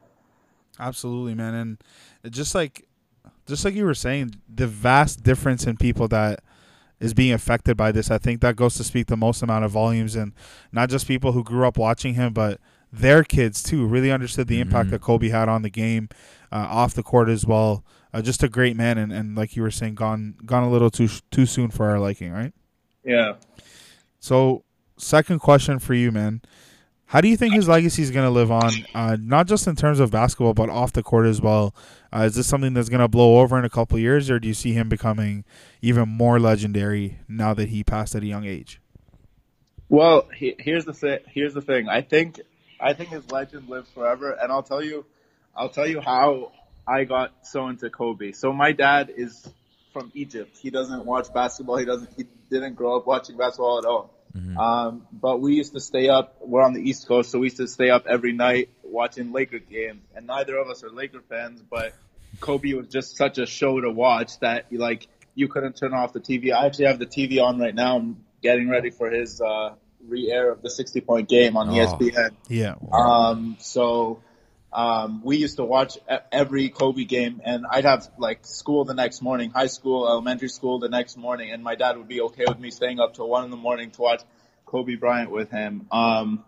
Absolutely, 0.80 1.36
man, 1.36 1.53
and 2.24 2.34
just 2.34 2.55
like, 2.55 2.88
just 3.45 3.66
like 3.66 3.74
you 3.74 3.84
were 3.84 3.93
saying, 3.93 4.36
the 4.47 4.68
vast 4.68 5.24
difference 5.24 5.66
in 5.66 5.76
people 5.76 6.07
that 6.10 6.41
is 7.00 7.14
being 7.14 7.34
affected 7.34 7.78
by 7.78 7.91
this, 7.91 8.12
I 8.12 8.18
think 8.18 8.41
that 8.41 8.56
goes 8.56 8.76
to 8.76 8.84
speak 8.84 9.08
the 9.08 9.18
most 9.18 9.41
amount 9.41 9.66
of 9.66 9.72
volumes, 9.72 10.16
and 10.16 10.34
not 10.72 10.89
just 10.89 11.08
people 11.08 11.32
who 11.32 11.43
grew 11.43 11.66
up 11.66 11.78
watching 11.78 12.16
him, 12.16 12.34
but 12.34 12.60
their 12.91 13.24
kids 13.24 13.62
too 13.64 13.86
really 13.86 14.12
understood 14.12 14.47
the 14.47 14.60
impact 14.60 14.88
Mhm. 14.88 14.91
that 14.91 15.02
Kobe 15.02 15.30
had 15.30 15.47
on 15.47 15.62
the 15.62 15.70
game, 15.70 16.10
uh, 16.52 16.56
off 16.70 16.93
the 16.93 17.04
court 17.04 17.30
as 17.30 17.45
well. 17.45 17.86
Uh, 18.14 18.22
just 18.22 18.41
a 18.43 18.50
great 18.50 18.76
man, 18.76 18.97
and, 18.97 19.14
and 19.14 19.36
like 19.36 19.56
you 19.56 19.62
were 19.62 19.70
saying, 19.72 19.93
gone 19.95 20.34
gone 20.45 20.64
a 20.64 20.70
little 20.70 20.89
too 20.89 21.08
too 21.30 21.45
soon 21.45 21.70
for 21.70 21.88
our 21.89 22.00
liking, 22.00 22.32
right? 22.32 22.54
Yeah. 23.06 23.34
So, 24.20 24.64
second 24.97 25.39
question 25.39 25.80
for 25.80 25.93
you, 25.93 26.12
man. 26.12 26.41
How 27.10 27.22
do 27.22 27.28
you 27.28 27.38
think 27.38 27.55
his 27.55 27.68
legacy 27.68 28.03
is 28.03 28.12
going 28.12 28.28
to 28.28 28.30
live 28.30 28.51
on, 28.51 28.72
uh, 28.93 29.18
not 29.20 29.47
just 29.47 29.66
in 29.66 29.76
terms 29.76 29.99
of 29.99 30.12
basketball, 30.12 30.53
but 30.53 30.70
off 30.70 30.93
the 30.93 31.01
court 31.01 31.26
as 31.26 31.41
well? 31.41 31.74
Uh, 32.14 32.20
is 32.20 32.36
this 32.36 32.45
something 32.45 32.76
that's 32.76 32.88
going 32.88 33.01
to 33.01 33.07
blow 33.07 33.39
over 33.39 33.57
in 33.57 33.66
a 33.66 33.70
couple 33.70 33.97
years, 33.97 34.30
or 34.30 34.39
do 34.39 34.47
you 34.47 34.53
see 34.53 34.74
him 34.74 34.89
becoming 34.89 35.43
even 35.82 36.07
more 36.07 36.39
legendary 36.39 37.18
now 37.28 37.55
that 37.55 37.70
he 37.70 37.84
passed 37.84 38.14
at 38.14 38.22
a 38.22 38.28
young 38.28 38.45
age? 38.45 38.80
Well, 39.89 40.28
he, 40.36 40.53
here's 40.60 40.86
the 40.86 40.93
thing. 40.93 41.18
Here's 41.26 41.55
the 41.55 41.64
thing. 41.64 41.89
I 41.89 42.01
think, 42.01 42.41
I 42.80 42.93
think 42.93 43.10
his 43.10 43.32
legend 43.32 43.70
lives 43.70 43.89
forever, 43.89 44.38
and 44.39 44.51
I'll 44.51 44.62
tell 44.62 44.84
you, 44.84 45.03
I'll 45.55 45.70
tell 45.70 45.88
you 45.88 46.01
how 46.01 46.51
I 46.88 47.05
got 47.05 47.34
so 47.41 47.70
into 47.70 47.89
Kobe. 47.89 48.34
So 48.34 48.53
my 48.53 48.72
dad 48.72 49.12
is 49.18 49.49
from 49.93 50.12
Egypt. 50.14 50.60
He 50.60 50.70
doesn't 50.70 51.05
watch 51.05 51.34
basketball. 51.34 51.78
He 51.78 51.86
doesn't. 51.86 52.12
He 52.16 52.26
didn't 52.51 52.76
grow 52.76 52.97
up 52.97 53.07
watching 53.07 53.36
basketball 53.36 53.80
at 53.80 53.86
all. 53.86 54.14
Um, 54.57 55.07
but 55.11 55.41
we 55.41 55.55
used 55.55 55.73
to 55.73 55.80
stay 55.80 56.09
up. 56.09 56.38
We're 56.41 56.61
on 56.61 56.73
the 56.73 56.82
East 56.82 57.07
Coast, 57.07 57.32
so 57.32 57.39
we 57.39 57.47
used 57.47 57.57
to 57.57 57.67
stay 57.67 57.89
up 57.89 58.05
every 58.07 58.34
night 58.34 58.69
watching 58.84 59.32
Laker 59.32 59.59
games. 59.59 60.01
And 60.15 60.27
neither 60.27 60.57
of 60.57 60.69
us 60.69 60.84
are 60.84 60.89
Laker 60.91 61.21
fans, 61.30 61.61
but 61.61 61.93
Kobe 62.39 62.73
was 62.73 62.88
just 62.88 63.17
such 63.17 63.38
a 63.38 63.45
show 63.45 63.80
to 63.82 63.89
watch 63.89 64.39
that 64.39 64.65
like 64.71 65.07
you 65.36 65.47
couldn't 65.47 65.77
turn 65.77 65.93
off 65.93 66.13
the 66.13 66.19
TV. 66.19 66.53
I 66.53 66.65
actually 66.65 66.86
have 66.86 66.99
the 66.99 67.05
TV 67.05 67.41
on 67.43 67.59
right 67.59 67.73
now. 67.73 67.97
I'm 67.97 68.23
getting 68.41 68.69
ready 68.69 68.89
for 68.91 69.09
his 69.09 69.41
uh, 69.41 69.75
re-air 70.07 70.51
of 70.51 70.61
the 70.61 70.69
60 70.69 71.01
point 71.01 71.27
game 71.30 71.57
on 71.57 71.69
Oh. 71.69 71.73
ESPN. 71.73 72.32
Yeah. 72.47 72.75
Um, 72.91 73.57
so 73.59 74.21
um, 74.72 75.22
we 75.24 75.38
used 75.38 75.57
to 75.57 75.65
watch 75.65 75.97
every 76.32 76.70
Kobe 76.70 77.03
game, 77.03 77.41
and 77.43 77.65
I'd 77.70 77.86
have 77.86 78.07
like 78.17 78.45
school 78.45 78.86
the 78.86 78.93
next 78.93 79.22
morning, 79.22 79.49
high 79.49 79.67
school, 79.67 80.07
elementary 80.07 80.49
school 80.49 80.80
the 80.80 80.89
next 80.89 81.17
morning, 81.17 81.51
and 81.51 81.63
my 81.63 81.76
dad 81.76 81.97
would 81.97 82.07
be 82.07 82.22
okay 82.22 82.45
with 82.47 82.59
me 82.59 82.70
staying 82.70 82.99
up 82.99 83.15
till 83.15 83.28
one 83.28 83.45
in 83.45 83.51
the 83.51 83.57
morning 83.57 83.91
to 83.91 84.01
watch 84.01 84.22
Kobe 84.65 84.95
Bryant 84.95 85.32
with 85.32 85.49
him. 85.49 85.88
Um, 85.91 86.43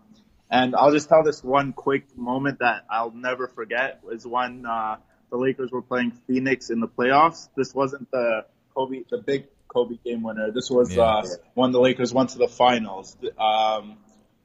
and 0.50 0.76
I'll 0.76 0.92
just 0.92 1.08
tell 1.08 1.24
this 1.24 1.42
one 1.42 1.72
quick 1.72 2.16
moment 2.16 2.60
that 2.60 2.84
I'll 2.88 3.10
never 3.10 3.48
forget 3.48 4.04
was 4.04 4.26
when 4.26 4.66
uh, 4.66 4.96
the 5.30 5.36
Lakers 5.38 5.72
were 5.72 5.82
playing 5.82 6.12
Phoenix 6.28 6.70
in 6.70 6.78
the 6.78 6.88
playoffs. 6.88 7.48
This 7.56 7.74
wasn't 7.74 8.10
the 8.10 8.44
Kobe, 8.74 9.02
the 9.10 9.18
big 9.18 9.46
Kobe 9.66 9.96
game 10.04 10.22
winner. 10.22 10.52
This 10.52 10.70
was 10.70 10.94
Yeah. 10.94 11.02
uh, 11.02 11.26
when 11.54 11.72
the 11.72 11.80
Lakers 11.80 12.12
went 12.12 12.30
to 12.30 12.38
the 12.38 12.48
finals. 12.48 13.16
Um, 13.38 13.96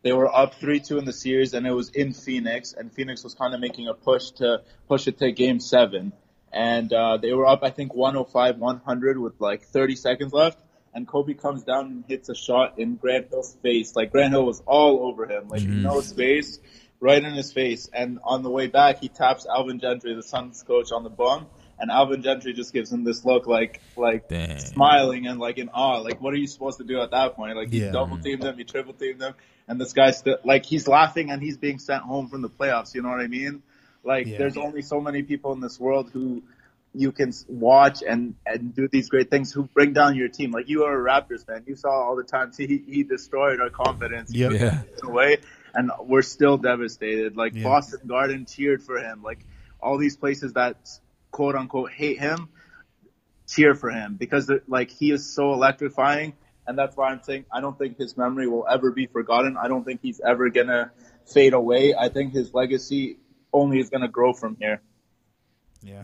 they 0.03 0.11
were 0.13 0.33
up 0.33 0.55
three 0.55 0.79
two 0.79 0.97
in 0.97 1.05
the 1.05 1.13
series, 1.13 1.53
and 1.53 1.65
it 1.67 1.71
was 1.71 1.89
in 1.89 2.13
Phoenix, 2.13 2.73
and 2.73 2.91
Phoenix 2.91 3.23
was 3.23 3.33
kind 3.33 3.53
of 3.53 3.59
making 3.59 3.87
a 3.87 3.93
push 3.93 4.31
to 4.31 4.61
push 4.87 5.07
it 5.07 5.17
to 5.19 5.31
Game 5.31 5.59
Seven, 5.59 6.13
and 6.51 6.91
uh, 6.93 7.17
they 7.17 7.33
were 7.33 7.45
up 7.45 7.63
I 7.63 7.69
think 7.71 7.93
105-100 7.93 9.17
with 9.21 9.39
like 9.39 9.63
30 9.63 9.95
seconds 9.95 10.33
left, 10.33 10.59
and 10.93 11.07
Kobe 11.07 11.33
comes 11.33 11.63
down 11.63 11.85
and 11.87 12.03
hits 12.07 12.29
a 12.29 12.35
shot 12.35 12.79
in 12.79 12.95
Grant 12.95 13.27
Hill's 13.29 13.55
face. 13.61 13.95
Like 13.95 14.11
Grant 14.11 14.31
Hill 14.33 14.45
was 14.45 14.61
all 14.65 15.07
over 15.07 15.25
him, 15.29 15.49
like 15.49 15.61
Mhm. 15.63 15.81
no 15.81 16.01
space, 16.01 16.59
right 16.99 17.23
in 17.23 17.33
his 17.33 17.51
face. 17.51 17.89
And 17.93 18.19
on 18.23 18.43
the 18.43 18.49
way 18.49 18.67
back, 18.67 18.99
he 18.99 19.09
taps 19.09 19.45
Alvin 19.45 19.79
Gentry, 19.79 20.13
the 20.15 20.23
Suns 20.23 20.63
coach, 20.63 20.91
on 20.91 21.03
the 21.03 21.09
bum, 21.09 21.47
and 21.79 21.91
Alvin 21.91 22.21
Gentry 22.23 22.53
just 22.53 22.73
gives 22.73 22.91
him 22.91 23.03
this 23.03 23.23
look 23.25 23.47
like 23.47 23.81
like 23.95 24.27
Dang. 24.29 24.59
smiling 24.59 25.27
and 25.27 25.39
like 25.39 25.57
in 25.57 25.69
awe. 25.69 25.99
Like, 25.99 26.19
what 26.21 26.33
are 26.33 26.37
you 26.37 26.47
supposed 26.47 26.77
to 26.79 26.83
do 26.83 27.01
at 27.01 27.11
that 27.11 27.35
point? 27.35 27.55
Like, 27.55 27.71
he 27.71 27.81
Yeah. 27.81 27.91
double 27.91 28.17
teamed 28.17 28.43
him, 28.43 28.57
he 28.57 28.63
triple 28.63 28.93
teamed 28.93 29.21
him, 29.21 29.33
and 29.67 29.79
this 29.79 29.93
guy's 29.93 30.17
still 30.17 30.37
like 30.43 30.65
he's 30.65 30.87
laughing 30.87 31.29
and 31.31 31.41
he's 31.41 31.57
being 31.57 31.79
sent 31.79 32.03
home 32.03 32.27
from 32.29 32.41
the 32.41 32.49
playoffs. 32.49 32.95
You 32.95 33.01
know 33.01 33.09
what 33.09 33.19
I 33.21 33.27
mean? 33.27 33.61
Like, 34.03 34.27
Yeah. 34.27 34.37
there's 34.37 34.57
only 34.57 34.81
so 34.81 34.99
many 35.01 35.23
people 35.23 35.53
in 35.53 35.59
this 35.61 35.79
world 35.79 36.09
who 36.11 36.43
you 36.93 37.11
can 37.11 37.31
watch 37.47 38.01
and 38.01 38.33
and 38.45 38.73
do 38.73 38.87
these 38.87 39.09
great 39.09 39.29
things 39.29 39.51
who 39.51 39.63
bring 39.73 39.93
down 39.93 40.15
your 40.15 40.29
team. 40.29 40.51
Like, 40.51 40.67
you 40.69 40.85
are 40.85 40.99
a 40.99 41.03
Raptors 41.11 41.45
fan. 41.45 41.63
You 41.67 41.75
saw 41.75 41.89
all 41.91 42.15
the 42.15 42.23
times 42.23 42.57
he 42.57 42.65
he 42.87 43.03
destroyed 43.03 43.59
our 43.59 43.69
confidence. 43.69 44.31
He 44.31 44.39
Yep. 44.39 44.51
took 44.51 44.61
Yeah. 44.61 44.81
it 44.81 45.03
away, 45.03 45.37
and 45.75 45.91
we're 45.99 46.23
still 46.23 46.57
devastated. 46.57 47.35
Like 47.37 47.53
Yeah. 47.53 47.63
Boston 47.63 47.99
Garden 48.07 48.45
cheered 48.45 48.81
for 48.81 48.97
him. 48.97 49.21
Like 49.21 49.39
all 49.79 49.99
these 49.99 50.17
places 50.17 50.53
that 50.53 50.77
quote 51.31 51.55
unquote 51.55 51.91
hate 51.91 52.19
him 52.19 52.49
cheer 53.47 53.75
for 53.75 53.89
him 53.89 54.15
because 54.15 54.51
like 54.67 54.89
he 54.89 55.11
is 55.11 55.33
so 55.33 55.53
electrifying 55.53 56.33
and 56.67 56.77
that's 56.77 56.95
why 56.97 57.09
I'm 57.09 57.23
saying 57.23 57.45
I 57.51 57.61
don't 57.61 57.77
think 57.77 57.97
his 57.97 58.17
memory 58.17 58.47
will 58.47 58.65
ever 58.69 58.91
be 58.91 59.07
forgotten. 59.07 59.55
I 59.57 59.67
don't 59.67 59.85
think 59.85 60.01
he's 60.01 60.19
ever 60.19 60.49
gonna 60.49 60.91
fade 61.25 61.53
away. 61.53 61.95
I 61.95 62.09
think 62.09 62.33
his 62.33 62.53
legacy 62.53 63.17
only 63.53 63.79
is 63.79 63.89
gonna 63.89 64.09
grow 64.09 64.33
from 64.33 64.57
here. 64.59 64.81
Yeah. 65.81 66.03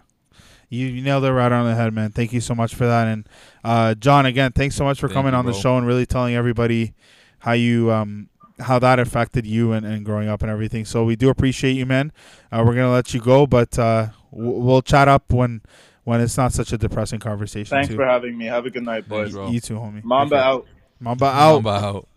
You, 0.69 0.88
you 0.88 1.01
nailed 1.03 1.26
it 1.26 1.32
right 1.32 1.51
on 1.51 1.65
the 1.65 1.76
head, 1.76 1.93
man. 1.93 2.11
Thank 2.11 2.34
you 2.34 2.41
so 2.41 2.55
much 2.55 2.74
for 2.74 2.88
that. 2.88 3.07
And 3.07 3.30
uh, 3.63 3.93
John, 3.93 4.26
again, 4.26 4.53
thanks 4.53 4.76
so 4.76 4.84
much 4.84 4.99
for 4.99 5.07
Thank 5.07 5.15
coming 5.15 5.34
you, 5.34 5.38
on 5.38 5.45
the 5.45 5.53
show 5.53 5.78
and 5.78 5.86
really 5.86 6.07
telling 6.07 6.34
everybody 6.34 6.93
how 7.39 7.51
you 7.51 7.91
um 7.91 8.30
how 8.59 8.80
that 8.80 8.99
affected 8.99 9.45
you 9.45 9.74
and, 9.74 9.86
and 9.86 10.05
growing 10.05 10.30
up 10.30 10.41
and 10.41 10.49
everything. 10.49 10.86
So 10.86 11.03
we 11.03 11.15
do 11.15 11.30
appreciate 11.30 11.74
you, 11.74 11.86
man. 11.86 12.11
Uh, 12.51 12.63
we're 12.65 12.76
gonna 12.76 12.91
let 12.91 13.13
you 13.13 13.19
go, 13.19 13.45
but 13.45 13.78
uh, 13.78 14.07
w- 14.07 14.22
we'll 14.36 14.81
chat 14.81 15.07
up 15.07 15.31
when 15.31 15.61
when 16.03 16.19
it's 16.19 16.36
not 16.38 16.51
such 16.51 16.73
a 16.73 16.77
depressing 16.77 17.19
conversation. 17.19 17.69
Thanks 17.69 17.89
too. 17.89 17.95
for 17.95 18.05
having 18.05 18.38
me. 18.38 18.45
Have 18.45 18.65
a 18.65 18.69
good 18.69 18.84
night, 18.84 19.07
boys. 19.07 19.31
bro. 19.31 19.49
you 19.49 19.59
too, 19.59 19.75
homie. 19.75 20.03
Mamba 20.03 20.36
Okay. 20.36 20.43
out. 20.43 20.67
Mamba 20.99 21.25
out. 21.25 21.63
Mamba 21.63 21.86
out. 21.86 22.07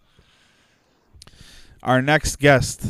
Our 1.82 2.02
next 2.02 2.36
guest, 2.36 2.84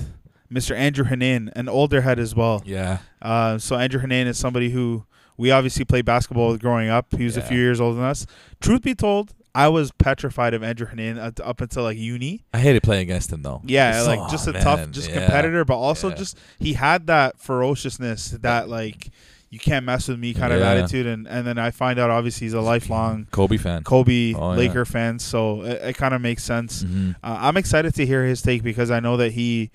Mr. 0.51 0.74
Andrew 0.74 1.05
Hanan, 1.05 1.51
an 1.55 1.68
older 1.68 2.01
head 2.01 2.18
as 2.18 2.35
well. 2.35 2.62
Yeah. 2.64 2.99
Uh, 3.20 3.59
so 3.59 3.77
Andrew 3.77 4.01
Hanan 4.01 4.27
is 4.27 4.39
somebody 4.39 4.70
who 4.70 5.05
we 5.37 5.51
obviously 5.51 5.85
played 5.85 6.05
basketball 6.07 6.53
with 6.53 6.61
growing 6.61 6.89
up. 6.89 7.14
He 7.14 7.24
was 7.24 7.37
a 7.37 7.43
few 7.43 7.59
years 7.59 7.81
older 7.81 7.97
than 7.97 8.05
us. 8.07 8.27
Truth 8.61 8.83
be 8.83 8.95
told, 8.95 9.35
I 9.57 9.69
was 9.69 9.91
petrified 9.93 10.53
of 10.55 10.63
Andrew 10.63 10.87
Hernan 10.87 11.19
up 11.19 11.61
until 11.61 11.83
like 11.85 11.97
uni. 11.97 12.45
I 12.53 12.59
hated 12.59 12.83
playing 12.83 13.03
against 13.03 13.33
him 13.33 13.43
though. 13.43 13.63
Yeah, 13.65 13.91
It's- 13.91 14.07
like 14.07 14.21
oh, 14.21 14.29
just 14.31 14.47
a 14.49 14.53
man, 14.53 14.63
tough, 14.63 14.91
just 14.91 15.09
yeah. 15.09 15.21
competitor, 15.21 15.65
but 15.65 15.77
also 15.79 16.11
Yeah. 16.11 16.15
just 16.17 16.39
he 16.59 16.75
had 16.75 17.07
that 17.07 17.39
ferociousness, 17.41 18.31
that 18.43 18.69
like 18.69 19.11
you 19.49 19.59
can't 19.61 19.87
mess 19.87 20.09
with 20.09 20.19
me 20.19 20.35
kind 20.35 20.53
of 20.53 20.61
Yeah. 20.61 20.71
attitude, 20.73 21.07
and 21.07 21.27
and 21.27 21.47
then 21.47 21.57
I 21.57 21.71
find 21.71 21.99
out 21.99 22.11
obviously 22.11 22.47
he's 22.47 22.53
a 22.55 22.61
lifelong 22.61 23.29
Kobe 23.31 23.57
fan. 23.57 23.83
Kobe 23.85 24.35
Oh, 24.35 24.53
yeah. 24.53 24.59
Laker 24.59 24.85
fan, 24.85 25.19
so 25.19 25.63
it, 25.63 25.81
it 25.91 25.97
kind 25.97 26.13
of 26.15 26.21
makes 26.21 26.43
sense. 26.45 26.85
Mhm. 26.85 27.15
Uh, 27.25 27.39
I'm 27.41 27.57
excited 27.57 27.95
to 27.95 28.05
hear 28.05 28.25
his 28.27 28.43
take 28.43 28.63
because 28.63 28.91
I 28.91 29.01
know 29.01 29.17
that 29.17 29.33
he, 29.33 29.71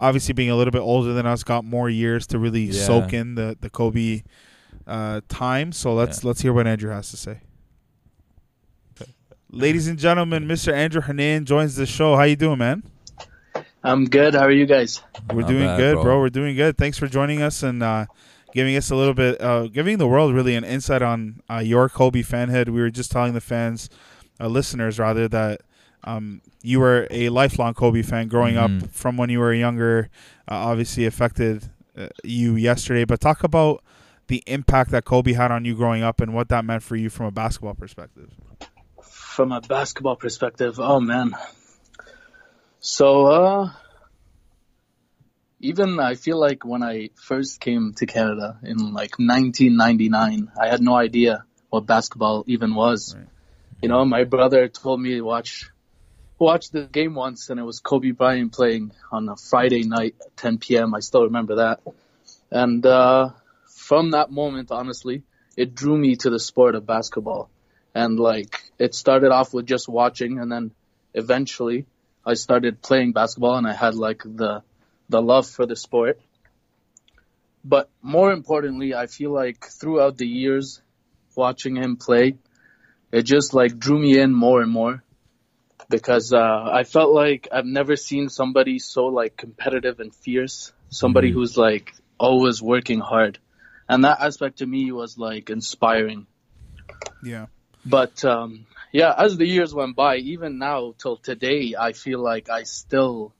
obviously 0.00 0.32
being 0.34 0.50
a 0.50 0.56
little 0.56 0.72
bit 0.72 0.80
older 0.80 1.12
than 1.12 1.26
us, 1.26 1.44
got 1.44 1.64
more 1.64 1.88
years 1.88 2.26
to 2.28 2.38
really 2.38 2.64
Yeah. 2.64 2.82
soak 2.86 3.12
in 3.12 3.36
the 3.36 3.56
the 3.60 3.70
Kobe 3.70 4.22
uh, 4.86 5.20
time. 5.28 5.70
So 5.70 5.94
let's 5.94 6.24
Yeah. 6.24 6.28
let's 6.28 6.40
hear 6.40 6.52
what 6.52 6.66
Andrew 6.66 6.90
has 6.90 7.10
to 7.12 7.16
say. 7.16 7.36
Ladies 9.52 9.86
and 9.86 9.98
gentlemen, 9.98 10.46
Mr. 10.48 10.72
Andrew 10.72 11.02
Hernan 11.02 11.44
joins 11.44 11.76
the 11.76 11.84
show. 11.86 12.16
How 12.16 12.22
you 12.22 12.36
doing, 12.36 12.58
man? 12.58 12.82
I'm 13.84 14.06
good. 14.06 14.34
How 14.34 14.42
are 14.46 14.50
you 14.50 14.64
guys? 14.64 15.02
We're 15.32 15.42
Not 15.42 15.48
doing 15.50 15.66
bad, 15.66 15.76
good, 15.76 15.94
bro. 15.96 16.02
bro. 16.04 16.20
We're 16.20 16.30
doing 16.30 16.56
good. 16.56 16.78
Thanks 16.78 16.98
for 16.98 17.06
joining 17.06 17.42
us 17.42 17.62
and 17.62 17.82
uh, 17.82 18.06
giving 18.54 18.76
us 18.76 18.90
a 18.90 18.96
little 18.96 19.12
bit, 19.12 19.40
uh, 19.42 19.66
giving 19.66 19.98
the 19.98 20.06
world 20.06 20.32
really 20.34 20.54
an 20.54 20.64
insight 20.64 21.02
on 21.02 21.42
uh, 21.50 21.58
your 21.58 21.88
Kobe 21.90 22.22
fanhood. 22.22 22.68
We 22.70 22.80
were 22.80 22.90
just 22.90 23.10
telling 23.10 23.34
the 23.34 23.40
fans, 23.40 23.90
uh, 24.40 24.46
listeners 24.48 24.98
rather, 24.98 25.28
that 25.28 25.60
um, 26.04 26.40
you 26.62 26.80
were 26.80 27.06
a 27.10 27.28
lifelong 27.28 27.74
Kobe 27.74 28.02
fan 28.02 28.28
growing 28.28 28.54
Mhm. 28.54 28.82
up 28.84 28.90
from 28.90 29.16
when 29.18 29.28
you 29.30 29.38
were 29.40 29.52
younger. 29.52 30.08
Uh, 30.50 30.54
obviously 30.54 31.04
affected 31.04 31.68
uh, 31.98 32.06
you 32.24 32.54
yesterday, 32.56 33.04
but 33.04 33.20
talk 33.20 33.44
about 33.44 33.84
the 34.28 34.42
impact 34.46 34.90
that 34.92 35.04
Kobe 35.04 35.34
had 35.34 35.50
on 35.50 35.64
you 35.66 35.74
growing 35.74 36.02
up 36.02 36.20
and 36.20 36.32
what 36.32 36.48
that 36.48 36.64
meant 36.64 36.82
for 36.82 36.96
you 36.96 37.10
from 37.10 37.26
a 37.26 37.30
basketball 37.30 37.74
perspective. 37.74 38.30
From 39.32 39.50
a 39.50 39.62
basketball 39.62 40.16
perspective, 40.16 40.78
oh 40.78 41.00
man. 41.00 41.34
So, 42.80 43.26
uh, 43.26 43.70
even 45.58 45.98
I 45.98 46.16
feel 46.16 46.38
like 46.38 46.66
when 46.66 46.82
I 46.82 47.08
first 47.14 47.58
came 47.58 47.94
to 47.94 48.04
Canada 48.04 48.58
in 48.62 48.92
like 48.92 49.18
1999, 49.18 50.52
I 50.60 50.68
had 50.68 50.82
no 50.82 50.94
idea 50.94 51.46
what 51.70 51.86
basketball 51.86 52.44
even 52.46 52.74
was. 52.74 53.14
Right. 53.16 53.26
You 53.80 53.88
know, 53.88 54.04
my 54.04 54.24
brother 54.24 54.68
told 54.68 55.00
me 55.00 55.14
to 55.14 55.22
watch 55.22 55.70
watch 56.38 56.68
the 56.68 56.82
game 56.82 57.14
once, 57.14 57.48
and 57.48 57.58
it 57.58 57.62
was 57.62 57.80
Kobe 57.80 58.10
Bryant 58.10 58.52
playing 58.52 58.92
on 59.10 59.30
a 59.30 59.36
Friday 59.36 59.84
night 59.84 60.14
at 60.20 60.36
10 60.36 60.58
p.m. 60.58 60.94
I 60.94 61.00
still 61.00 61.22
remember 61.22 61.54
that. 61.54 61.80
And 62.50 62.84
uh, 62.84 63.30
from 63.66 64.10
that 64.10 64.30
moment, 64.30 64.70
honestly, 64.70 65.22
it 65.56 65.74
drew 65.74 65.96
me 65.96 66.16
to 66.16 66.28
the 66.28 66.38
sport 66.38 66.74
of 66.74 66.84
basketball. 66.84 67.48
And 67.94 68.18
like, 68.18 68.56
it 68.78 68.94
started 68.94 69.30
off 69.30 69.52
with 69.52 69.66
just 69.66 69.88
watching, 69.88 70.38
and 70.38 70.50
then 70.50 70.72
eventually, 71.14 71.86
I 72.24 72.34
started 72.34 72.80
playing 72.80 73.12
basketball, 73.12 73.56
and 73.56 73.66
I 73.66 73.74
had 73.74 73.94
like 73.94 74.22
the 74.24 74.62
the 75.08 75.20
love 75.20 75.46
for 75.46 75.66
the 75.66 75.76
sport. 75.76 76.18
But 77.64 77.90
more 78.00 78.32
importantly, 78.32 78.94
I 78.94 79.06
feel 79.06 79.30
like 79.32 79.66
throughout 79.66 80.16
the 80.16 80.26
years, 80.26 80.80
watching 81.36 81.76
him 81.76 81.96
play, 81.96 82.36
it 83.12 83.22
just 83.22 83.54
like 83.54 83.78
drew 83.78 83.98
me 83.98 84.18
in 84.18 84.32
more 84.34 84.62
and 84.62 84.70
more 84.70 85.02
because 85.88 86.32
uh, 86.32 86.68
I 86.72 86.84
felt 86.84 87.12
like 87.12 87.48
I've 87.52 87.66
never 87.66 87.96
seen 87.96 88.28
somebody 88.28 88.78
so 88.78 89.06
like 89.06 89.36
competitive 89.36 90.00
and 90.00 90.14
fierce. 90.14 90.72
Somebody 90.88 91.30
Mhm. 91.30 91.34
who's 91.34 91.56
like 91.56 91.92
always 92.18 92.62
working 92.62 93.00
hard, 93.00 93.38
and 93.88 94.04
that 94.04 94.20
aspect 94.20 94.58
to 94.58 94.66
me 94.66 94.92
was 94.92 95.18
like 95.18 95.50
inspiring. 95.50 96.26
Yeah. 97.22 97.46
But 97.84 98.24
um, 98.24 98.66
yeah, 98.92 99.14
as 99.16 99.36
the 99.36 99.46
years 99.46 99.74
went 99.74 99.96
by, 99.96 100.16
even 100.16 100.58
now 100.58 100.94
till 100.98 101.16
today, 101.16 101.74
I 101.78 101.92
feel 101.92 102.22
like 102.22 102.48
I 102.48 102.62
still 102.64 103.32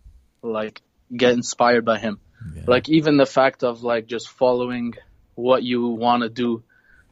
like 0.43 0.83
get 1.15 1.33
inspired 1.33 1.85
by 1.85 1.99
him. 1.99 2.19
Yeah. 2.55 2.65
Like 2.67 2.89
even 2.89 3.17
the 3.17 3.27
fact 3.27 3.63
of 3.63 3.83
like 3.83 4.07
just 4.07 4.29
following 4.29 4.95
what 5.35 5.63
you 5.63 5.89
want 5.89 6.23
to 6.23 6.29
do, 6.29 6.63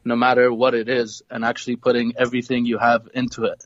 no 0.05 0.17
matter 0.17 0.53
what 0.53 0.75
it 0.75 0.89
is, 0.89 1.23
and 1.31 1.45
actually 1.45 1.77
putting 1.77 2.15
everything 2.17 2.67
you 2.67 2.79
have 2.79 3.09
into 3.15 3.45
it, 3.45 3.65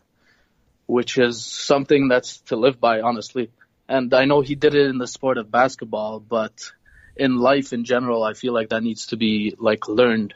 which 0.86 1.16
is 1.18 1.44
something 1.44 2.08
that's 2.08 2.38
to 2.42 2.56
live 2.56 2.80
by, 2.80 3.00
honestly. 3.00 3.50
And 3.88 4.12
I 4.14 4.24
know 4.24 4.40
he 4.40 4.54
did 4.54 4.74
it 4.74 4.86
in 4.86 4.98
the 4.98 5.06
sport 5.06 5.38
of 5.38 5.50
basketball, 5.50 6.20
but 6.20 6.72
in 7.16 7.36
life 7.38 7.72
in 7.72 7.84
general, 7.84 8.22
I 8.22 8.34
feel 8.34 8.52
like 8.52 8.70
that 8.70 8.82
needs 8.82 9.06
to 9.08 9.16
be 9.16 9.54
like 9.58 9.88
learned. 9.88 10.34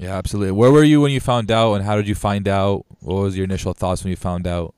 Yeah, 0.00 0.16
absolutely. 0.16 0.52
Where 0.52 0.72
were 0.72 0.82
you 0.82 1.02
when 1.02 1.12
you 1.12 1.20
found 1.20 1.50
out, 1.50 1.74
and 1.74 1.84
how 1.84 1.96
did 1.96 2.08
you 2.08 2.14
find 2.14 2.48
out? 2.48 2.86
What 3.00 3.16
was 3.16 3.36
your 3.36 3.44
initial 3.44 3.74
thoughts 3.74 4.02
when 4.02 4.10
you 4.10 4.16
found 4.16 4.46
out? 4.46 4.74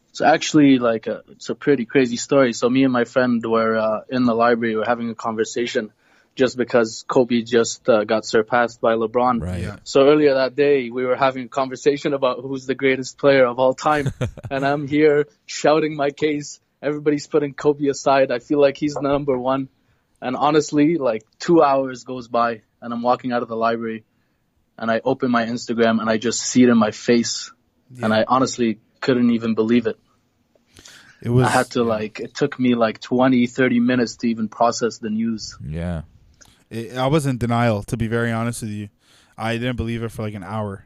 It's 0.10 0.22
actually 0.22 0.80
like 0.80 1.06
a, 1.06 1.22
it's 1.30 1.50
a 1.52 1.54
pretty 1.54 1.86
crazy 1.86 2.18
story. 2.18 2.52
So 2.52 2.68
me 2.68 2.84
and 2.84 2.92
my 2.92 3.04
friend 3.04 3.40
were 3.46 3.78
uh, 3.78 4.02
in 4.10 4.26
the 4.26 4.34
library, 4.34 4.74
we 4.74 4.80
were 4.80 4.86
having 4.86 5.12
a 5.12 5.16
conversation, 5.16 5.94
just 6.34 6.58
because 6.58 7.06
Kobe 7.08 7.44
just 7.44 7.88
uh, 7.88 8.04
got 8.04 8.26
surpassed 8.26 8.82
by 8.82 8.96
LeBron. 8.96 9.44
Right. 9.44 9.62
Yeah. 9.62 9.76
So 9.84 10.08
earlier 10.08 10.34
that 10.34 10.56
day, 10.56 10.90
we 10.90 11.06
were 11.06 11.16
having 11.16 11.46
a 11.46 11.48
conversation 11.48 12.16
about 12.16 12.40
who's 12.42 12.66
the 12.66 12.74
greatest 12.74 13.20
player 13.20 13.46
of 13.46 13.60
all 13.60 13.76
time, 13.76 14.12
and 14.50 14.66
I'm 14.66 14.88
here 14.88 15.28
shouting 15.46 15.96
my 15.96 16.10
case. 16.10 16.60
Everybody's 16.82 17.28
putting 17.28 17.54
Kobe 17.54 17.88
aside. 17.88 18.32
I 18.32 18.40
feel 18.40 18.60
like 18.60 18.76
he's 18.76 18.96
number 18.96 19.38
one. 19.38 19.70
And 20.22 20.36
honestly, 20.36 20.98
like 20.98 21.24
two 21.40 21.62
hours 21.62 22.04
goes 22.04 22.28
by, 22.28 22.62
and 22.82 22.94
I'm 22.94 23.02
walking 23.02 23.32
out 23.32 23.44
of 23.44 23.48
the 23.50 23.56
library, 23.56 24.04
and 24.78 24.90
I 24.90 25.02
open 25.04 25.32
my 25.32 25.46
Instagram, 25.46 26.00
and 26.02 26.10
I 26.10 26.18
just 26.18 26.42
see 26.42 26.64
it 26.64 26.70
in 26.70 26.78
my 26.78 26.92
face, 26.92 27.52
and 28.02 28.14
I 28.14 28.26
honestly 28.28 28.80
couldn't 29.02 29.32
even 29.32 29.56
believe 29.56 29.88
it. 29.88 30.00
It 31.22 31.30
was. 31.30 31.48
I 31.48 31.50
had 31.50 31.72
to 31.72 31.84
like, 31.84 32.20
it 32.20 32.36
took 32.36 32.60
me 32.60 32.76
like 32.76 33.00
20, 33.00 33.48
30 33.48 33.80
minutes 33.80 34.18
to 34.18 34.28
even 34.28 34.50
process 34.50 35.00
the 35.00 35.10
news. 35.10 35.58
Yeah. 35.66 36.04
it- 36.70 36.96
I 36.96 37.08
was 37.08 37.26
in 37.26 37.38
denial, 37.38 37.84
to 37.84 37.98
be 37.98 38.08
very 38.08 38.32
honest 38.32 38.62
with 38.62 38.72
you. 38.72 38.90
I 39.38 39.54
didn't 39.58 39.78
believe 39.78 40.04
it 40.04 40.10
for 40.10 40.24
like 40.24 40.34
an 40.34 40.44
hour. 40.44 40.84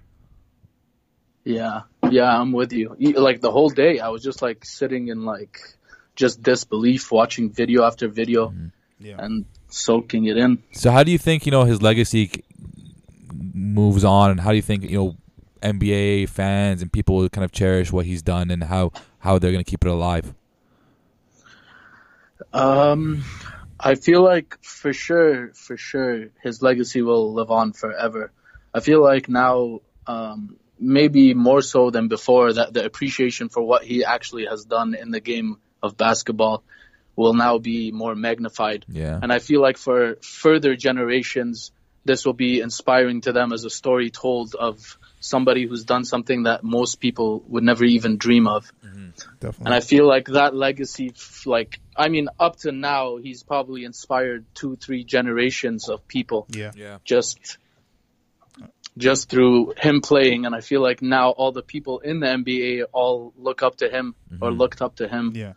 Yeah, 1.43 1.81
yeah, 2.09 2.39
I'm 2.39 2.51
with 2.51 2.71
you. 2.71 2.95
Like 2.99 3.41
the 3.41 3.51
whole 3.51 3.69
day, 3.69 3.99
I 3.99 4.09
was 4.09 4.21
just 4.21 4.41
like 4.41 4.63
sitting 4.63 5.07
in 5.07 5.25
like 5.25 5.57
just 6.15 6.43
disbelief, 6.43 7.11
watching 7.11 7.49
video 7.49 7.83
after 7.83 8.07
video 8.07 8.49
mm-hmm. 8.49 8.67
Yeah. 9.01 9.15
and 9.17 9.45
soaking 9.69 10.25
it 10.25 10.37
in. 10.37 10.61
So 10.71 10.91
how 10.91 11.03
do 11.03 11.11
you 11.11 11.17
think 11.17 11.45
you 11.45 11.51
know 11.51 11.63
his 11.63 11.81
legacy 11.81 12.43
moves 13.33 14.03
on, 14.03 14.31
and 14.31 14.39
how 14.39 14.51
do 14.51 14.55
you 14.55 14.61
think 14.61 14.83
you 14.83 14.97
know 14.97 15.15
NBA 15.61 16.29
fans 16.29 16.81
and 16.81 16.91
people 16.91 17.17
will 17.17 17.29
kind 17.29 17.45
of 17.45 17.51
cherish 17.51 17.91
what 17.91 18.05
he's 18.05 18.21
done, 18.21 18.51
and 18.51 18.63
how 18.63 18.91
how 19.19 19.39
they're 19.39 19.51
gonna 19.51 19.63
keep 19.63 19.83
it 19.83 19.89
alive? 19.89 20.33
Um, 22.53 23.23
I 23.79 23.95
feel 23.95 24.21
like 24.21 24.57
for 24.61 24.93
sure, 24.93 25.53
for 25.53 25.77
sure, 25.77 26.27
his 26.43 26.61
legacy 26.61 27.01
will 27.01 27.33
live 27.33 27.49
on 27.49 27.73
forever. 27.73 28.31
I 28.73 28.79
feel 28.79 29.01
like 29.01 29.29
now, 29.29 29.81
um, 30.07 30.57
maybe 30.79 31.33
more 31.33 31.61
so 31.61 31.89
than 31.89 32.07
before, 32.07 32.53
that 32.53 32.73
the 32.73 32.85
appreciation 32.85 33.49
for 33.49 33.61
what 33.61 33.83
he 33.83 34.03
actually 34.03 34.45
has 34.45 34.65
done 34.65 34.93
in 34.93 35.11
the 35.11 35.19
game 35.19 35.57
of 35.81 35.97
basketball 35.97 36.63
will 37.15 37.33
now 37.33 37.57
be 37.57 37.91
more 37.91 38.15
magnified. 38.15 38.85
Yeah. 38.87 39.19
And 39.21 39.31
I 39.31 39.39
feel 39.39 39.61
like 39.61 39.77
for 39.77 40.15
further 40.21 40.75
generations, 40.75 41.71
this 42.05 42.25
will 42.25 42.33
be 42.33 42.61
inspiring 42.61 43.21
to 43.21 43.31
them 43.31 43.53
as 43.53 43.63
a 43.63 43.69
story 43.69 44.09
told 44.09 44.55
of 44.55 44.97
somebody 45.19 45.67
who's 45.67 45.83
done 45.83 46.03
something 46.03 46.43
that 46.43 46.63
most 46.63 46.95
people 46.99 47.43
would 47.47 47.63
never 47.63 47.85
even 47.85 48.17
dream 48.17 48.47
of. 48.47 48.71
Definitely. 49.39 49.65
And 49.65 49.73
I 49.73 49.81
feel 49.81 50.07
like 50.07 50.25
that 50.27 50.55
legacy, 50.55 51.13
like, 51.45 51.79
I 51.95 52.09
mean, 52.09 52.27
up 52.39 52.55
to 52.59 52.71
now, 52.71 53.17
he's 53.17 53.43
probably 53.43 53.83
inspired 53.83 54.45
two, 54.55 54.77
three 54.77 55.03
generations 55.03 55.89
of 55.89 56.07
people 56.07 56.47
yeah. 56.49 56.71
Yeah. 56.75 56.97
just, 57.05 57.57
just 58.97 59.29
through 59.29 59.73
him 59.77 60.01
playing. 60.01 60.45
And 60.45 60.55
I 60.55 60.61
feel 60.61 60.81
like 60.81 61.01
now 61.03 61.29
all 61.29 61.51
the 61.51 61.61
people 61.61 61.99
in 61.99 62.19
the 62.19 62.27
NBA 62.27 62.85
all 62.91 63.33
look 63.37 63.61
up 63.61 63.77
to 63.77 63.89
him 63.89 64.15
or 64.41 64.49
Mhm. 64.49 64.57
looked 64.57 64.81
up 64.81 64.95
to 64.95 65.07
him. 65.07 65.33
Yeah. 65.35 65.53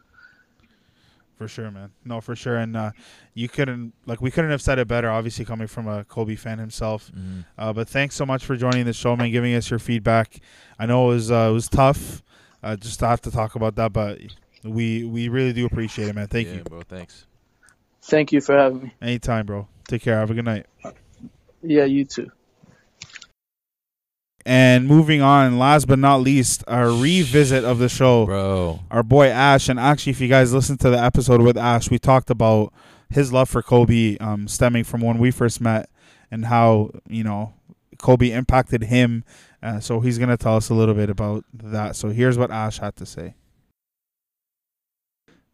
For 1.44 1.48
sure, 1.48 1.70
man. 1.70 1.90
No, 2.06 2.22
for 2.22 2.34
sure. 2.34 2.56
And 2.56 2.74
uh, 2.74 2.92
you 3.34 3.50
couldn't, 3.50 3.92
like, 4.06 4.22
we 4.22 4.30
couldn't 4.30 4.50
have 4.50 4.62
said 4.62 4.78
it 4.78 4.88
better, 4.88 5.10
obviously, 5.10 5.44
coming 5.44 5.66
from 5.66 5.86
a 5.86 6.02
Kobe 6.04 6.36
fan 6.36 6.58
himself. 6.58 7.12
Mhm. 7.14 7.44
Uh, 7.58 7.70
but 7.74 7.86
thanks 7.86 8.14
so 8.14 8.24
much 8.24 8.46
for 8.46 8.56
joining 8.56 8.86
the 8.86 8.94
show, 8.94 9.14
man, 9.14 9.30
giving 9.30 9.54
us 9.54 9.68
your 9.68 9.78
feedback. 9.78 10.38
I 10.78 10.86
know 10.86 11.10
it 11.10 11.14
was, 11.16 11.30
uh, 11.30 11.48
it 11.50 11.52
was 11.52 11.68
tough 11.68 12.22
uh, 12.62 12.76
just 12.76 12.98
to 13.00 13.06
have 13.08 13.20
to 13.20 13.30
talk 13.30 13.56
about 13.56 13.74
that, 13.74 13.92
but 13.92 14.20
we 14.62 15.04
we 15.04 15.28
really 15.28 15.52
do 15.52 15.66
appreciate 15.66 16.08
it, 16.08 16.14
man. 16.14 16.28
Thank 16.28 16.48
Yeah, 16.48 16.54
you. 16.54 16.62
bro. 16.62 16.80
Thanks. 16.80 17.26
Thank 18.00 18.32
you 18.32 18.40
for 18.40 18.56
having 18.56 18.84
me. 18.84 18.94
Anytime, 19.02 19.44
bro. 19.44 19.68
Take 19.86 20.00
care. 20.00 20.18
Have 20.18 20.30
a 20.30 20.34
good 20.34 20.46
night. 20.46 20.64
Yeah, 21.62 21.84
you 21.84 22.06
too. 22.06 22.30
And 24.46 24.86
moving 24.86 25.22
on, 25.22 25.58
last 25.58 25.86
but 25.86 25.98
not 25.98 26.20
least, 26.20 26.64
our 26.68 26.90
revisit 26.90 27.64
of 27.64 27.78
the 27.78 27.88
show. 27.88 28.26
Bro. 28.26 28.80
our 28.90 29.02
boy 29.02 29.28
Ash. 29.28 29.68
And 29.68 29.80
actually, 29.80 30.10
if 30.10 30.20
you 30.20 30.28
guys 30.28 30.52
listen 30.52 30.76
to 30.78 30.90
the 30.90 31.02
episode 31.02 31.40
with 31.40 31.56
Ash, 31.56 31.90
we 31.90 31.98
talked 31.98 32.28
about 32.28 32.72
his 33.08 33.32
love 33.32 33.48
for 33.48 33.62
Kobe 33.62 34.18
um, 34.18 34.46
stemming 34.46 34.84
from 34.84 35.00
when 35.00 35.18
we 35.18 35.30
first 35.30 35.60
met 35.60 35.88
and 36.30 36.44
how 36.44 36.90
you 37.08 37.24
know 37.24 37.54
Kobe 37.98 38.30
impacted 38.30 38.84
him. 38.84 39.24
Uh, 39.62 39.80
so 39.80 40.00
he's 40.00 40.18
gonna 40.18 40.36
tell 40.36 40.56
us 40.56 40.68
a 40.68 40.74
little 40.74 40.94
bit 40.94 41.08
about 41.08 41.44
that. 41.54 41.96
So 41.96 42.10
here's 42.10 42.36
what 42.36 42.50
Ash 42.50 42.78
had 42.78 42.96
to 42.96 43.06
say. 43.06 43.34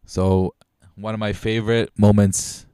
So, 0.05 0.55
one 0.95 1.13
of 1.13 1.21
my 1.21 1.31
favorite 1.31 1.91
moments 1.97 2.65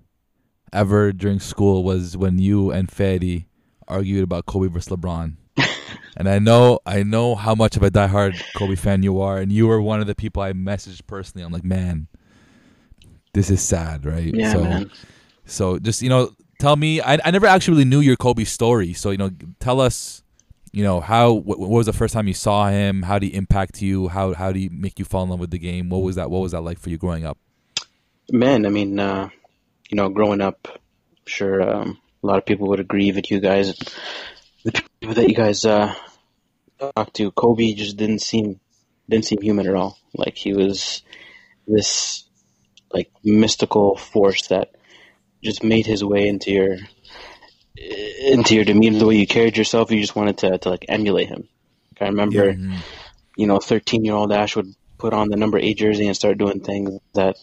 ever 0.73 1.11
during 1.11 1.39
school 1.39 1.83
was 1.83 2.17
when 2.17 2.39
you 2.39 2.71
and 2.71 2.87
Fadi 2.87 3.45
argued 3.87 4.23
about 4.23 4.47
Kobe 4.47 4.69
versus 4.69 4.91
LeBron. 4.91 5.35
And 6.17 6.27
I 6.27 6.39
know 6.39 6.79
I 6.85 7.03
know 7.03 7.35
how 7.35 7.53
much 7.55 7.77
of 7.77 7.83
a 7.83 7.91
diehard 7.91 8.41
Kobe 8.55 8.75
fan 8.75 9.03
you 9.03 9.21
are, 9.21 9.37
and 9.37 9.51
you 9.51 9.67
were 9.67 9.81
one 9.81 10.01
of 10.01 10.07
the 10.07 10.15
people 10.15 10.41
I 10.41 10.51
messaged 10.51 11.05
personally. 11.05 11.45
I'm 11.45 11.53
like, 11.53 11.63
man, 11.63 12.07
this 13.33 13.51
is 13.51 13.61
sad, 13.61 14.05
right? 14.05 14.33
Yeah, 14.33 14.51
so, 14.51 14.63
man. 14.63 14.91
So 15.45 15.79
just 15.79 16.01
you 16.01 16.09
know, 16.09 16.31
tell 16.59 16.75
me. 16.75 17.01
I 17.01 17.19
I 17.23 17.31
never 17.31 17.45
actually 17.45 17.75
really 17.75 17.89
knew 17.89 17.99
your 17.99 18.15
Kobe 18.15 18.43
story. 18.43 18.93
So 18.93 19.11
you 19.11 19.17
know, 19.17 19.31
tell 19.59 19.79
us. 19.79 20.23
You 20.73 20.83
know 20.83 20.99
how? 20.99 21.31
What, 21.31 21.59
what 21.59 21.69
was 21.69 21.85
the 21.85 21.93
first 21.93 22.13
time 22.13 22.27
you 22.27 22.35
saw 22.35 22.67
him? 22.69 23.01
How 23.03 23.17
did 23.17 23.27
he 23.27 23.35
impact 23.35 23.81
you? 23.81 24.09
How 24.09 24.33
how 24.33 24.51
did 24.51 24.59
he 24.59 24.69
make 24.69 24.99
you 24.99 25.05
fall 25.05 25.23
in 25.23 25.29
love 25.29 25.39
with 25.39 25.49
the 25.49 25.57
game? 25.57 25.89
What 25.89 25.99
was 25.99 26.17
that? 26.17 26.29
What 26.29 26.39
was 26.39 26.51
that 26.51 26.61
like 26.61 26.77
for 26.77 26.89
you 26.89 26.97
growing 26.97 27.25
up? 27.25 27.37
Man, 28.31 28.65
I 28.65 28.69
mean, 28.69 28.99
uh, 28.99 29.29
you 29.89 29.95
know, 29.95 30.09
growing 30.09 30.41
up, 30.41 30.67
I'm 30.67 31.25
sure 31.25 31.61
um, 31.67 31.99
a 32.21 32.27
lot 32.27 32.37
of 32.37 32.45
people 32.45 32.67
would 32.67 32.81
agree 32.81 33.11
with 33.11 33.31
you 33.31 33.39
guys. 33.39 33.75
The 34.65 34.83
people 34.99 35.15
that 35.15 35.29
you 35.29 35.35
guys 35.35 35.65
uh, 35.65 35.95
talked 36.79 37.15
to, 37.15 37.31
Kobe 37.31 37.73
just 37.73 37.97
didn't 37.97 38.19
seem 38.21 38.59
didn't 39.09 39.25
seem 39.25 39.41
human 39.41 39.67
at 39.67 39.75
all. 39.75 39.97
Like 40.13 40.35
he 40.35 40.53
was 40.53 41.01
this 41.67 42.23
like 42.93 43.11
mystical 43.23 43.97
force 43.97 44.47
that 44.47 44.71
just 45.43 45.63
made 45.63 45.85
his 45.85 46.03
way 46.03 46.27
into 46.27 46.51
your 46.51 46.77
into 48.21 48.55
your 48.55 48.65
demeanor, 48.65 48.99
the 48.99 49.05
way 49.05 49.15
you 49.17 49.27
carried 49.27 49.57
yourself. 49.57 49.91
You 49.91 49.99
just 50.01 50.15
wanted 50.15 50.39
to 50.39 50.57
to 50.57 50.69
like 50.69 50.85
emulate 50.89 51.27
him. 51.27 51.47
Like, 51.93 52.01
I 52.01 52.05
remember, 52.05 52.53
Mhm. 52.53 52.77
you 53.37 53.47
know, 53.47 53.59
thirteen 53.59 54.03
year 54.05 54.15
old 54.15 54.31
Ash 54.31 54.55
would 54.55 54.73
put 54.97 55.13
on 55.13 55.29
the 55.29 55.37
number 55.37 55.57
eight 55.59 55.77
jersey 55.77 56.07
and 56.07 56.15
start 56.15 56.37
doing 56.39 56.59
things 56.61 56.99
that 57.13 57.35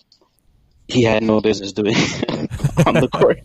he 0.88 1.02
had 1.02 1.22
no 1.22 1.40
business 1.40 1.72
doing 1.72 1.94
on 2.86 2.94
the 2.94 3.08
court, 3.12 3.40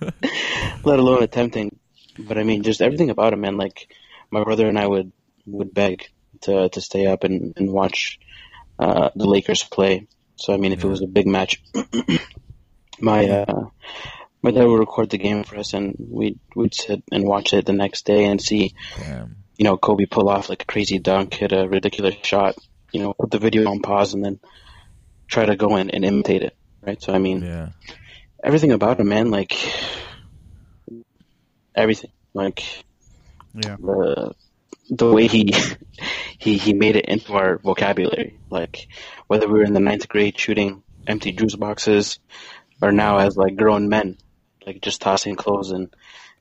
let 0.84 0.98
alone 0.98 1.22
attempting. 1.22 1.78
But 2.18 2.38
I 2.38 2.44
mean, 2.44 2.62
just 2.62 2.80
everything 2.80 3.10
about 3.10 3.32
him, 3.34 3.40
man. 3.42 3.56
Like 3.56 3.88
my 4.36 4.44
brother 4.44 4.68
and 4.68 4.78
I 4.78 4.86
would 4.86 5.12
would 5.46 5.72
beg 5.72 6.06
to 6.42 6.68
to 6.68 6.80
stay 6.80 7.06
up 7.06 7.24
and 7.24 7.54
and 7.56 7.72
watch 7.72 8.18
uh, 8.78 9.10
the 9.14 9.26
Lakers 9.26 9.62
play. 9.62 10.06
So 10.36 10.52
I 10.52 10.58
mean, 10.58 10.72
if 10.72 10.84
it 10.84 10.88
was 10.88 11.02
a 11.02 11.06
big 11.06 11.26
match, 11.26 11.62
my 13.00 13.28
uh, 13.28 13.64
my 14.42 14.50
dad 14.50 14.64
would 14.64 14.78
record 14.78 15.10
the 15.10 15.18
game 15.18 15.44
for 15.44 15.56
us, 15.56 15.72
and 15.72 15.96
we'd 15.98 16.38
we'd 16.54 16.74
sit 16.74 17.02
and 17.10 17.24
watch 17.24 17.54
it 17.54 17.64
the 17.64 17.72
next 17.72 18.04
day 18.04 18.26
and 18.26 18.40
see 18.40 18.74
Damn. 18.98 19.36
you 19.56 19.64
know, 19.64 19.76
Kobe 19.78 20.04
pull 20.06 20.28
off 20.28 20.50
like 20.50 20.62
a 20.62 20.66
crazy 20.66 20.98
dunk, 20.98 21.32
hit 21.34 21.52
a 21.52 21.66
ridiculous 21.66 22.16
shot, 22.22 22.56
you 22.92 23.00
know, 23.00 23.14
put 23.18 23.30
the 23.30 23.38
video 23.38 23.68
on 23.70 23.80
pause 23.80 24.12
and 24.14 24.24
then 24.24 24.38
try 25.28 25.46
to 25.46 25.56
go 25.56 25.76
in 25.76 25.90
and 25.90 26.04
imitate 26.04 26.42
it, 26.42 26.56
right? 26.82 27.02
So, 27.02 27.12
I 27.12 27.18
mean, 27.18 27.42
Yeah. 27.42 27.70
everything 28.44 28.72
about 28.72 29.00
him, 29.00 29.08
man, 29.08 29.30
like, 29.30 29.56
everything. 31.74 32.10
Like, 32.34 32.62
Yeah. 33.56 33.76
the, 33.78 34.34
the 34.90 35.12
way 35.12 35.26
he, 35.26 35.54
he, 36.38 36.58
he 36.58 36.72
made 36.72 36.96
it 36.96 37.06
into 37.06 37.32
our 37.34 37.58
vocabulary. 37.58 38.38
Like, 38.50 38.88
whether 39.26 39.46
we 39.46 39.54
were 39.58 39.64
in 39.64 39.74
the 39.74 39.80
ninth 39.80 40.08
grade 40.08 40.38
shooting 40.38 40.82
empty 41.06 41.32
juice 41.32 41.54
boxes 41.56 42.18
or 42.82 42.92
now 42.92 43.18
as 43.18 43.36
like 43.36 43.56
grown 43.56 43.88
men, 43.88 44.18
like 44.66 44.80
just 44.80 45.00
tossing 45.00 45.36
clothes 45.36 45.70
in, 45.70 45.90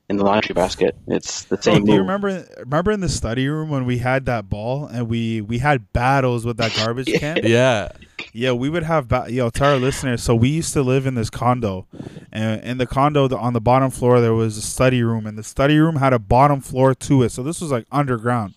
in 0.10 0.18
the 0.18 0.24
laundry 0.24 0.54
basket. 0.54 0.96
It's 1.08 1.44
the 1.46 1.58
Bro, 1.58 1.74
same 1.74 1.86
do 1.86 1.94
you 1.94 2.00
remember 2.00 2.48
remember 2.60 2.92
in 2.92 3.00
the 3.00 3.10
study 3.10 3.48
room 3.48 3.70
when 3.70 3.86
we 3.86 3.98
had 3.98 4.26
that 4.26 4.50
ball 4.50 4.86
and 4.86 5.08
we 5.08 5.42
we 5.42 5.60
had 5.60 5.92
battles 5.94 6.46
with 6.46 6.58
that 6.58 6.76
garbage 6.76 7.08
can? 7.20 7.42
Yeah. 7.44 7.90
Yeah, 8.38 8.52
we 8.52 8.70
would 8.70 8.84
have 8.84 9.08
ba- 9.08 9.28
yo 9.30 9.50
to 9.50 9.64
our 9.66 9.78
listeners. 9.78 10.22
So 10.22 10.36
we 10.36 10.50
used 10.50 10.74
to 10.74 10.82
live 10.82 11.06
in 11.08 11.16
this 11.16 11.30
condo, 11.30 11.88
and 12.34 12.62
in 12.64 12.78
the 12.78 12.86
condo 12.86 13.28
the, 13.30 13.38
on 13.38 13.54
the 13.54 13.62
bottom 13.62 13.90
floor 13.92 14.20
there 14.20 14.34
was 14.34 14.58
a 14.58 14.62
study 14.62 15.02
room, 15.04 15.26
and 15.26 15.38
the 15.38 15.44
study 15.44 15.78
room 15.80 15.96
had 15.96 16.12
a 16.12 16.20
bottom 16.20 16.60
floor 16.60 16.94
to 16.96 17.24
it. 17.24 17.32
So 17.32 17.44
this 17.44 17.62
was 17.62 17.72
like 17.72 17.86
underground, 17.94 18.56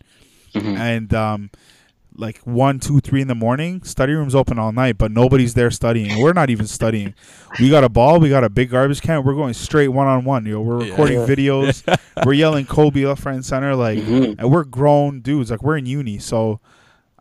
Mhm. 0.54 0.76
and 0.76 1.14
um, 1.14 1.50
like 2.16 2.38
one, 2.38 2.80
two, 2.80 2.98
three 2.98 3.20
in 3.22 3.28
the 3.28 3.36
morning, 3.36 3.80
study 3.84 4.12
rooms 4.14 4.34
open 4.34 4.58
all 4.58 4.72
night, 4.72 4.98
but 4.98 5.12
nobody's 5.12 5.54
there 5.54 5.70
studying. 5.70 6.20
We're 6.20 6.32
not 6.32 6.50
even 6.50 6.66
studying. 6.66 7.14
We 7.60 7.70
got 7.70 7.84
a 7.84 7.88
ball, 7.88 8.18
we 8.18 8.28
got 8.30 8.42
a 8.42 8.48
big 8.50 8.70
garbage 8.70 9.00
can. 9.00 9.22
We're 9.22 9.34
going 9.34 9.54
straight 9.54 9.88
one 9.88 10.08
on 10.08 10.24
one. 10.24 10.44
You 10.44 10.54
know, 10.54 10.60
we're 10.62 10.82
Yeah. 10.82 10.90
recording 10.90 11.18
videos, 11.20 11.84
we're 12.26 12.32
yelling 12.32 12.66
Kobe 12.66 13.04
left, 13.04 13.24
right, 13.24 13.34
and 13.36 13.44
center, 13.44 13.76
like, 13.76 14.00
Mhm. 14.00 14.34
and 14.40 14.50
we're 14.50 14.64
grown 14.64 15.20
dudes. 15.20 15.52
Like 15.52 15.62
we're 15.62 15.76
in 15.78 15.86
uni, 15.86 16.18
so 16.18 16.58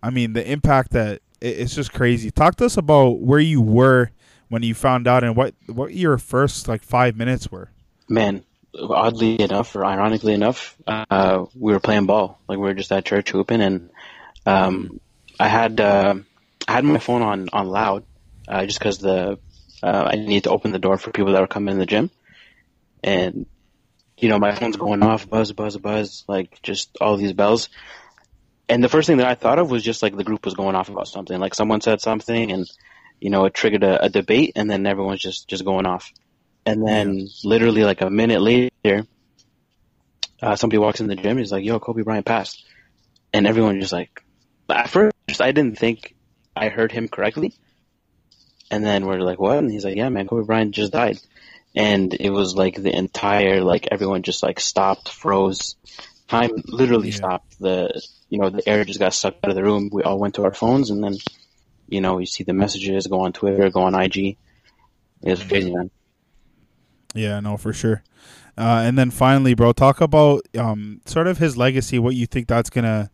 I 0.02 0.10
mean 0.10 0.34
the 0.34 0.50
impact 0.52 0.92
that 0.94 1.08
it, 1.08 1.22
it's 1.42 1.76
just 1.76 1.94
crazy. 1.94 2.32
Talk 2.32 2.56
to 2.56 2.66
us 2.66 2.78
about 2.78 3.20
where 3.20 3.40
you 3.40 3.62
were 3.62 4.12
when 4.50 4.64
you 4.64 4.74
found 4.74 5.08
out 5.08 5.24
and 5.24 5.36
what 5.36 5.54
what 5.68 5.94
your 5.94 6.18
first 6.18 6.68
like 6.68 6.84
five 6.84 7.16
minutes 7.16 7.52
were. 7.52 7.70
Man, 8.10 8.44
oddly 8.74 9.40
enough, 9.42 9.76
or 9.76 9.86
ironically 9.86 10.34
enough, 10.34 10.78
uh, 10.88 11.46
we 11.56 11.74
were 11.74 11.80
playing 11.80 12.06
ball. 12.06 12.40
Like 12.48 12.58
we 12.58 12.64
were 12.64 12.74
just 12.74 12.92
at 12.92 13.06
church 13.06 13.30
hooping, 13.30 13.62
and 13.62 13.90
um, 14.46 15.00
I 15.40 15.48
had 15.48 15.80
uh, 15.80 16.16
I 16.68 16.72
had 16.72 16.86
my 16.86 17.00
phone 17.00 17.22
on 17.22 17.50
on 17.52 17.68
loud, 17.68 18.06
uh, 18.48 18.66
just 18.66 18.80
because 18.80 19.00
the 19.00 19.40
uh, 19.84 20.10
I 20.12 20.16
needed 20.16 20.46
to 20.46 20.52
open 20.52 20.72
the 20.72 20.80
door 20.80 20.98
for 20.98 21.12
people 21.12 21.34
that 21.34 21.42
were 21.42 21.48
coming 21.48 21.74
in 21.74 21.80
the 21.80 21.86
gym, 21.86 22.10
and 23.04 23.46
you 24.18 24.30
know 24.30 24.40
my 24.40 24.56
phone's 24.56 24.78
going 24.78 25.04
off, 25.04 25.30
buzz, 25.30 25.52
buzz, 25.52 25.78
buzz, 25.78 26.24
like 26.28 26.62
just 26.62 26.98
all 27.02 27.18
these 27.18 27.34
bells. 27.34 27.70
And 28.70 28.84
the 28.84 28.90
first 28.90 29.08
thing 29.08 29.18
that 29.18 29.28
I 29.28 29.36
thought 29.36 29.60
of 29.60 29.72
was 29.72 29.84
just 29.84 30.04
like 30.04 30.16
the 30.16 30.24
group 30.24 30.44
was 30.44 30.54
going 30.54 30.76
off 30.76 30.90
about 30.90 31.08
something, 31.08 31.40
like 31.40 31.56
someone 31.56 31.82
said 31.82 32.02
something, 32.02 32.52
and 32.52 32.70
you 33.20 33.30
know 33.30 33.46
it 33.46 33.54
triggered 33.54 33.84
a, 33.84 34.06
a 34.06 34.10
debate, 34.10 34.54
and 34.56 34.70
then 34.70 34.86
everyone's 34.86 35.22
just 35.22 35.48
just 35.48 35.64
going 35.64 35.86
off. 35.86 36.12
And 36.66 36.86
then 36.86 37.30
literally 37.46 37.86
like 37.86 38.02
a 38.02 38.10
minute 38.10 38.42
later, 38.42 39.06
uh, 40.42 40.56
somebody 40.58 40.80
walks 40.80 41.00
in 41.00 41.08
the 41.08 41.16
gym. 41.16 41.38
He's 41.38 41.52
like, 41.52 41.64
"Yo, 41.64 41.80
Kobe 41.80 42.04
Bryant 42.04 42.26
passed," 42.26 42.66
and 43.32 43.48
everyone 43.48 43.80
just 43.80 43.94
like, 43.94 44.22
at 44.70 44.90
first 44.90 45.14
I 45.40 45.54
didn't 45.54 45.80
think 45.80 46.14
I 46.56 46.68
heard 46.68 46.92
him 46.92 47.08
correctly, 47.08 47.54
and 48.70 48.84
then 48.84 49.06
we're 49.06 49.20
like, 49.20 49.40
"What?" 49.40 49.60
And 49.60 49.72
he's 49.72 49.86
like, 49.86 49.96
"Yeah, 49.96 50.10
man, 50.10 50.28
Kobe 50.28 50.46
Bryant 50.46 50.76
just 50.76 50.92
died," 50.92 51.20
and 51.74 52.14
it 52.14 52.32
was 52.32 52.54
like 52.54 52.76
the 52.76 52.94
entire 52.94 53.62
like 53.62 53.88
everyone 53.92 54.24
just 54.24 54.44
like 54.44 54.60
stopped, 54.60 55.08
froze, 55.08 55.76
time 56.28 56.52
literally 56.68 57.10
Yeah. 57.10 57.16
stopped. 57.16 57.60
The 57.60 58.02
you 58.30 58.40
know 58.40 58.50
the 58.50 58.68
air 58.68 58.84
just 58.84 59.00
got 59.00 59.14
sucked 59.14 59.40
out 59.44 59.50
of 59.50 59.56
the 59.56 59.64
room. 59.64 59.90
We 59.92 60.04
all 60.04 60.20
went 60.20 60.36
to 60.36 60.44
our 60.44 60.54
phones, 60.54 60.90
and 60.90 61.04
then 61.04 61.16
you 61.88 62.02
know 62.02 62.20
you 62.20 62.26
see 62.26 62.44
the 62.44 62.54
messages 62.54 63.08
go 63.08 63.22
on 63.22 63.34
Twitter, 63.34 63.70
go 63.70 63.82
on 63.84 63.96
IG. 63.96 64.38
It 65.24 65.30
was 65.32 65.44
crazy, 65.44 65.74
man. 65.74 65.90
Yeah, 67.16 67.40
no, 67.40 67.58
for 67.58 67.74
sure. 67.74 68.04
Uh, 68.58 68.82
and 68.86 68.98
then 68.98 69.12
finally, 69.12 69.54
bro, 69.54 69.72
talk 69.72 70.02
about 70.02 70.42
um, 70.58 71.02
sort 71.06 71.28
of 71.28 71.38
his 71.38 71.58
legacy. 71.58 72.00
What 72.00 72.16
you 72.16 72.26
think 72.26 72.48
that's 72.48 72.70
gonna, 72.70 73.10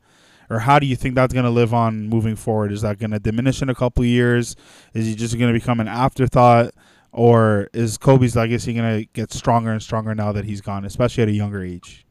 or 0.49 0.59
how 0.59 0.79
do 0.79 0.85
you 0.87 0.95
think 0.95 1.15
that's 1.15 1.33
gonna 1.33 1.49
live 1.51 1.73
on 1.73 2.07
moving 2.07 2.35
forward? 2.35 2.71
Is 2.71 2.81
that 2.81 2.97
gonna 2.99 3.19
diminish 3.19 3.61
in 3.61 3.69
a 3.69 3.75
couple 3.75 4.03
years? 4.05 4.55
Is 4.93 5.05
he 5.05 5.15
just 5.15 5.37
gonna 5.37 5.53
become 5.53 5.79
an 5.79 5.87
afterthought, 5.87 6.73
or 7.11 7.69
is 7.73 7.97
Kobe's 7.97 8.35
legacy 8.35 8.73
gonna 8.73 9.03
get 9.13 9.31
stronger 9.33 9.71
and 9.71 9.81
stronger 9.83 10.15
now 10.15 10.31
that 10.31 10.45
he's 10.45 10.61
gone, 10.61 10.85
especially 10.85 11.23
at 11.23 11.29
a 11.29 11.33
younger 11.33 11.63
age? 11.63 12.05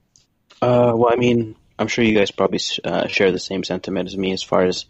Uh, 0.62 0.92
well, 0.94 1.12
I 1.12 1.16
mean, 1.16 1.56
I'm 1.76 1.88
sure 1.88 2.04
you 2.04 2.14
guys 2.14 2.30
probably 2.30 2.60
uh, 2.84 3.08
share 3.08 3.32
the 3.32 3.40
same 3.40 3.64
sentiment 3.64 4.08
as 4.08 4.16
me 4.16 4.32
as 4.32 4.44
far 4.44 4.64
as 4.64 4.86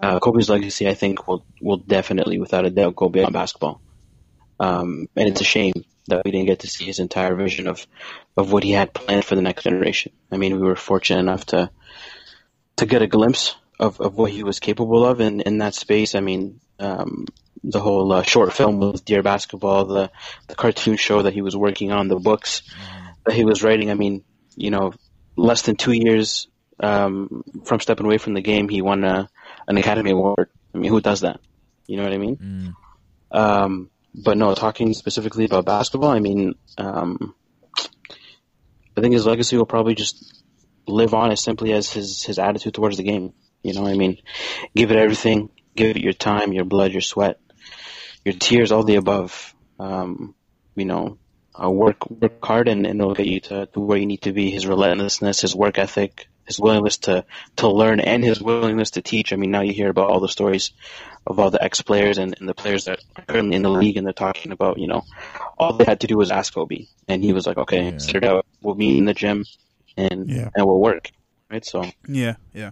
uh, 0.00 0.20
Kobe's 0.20 0.48
legacy. 0.48 0.88
I 0.88 0.94
think 0.94 1.26
will 1.26 1.44
will 1.60 1.78
definitely, 1.78 2.38
without 2.38 2.64
a 2.64 2.70
doubt, 2.70 2.94
go 2.94 3.08
beyond 3.08 3.32
basketball. 3.32 3.80
Um, 4.60 5.08
and 5.16 5.28
it's 5.28 5.40
a 5.40 5.44
shame 5.44 5.72
that 6.06 6.24
we 6.24 6.30
didn't 6.30 6.46
get 6.46 6.60
to 6.60 6.68
see 6.68 6.84
his 6.84 7.00
entire 7.00 7.34
vision 7.34 7.66
of 7.66 7.84
of 8.36 8.52
what 8.52 8.62
he 8.62 8.70
had 8.70 8.94
planned 8.94 9.24
for 9.24 9.34
the 9.34 9.42
next 9.42 9.64
generation. 9.64 10.12
I 10.30 10.36
mean, 10.36 10.54
we 10.60 10.66
were 10.66 10.76
fortunate 10.76 11.20
enough 11.20 11.46
to 11.46 11.70
to 12.76 12.86
get 12.86 13.02
a 13.02 13.08
glimpse 13.08 13.56
of, 13.80 14.00
of 14.00 14.16
what 14.16 14.30
he 14.30 14.44
was 14.44 14.60
capable 14.60 15.04
of 15.04 15.20
in, 15.20 15.40
in 15.40 15.58
that 15.58 15.74
space. 15.74 16.14
I 16.14 16.20
mean, 16.20 16.60
um, 16.78 17.26
the 17.64 17.80
whole 17.80 18.12
uh, 18.12 18.22
short 18.22 18.52
film 18.52 18.78
with 18.78 19.04
Dear 19.04 19.24
Basketball, 19.24 19.86
the 19.86 20.10
the 20.46 20.54
cartoon 20.54 20.96
show 20.96 21.22
that 21.22 21.34
he 21.34 21.42
was 21.42 21.56
working 21.56 21.90
on, 21.90 22.06
the 22.06 22.16
books 22.16 22.62
that 23.26 23.34
he 23.34 23.44
was 23.44 23.64
writing. 23.64 23.90
I 23.90 23.94
mean, 23.94 24.24
you 24.56 24.70
know, 24.70 24.92
less 25.36 25.62
than 25.62 25.76
two 25.76 25.92
years 25.92 26.48
um, 26.80 27.44
from 27.64 27.80
stepping 27.80 28.06
away 28.06 28.18
from 28.18 28.34
the 28.34 28.40
game, 28.40 28.68
he 28.68 28.82
won 28.82 29.04
a, 29.04 29.28
an 29.68 29.76
Academy 29.76 30.10
Award. 30.10 30.48
I 30.74 30.78
mean, 30.78 30.90
who 30.90 31.00
does 31.00 31.20
that? 31.20 31.40
You 31.86 31.96
know 31.96 32.04
what 32.04 32.12
I 32.12 32.18
mean? 32.18 32.36
Mm. 32.36 33.36
Um, 33.36 33.90
but 34.14 34.36
no, 34.36 34.54
talking 34.54 34.94
specifically 34.94 35.44
about 35.44 35.64
basketball, 35.64 36.10
I 36.10 36.20
mean, 36.20 36.54
um, 36.78 37.34
I 38.96 39.00
think 39.00 39.14
his 39.14 39.26
legacy 39.26 39.56
will 39.56 39.66
probably 39.66 39.94
just 39.94 40.42
live 40.86 41.14
on 41.14 41.30
as 41.30 41.40
simply 41.40 41.72
as 41.72 41.92
his, 41.92 42.22
his 42.22 42.38
attitude 42.38 42.74
towards 42.74 42.96
the 42.96 43.02
game. 43.02 43.32
You 43.62 43.74
know, 43.74 43.86
I 43.86 43.94
mean, 43.94 44.18
give 44.74 44.90
it 44.90 44.96
everything, 44.96 45.50
give 45.76 45.96
it 45.96 46.02
your 46.02 46.12
time, 46.12 46.52
your 46.52 46.64
blood, 46.64 46.92
your 46.92 47.02
sweat, 47.02 47.38
your 48.24 48.34
tears, 48.34 48.72
all 48.72 48.84
the 48.84 48.96
above. 48.96 49.54
um, 49.80 50.34
you 50.76 50.84
know, 50.84 51.18
uh, 51.62 51.70
work 51.70 52.08
work 52.10 52.44
hard 52.44 52.68
and, 52.68 52.86
and 52.86 53.00
it'll 53.00 53.14
get 53.14 53.26
you 53.26 53.40
to, 53.40 53.66
to 53.66 53.80
where 53.80 53.98
you 53.98 54.06
need 54.06 54.22
to 54.22 54.32
be. 54.32 54.50
His 54.50 54.66
relentlessness, 54.66 55.40
his 55.40 55.54
work 55.54 55.78
ethic, 55.78 56.26
his 56.44 56.58
willingness 56.60 56.98
to 56.98 57.24
to 57.56 57.68
learn, 57.68 58.00
and 58.00 58.22
his 58.24 58.40
willingness 58.42 58.92
to 58.92 59.02
teach. 59.02 59.32
I 59.32 59.36
mean, 59.36 59.50
now 59.50 59.60
you 59.62 59.72
hear 59.72 59.90
about 59.90 60.10
all 60.10 60.20
the 60.20 60.28
stories 60.28 60.72
of 61.26 61.38
all 61.38 61.50
the 61.50 61.62
ex 61.62 61.82
players 61.82 62.18
and, 62.18 62.34
and 62.38 62.48
the 62.48 62.54
players 62.54 62.84
that 62.86 63.00
are 63.16 63.24
currently 63.24 63.56
in 63.56 63.62
the 63.62 63.68
league, 63.70 63.96
and 63.96 64.06
they're 64.06 64.12
talking 64.12 64.52
about 64.52 64.78
you 64.78 64.86
know, 64.86 65.02
all 65.58 65.74
they 65.74 65.84
had 65.84 66.00
to 66.00 66.06
do 66.06 66.16
was 66.16 66.30
ask 66.30 66.54
Kobe, 66.54 66.86
and 67.08 67.22
he 67.22 67.32
was 67.32 67.46
like, 67.46 67.58
okay, 67.58 67.90
Yeah. 67.92 67.98
set 67.98 68.16
it 68.16 68.24
out. 68.24 68.46
We'll 68.62 68.74
meet 68.74 68.96
in 68.98 69.04
the 69.04 69.14
gym, 69.14 69.44
and 69.96 70.28
Yeah. 70.30 70.50
and 70.54 70.66
we'll 70.66 70.80
work. 70.80 71.10
Right, 71.50 71.64
so 71.64 71.84
Yeah, 72.08 72.36
yeah. 72.54 72.70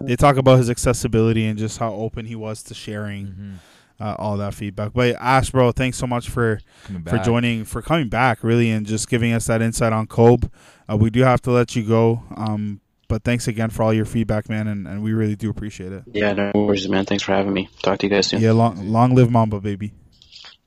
They 0.00 0.14
talk 0.16 0.36
about 0.36 0.58
his 0.58 0.68
accessibility 0.68 1.46
and 1.46 1.58
just 1.58 1.78
how 1.78 1.94
open 1.94 2.26
he 2.26 2.34
was 2.36 2.62
to 2.64 2.74
sharing 2.74 3.26
Mhm. 3.26 3.54
Uh, 4.00 4.14
all 4.18 4.36
that 4.36 4.54
feedback. 4.54 4.92
But 4.92 5.16
Ash, 5.20 5.50
bro, 5.50 5.72
thanks 5.72 5.96
so 5.98 6.06
much 6.06 6.28
for 6.28 6.60
for 7.06 7.18
joining, 7.18 7.64
for 7.64 7.82
coming 7.82 8.08
back, 8.08 8.42
really, 8.42 8.70
and 8.70 8.86
just 8.86 9.08
giving 9.08 9.32
us 9.32 9.46
that 9.46 9.62
insight 9.62 9.92
on 9.92 10.06
Kobe. 10.06 10.48
Uh, 10.90 10.96
we 10.96 11.10
do 11.10 11.22
have 11.22 11.40
to 11.42 11.50
let 11.50 11.76
you 11.76 11.82
go, 11.82 12.22
um, 12.36 12.80
but 13.08 13.24
thanks 13.24 13.48
again 13.48 13.70
for 13.70 13.82
all 13.82 13.92
your 13.92 14.04
feedback, 14.04 14.48
man, 14.48 14.68
and, 14.68 14.86
and 14.86 15.02
we 15.02 15.12
really 15.12 15.36
do 15.36 15.50
appreciate 15.50 15.92
it. 15.92 16.04
yeah, 16.12 16.32
no 16.32 16.50
worries, 16.54 16.88
man. 16.88 17.04
Thanks 17.04 17.22
for 17.24 17.32
having 17.32 17.52
me. 17.52 17.68
Talk 17.82 17.98
to 18.00 18.06
you 18.06 18.10
guys 18.10 18.28
soon. 18.28 18.40
Yeah, 18.40 18.52
long 18.52 18.90
long 18.90 19.14
live 19.14 19.30
Mamba, 19.30 19.60
baby. 19.60 19.92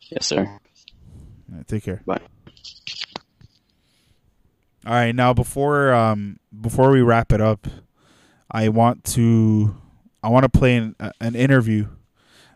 Yes, 0.10 0.26
sir. 0.28 0.46
All 0.46 0.60
right, 1.58 1.68
take 1.68 1.84
care. 1.84 2.02
Bye. 2.06 2.20
All 4.86 4.94
right, 4.94 5.14
now 5.14 5.34
before 5.34 5.94
um 5.94 6.40
before 6.60 6.90
we 6.92 7.02
wrap 7.02 7.32
it 7.32 7.40
up, 7.42 7.68
I 8.50 8.70
want 8.70 9.04
to 9.16 9.76
I 10.24 10.30
want 10.30 10.44
to 10.44 10.50
play 10.50 10.76
an, 10.76 10.96
uh, 11.00 11.12
an 11.20 11.36
interview, 11.36 11.88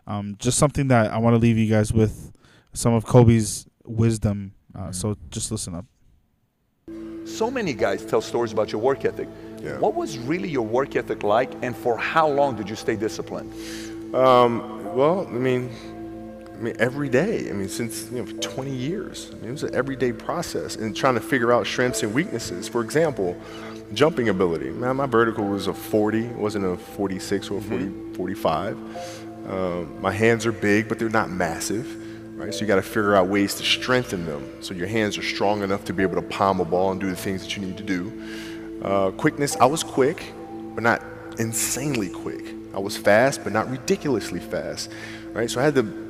um, 0.06 0.36
just 0.38 0.58
something 0.58 0.88
that 0.88 1.12
I 1.12 1.18
want 1.18 1.34
to 1.34 1.38
leave 1.38 1.58
you 1.58 1.68
guys 1.68 1.92
with, 1.92 2.32
some 2.72 2.94
of 2.94 3.04
Kobe's 3.06 3.66
wisdom. 3.84 4.52
Uh, 4.74 4.92
so 4.92 5.16
just 5.30 5.50
listen 5.50 5.74
up. 5.74 5.86
So 7.24 7.50
many 7.50 7.72
guys 7.72 8.04
tell 8.04 8.20
stories 8.20 8.52
about 8.52 8.70
your 8.70 8.80
work 8.80 9.04
ethic. 9.04 9.28
Yeah. 9.60 9.78
What 9.78 9.94
was 9.94 10.18
really 10.18 10.48
your 10.48 10.66
work 10.66 10.94
ethic 10.94 11.22
like, 11.22 11.52
and 11.62 11.74
for 11.74 11.98
how 11.98 12.28
long 12.28 12.56
did 12.56 12.68
you 12.68 12.76
stay 12.76 12.94
disciplined? 12.94 13.52
Um, 14.14 14.94
well, 14.94 15.26
I 15.26 15.30
mean, 15.30 15.70
I 16.56 16.58
mean, 16.58 16.76
every 16.78 17.08
day. 17.08 17.50
I 17.50 17.52
mean, 17.52 17.68
since 17.68 18.10
you 18.10 18.18
know, 18.18 18.26
for 18.26 18.36
20 18.36 18.70
years. 18.70 19.30
I 19.32 19.34
mean, 19.36 19.48
it 19.48 19.52
was 19.52 19.62
an 19.64 19.74
everyday 19.74 20.12
process 20.12 20.76
and 20.76 20.96
trying 20.96 21.14
to 21.14 21.20
figure 21.20 21.52
out 21.52 21.66
strengths 21.66 22.02
and 22.02 22.14
weaknesses. 22.14 22.68
For 22.68 22.80
example, 22.80 23.36
jumping 23.92 24.28
ability. 24.28 24.70
Man, 24.70 24.96
my 24.96 25.06
vertical 25.06 25.44
was 25.44 25.66
a 25.66 25.74
40, 25.74 26.24
it 26.24 26.36
wasn't 26.36 26.64
a 26.64 26.76
46 26.76 27.50
or 27.50 27.58
a 27.58 27.60
40, 27.60 28.14
45. 28.14 29.25
Um, 29.48 30.00
my 30.00 30.12
hands 30.12 30.44
are 30.44 30.52
big, 30.52 30.88
but 30.88 30.98
they're 30.98 31.08
not 31.08 31.30
massive, 31.30 31.86
right? 32.36 32.52
So 32.52 32.60
you 32.62 32.66
got 32.66 32.76
to 32.76 32.82
figure 32.82 33.14
out 33.14 33.28
ways 33.28 33.54
to 33.54 33.62
strengthen 33.62 34.26
them 34.26 34.44
so 34.60 34.74
your 34.74 34.88
hands 34.88 35.16
are 35.18 35.22
strong 35.22 35.62
enough 35.62 35.84
to 35.84 35.92
be 35.92 36.02
able 36.02 36.16
to 36.16 36.28
palm 36.28 36.60
a 36.60 36.64
ball 36.64 36.90
and 36.90 37.00
do 37.00 37.08
the 37.08 37.16
things 37.16 37.42
that 37.42 37.56
you 37.56 37.64
need 37.64 37.76
to 37.76 37.84
do. 37.84 38.12
Uh, 38.82 39.10
quickness, 39.12 39.56
I 39.56 39.66
was 39.66 39.82
quick, 39.82 40.32
but 40.74 40.82
not 40.82 41.02
insanely 41.38 42.08
quick. 42.08 42.44
I 42.74 42.78
was 42.78 42.96
fast, 42.96 43.44
but 43.44 43.52
not 43.52 43.70
ridiculously 43.70 44.40
fast, 44.40 44.90
right? 45.32 45.50
So 45.50 45.60
I 45.60 45.64
had 45.64 45.76
to 45.76 46.06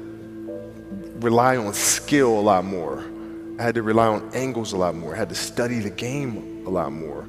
rely 1.21 1.57
on 1.57 1.73
skill 1.75 2.39
a 2.39 2.41
lot 2.41 2.65
more. 2.65 3.05
I 3.59 3.63
had 3.63 3.75
to 3.77 3.83
rely 3.83 4.07
on 4.09 4.31
angles 4.35 4.73
a 4.73 4.77
lot 4.77 4.95
more. 4.95 5.15
I 5.15 5.19
had 5.19 5.29
to 5.29 5.35
study 5.35 5.79
the 5.79 5.91
game 5.91 6.65
a 6.67 6.71
lot 6.71 6.93
more. 6.93 7.27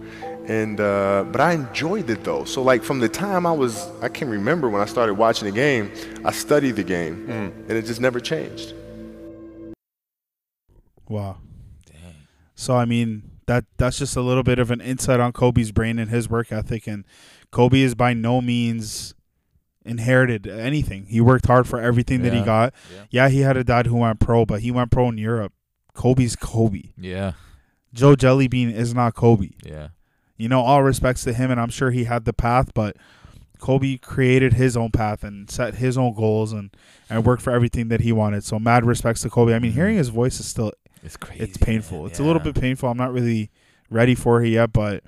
And 0.48 0.80
uh, 0.80 1.26
but 1.30 1.42
I 1.42 1.54
enjoyed 1.54 2.10
it 2.10 2.24
though. 2.24 2.46
So 2.46 2.62
like 2.62 2.82
from 2.82 3.00
the 3.00 3.10
time 3.10 3.46
I 3.46 3.52
was, 3.52 3.90
I 4.02 4.08
can 4.08 4.30
remember 4.30 4.70
when 4.70 4.82
I 4.82 4.86
started 4.86 5.16
watching 5.16 5.46
the 5.46 5.52
game, 5.54 5.92
I 6.24 6.32
studied 6.32 6.78
the 6.78 6.84
game, 6.84 7.30
and 7.30 7.72
it 7.72 7.86
just 7.86 8.00
never 8.00 8.20
changed. 8.20 8.74
Wow. 11.10 11.38
So 12.56 12.76
I 12.76 12.86
mean 12.86 13.30
that 13.46 13.66
that's 13.78 14.00
just 14.00 14.16
a 14.16 14.22
little 14.22 14.44
bit 14.44 14.58
of 14.58 14.72
an 14.72 14.82
insight 14.82 15.20
on 15.20 15.32
Kobe's 15.32 15.72
brain 15.72 16.00
and 16.00 16.10
his 16.10 16.30
work 16.30 16.52
ethic. 16.52 16.88
And 16.88 17.06
Kobe 17.52 17.82
is 17.82 17.94
by 17.94 18.14
no 18.14 18.42
means 18.42 19.14
inherited 19.86 20.48
anything. 20.48 21.06
He 21.06 21.22
worked 21.22 21.46
hard 21.46 21.68
for 21.68 21.80
everything 21.80 22.22
that 22.24 22.34
he 22.34 22.42
got. 22.42 22.74
Yeah. 22.94 23.04
Yeah, 23.10 23.30
he 23.30 23.40
had 23.42 23.58
a 23.58 23.64
dad 23.64 23.88
who 23.88 23.98
went 23.98 24.20
pro, 24.20 24.46
but 24.46 24.62
he 24.62 24.72
went 24.72 24.92
pro 24.92 25.10
in 25.10 25.18
Europe. 25.18 25.54
Kobe's 25.94 26.36
Kobe. 26.36 26.92
Yeah. 26.98 27.34
Joe 27.94 28.16
Jellybean 28.16 28.74
is 28.74 28.94
not 28.94 29.16
Kobe. 29.16 29.52
Yeah. 29.64 29.90
You 30.38 30.50
know, 30.50 30.62
all 30.62 30.84
respects 30.84 31.24
to 31.24 31.34
him, 31.34 31.50
and 31.52 31.60
I'm 31.60 31.70
sure 31.70 31.92
he 31.92 32.04
had 32.04 32.26
the 32.26 32.34
path, 32.34 32.72
but 32.74 32.96
Kobe 33.60 33.98
created 33.98 34.54
his 34.54 34.78
own 34.78 34.92
path 34.92 35.24
and 35.24 35.50
set 35.50 35.76
his 35.76 35.98
own 35.98 36.14
goals 36.14 36.54
and, 36.54 36.70
and 37.10 37.26
worked 37.26 37.42
for 37.42 37.52
everything 37.52 37.88
that 37.88 38.02
he 38.02 38.12
wanted. 38.12 38.44
So 38.44 38.60
mad 38.60 38.86
respects 38.86 39.22
to 39.22 39.30
Kobe. 39.32 39.54
I 39.56 39.60
mean, 39.60 39.72
hearing 39.72 39.98
his 39.98 40.10
voice 40.10 40.40
is 40.40 40.46
still 40.46 40.74
It's 41.04 41.18
crazy. 41.18 41.44
it's 41.44 41.58
painful. 41.58 42.00
man. 42.04 42.08
It's 42.08 42.20
a 42.20 42.24
little 42.24 42.42
bit 42.42 42.54
painful. 42.56 42.88
I'm 42.90 42.98
not 42.98 43.12
really 43.14 43.50
ready 43.90 44.14
for 44.14 44.44
it 44.44 44.50
yet, 44.50 44.72
but 44.74 45.04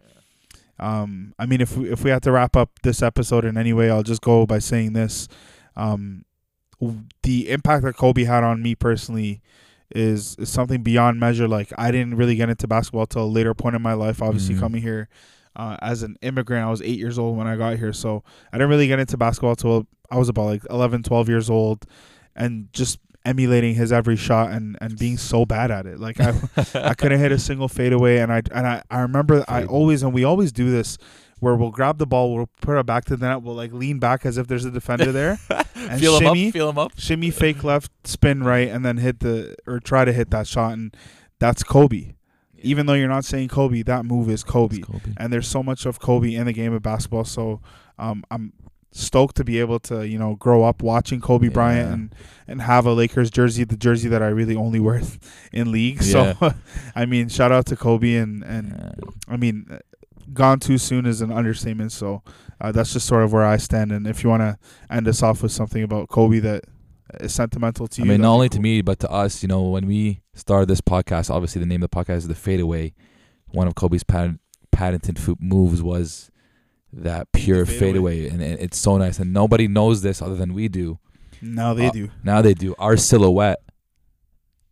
um, 0.79 1.33
I 1.37 1.45
mean, 1.45 1.61
if 1.61 1.77
we, 1.77 1.91
if 1.91 2.03
we 2.03 2.09
have 2.09 2.21
to 2.21 2.31
wrap 2.31 2.55
up 2.55 2.71
this 2.83 3.01
episode 3.03 3.45
in 3.45 3.57
any 3.57 3.73
way, 3.73 3.91
I'll 3.91 4.01
just 4.03 4.21
go 4.21 4.45
by 4.45 4.59
saying 4.59 4.93
this: 4.93 5.27
um, 5.75 6.23
the 7.23 7.49
impact 7.51 7.83
that 7.83 7.97
Kobe 7.97 8.23
had 8.23 8.43
on 8.43 8.61
me 8.63 8.75
personally 8.75 9.41
is 9.95 10.35
is 10.39 10.49
something 10.49 10.83
beyond 10.83 11.19
measure. 11.19 11.47
Like 11.47 11.71
I 11.77 11.91
didn't 11.91 12.15
really 12.15 12.35
get 12.35 12.49
into 12.49 12.67
basketball 12.67 13.05
till 13.07 13.23
a 13.23 13.25
later 13.25 13.53
point 13.53 13.75
in 13.75 13.81
my 13.81 13.93
life. 13.93 14.21
Obviously, 14.21 14.55
Mhm. 14.55 14.59
coming 14.59 14.81
here 14.81 15.09
uh, 15.55 15.77
as 15.81 16.03
an 16.03 16.15
immigrant, 16.21 16.65
I 16.65 16.69
was 16.69 16.81
eight 16.81 16.99
years 16.99 17.17
old 17.19 17.35
when 17.37 17.47
I 17.47 17.55
got 17.57 17.77
here, 17.77 17.91
so 17.93 18.23
I 18.53 18.57
didn't 18.57 18.69
really 18.69 18.87
get 18.87 18.99
into 18.99 19.17
basketball 19.17 19.55
till 19.55 19.87
I 20.11 20.17
was 20.17 20.29
about 20.29 20.45
like 20.45 20.61
11, 20.69 21.03
12 21.03 21.27
years 21.27 21.49
old, 21.49 21.85
and 22.35 22.67
just 22.71 22.99
emulating 23.25 23.75
his 23.75 23.91
every 23.91 24.15
shot 24.15 24.51
and, 24.51 24.77
and 24.79 24.97
being 24.97 25.17
so 25.17 25.45
bad 25.45 25.69
at 25.71 25.85
it. 25.85 25.99
Like 25.99 26.19
I 26.21 26.33
I 26.75 26.93
couldn't 26.97 27.19
hit 27.19 27.31
a 27.31 27.39
single 27.39 27.67
fadeaway, 27.67 28.17
and 28.19 28.31
I 28.31 28.41
and 28.53 28.65
I, 28.67 28.83
I 28.89 28.99
remember 29.01 29.43
I 29.47 29.65
always 29.65 30.03
and 30.03 30.13
we 30.13 30.23
always 30.23 30.51
do 30.51 30.71
this 30.71 30.97
where 31.39 31.55
we'll 31.55 31.71
grab 31.71 31.97
the 31.97 32.05
ball, 32.07 32.35
we'll 32.35 32.49
put 32.61 32.77
it 32.77 32.85
back 32.85 33.05
to 33.05 33.15
the 33.17 33.27
net, 33.27 33.41
we'll 33.41 33.55
like 33.55 33.71
lean 33.73 33.99
back 33.99 34.25
as 34.25 34.37
if 34.37 34.47
there's 34.47 34.65
a 34.65 34.71
defender 34.71 35.11
there, 35.11 35.39
and 35.75 35.99
feel 35.99 36.17
him 36.17 36.23
shimmy, 36.23 36.47
up. 36.47 36.53
Feel 36.53 36.69
him 36.69 36.77
up. 36.77 36.91
shimmy, 36.97 37.31
fake 37.31 37.63
left, 37.63 37.91
spin 38.05 38.43
right, 38.43 38.67
and 38.67 38.85
then 38.85 38.97
hit 38.97 39.19
the 39.19 39.55
or 39.67 39.79
try 39.79 40.05
to 40.05 40.13
hit 40.13 40.31
that 40.31 40.47
shot, 40.47 40.73
and 40.73 40.95
that's 41.39 41.63
Kobe. 41.63 42.13
Even 42.61 42.85
though 42.87 42.93
you're 42.93 43.07
not 43.07 43.23
saying 43.23 43.47
Kobe, 43.47 43.83
that 43.83 44.03
move 44.03 44.29
is 44.29 44.43
Kobe, 44.43 44.79
Kobe. 44.79 45.13
and 45.15 45.31
there's 45.31 45.47
so 45.47 45.63
much 45.63 45.85
of 45.85 45.99
Kobe 45.99 46.33
in 46.35 46.45
the 46.45 46.51
game 46.53 46.73
of 46.73 46.81
basketball. 46.81 47.23
So 47.23 47.61
um, 47.97 48.23
I'm 48.29 48.51
stoked 48.91 49.35
to 49.35 49.43
be 49.43 49.59
able 49.59 49.79
to 49.79 50.07
you 50.07 50.17
know 50.17 50.35
grow 50.35 50.63
up 50.63 50.81
watching 50.81 51.21
Kobe 51.21 51.47
Bryant 51.47 51.93
and 51.93 52.15
and 52.47 52.61
have 52.61 52.85
a 52.85 52.91
Lakers 52.93 53.29
jersey, 53.29 53.63
the 53.63 53.77
jersey 53.77 54.09
that 54.09 54.21
I 54.21 54.27
really 54.27 54.55
only 54.55 54.79
wear 54.79 55.01
in 55.53 55.71
league. 55.71 56.01
So 56.03 56.35
I 56.95 57.05
mean, 57.05 57.29
shout 57.29 57.51
out 57.51 57.65
to 57.67 57.75
Kobe 57.75 58.15
and 58.15 58.43
and 58.43 58.69
Yeah. 58.71 59.09
I 59.27 59.37
mean, 59.37 59.79
gone 60.33 60.59
too 60.59 60.77
soon 60.77 61.05
is 61.05 61.21
an 61.21 61.31
understatement. 61.31 61.91
So 61.91 62.23
uh, 62.61 62.71
that's 62.71 62.93
just 62.93 63.07
sort 63.07 63.23
of 63.23 63.33
where 63.33 63.45
I 63.45 63.57
stand. 63.57 63.91
And 63.91 64.05
if 64.07 64.23
you 64.23 64.29
want 64.29 64.41
to 64.41 64.57
end 64.89 65.07
us 65.07 65.23
off 65.23 65.41
with 65.43 65.51
something 65.51 65.83
about 65.83 66.09
Kobe 66.09 66.39
that 66.39 66.63
is 67.19 67.33
sentimental 67.33 67.87
to 67.87 68.01
I 68.01 68.05
you, 68.05 68.11
mean, 68.11 68.21
not 68.21 68.33
only 68.33 68.49
cool. 68.49 68.57
to 68.57 68.61
me, 68.61 68.81
but 68.81 68.99
to 68.99 69.09
us. 69.11 69.41
You 69.41 69.47
know, 69.47 69.63
when 69.69 69.87
we 69.87 70.21
started 70.33 70.67
this 70.69 70.81
podcast, 70.81 71.29
obviously 71.29 71.59
the 71.59 71.65
name 71.65 71.83
of 71.83 71.89
the 71.89 71.95
podcast 71.95 72.17
is 72.17 72.27
the 72.27 72.35
Fadeaway. 72.35 72.93
One 73.47 73.67
of 73.67 73.75
Kobe's 73.75 74.03
patent, 74.03 74.39
patented 74.71 75.19
moves 75.39 75.81
was 75.81 76.29
that 76.93 77.31
pure 77.31 77.65
fadeaway. 77.65 78.23
fadeaway, 78.25 78.29
and 78.29 78.41
it, 78.41 78.59
it's 78.61 78.77
so 78.77 78.97
nice. 78.97 79.19
And 79.19 79.33
nobody 79.33 79.67
knows 79.67 80.01
this 80.01 80.21
other 80.21 80.35
than 80.35 80.53
we 80.53 80.67
do. 80.67 80.99
Now 81.41 81.73
they 81.73 81.87
Uh, 81.87 81.91
do. 81.91 82.09
Now 82.23 82.41
they 82.41 82.53
do. 82.53 82.75
Our 82.77 82.97
silhouette, 82.97 83.59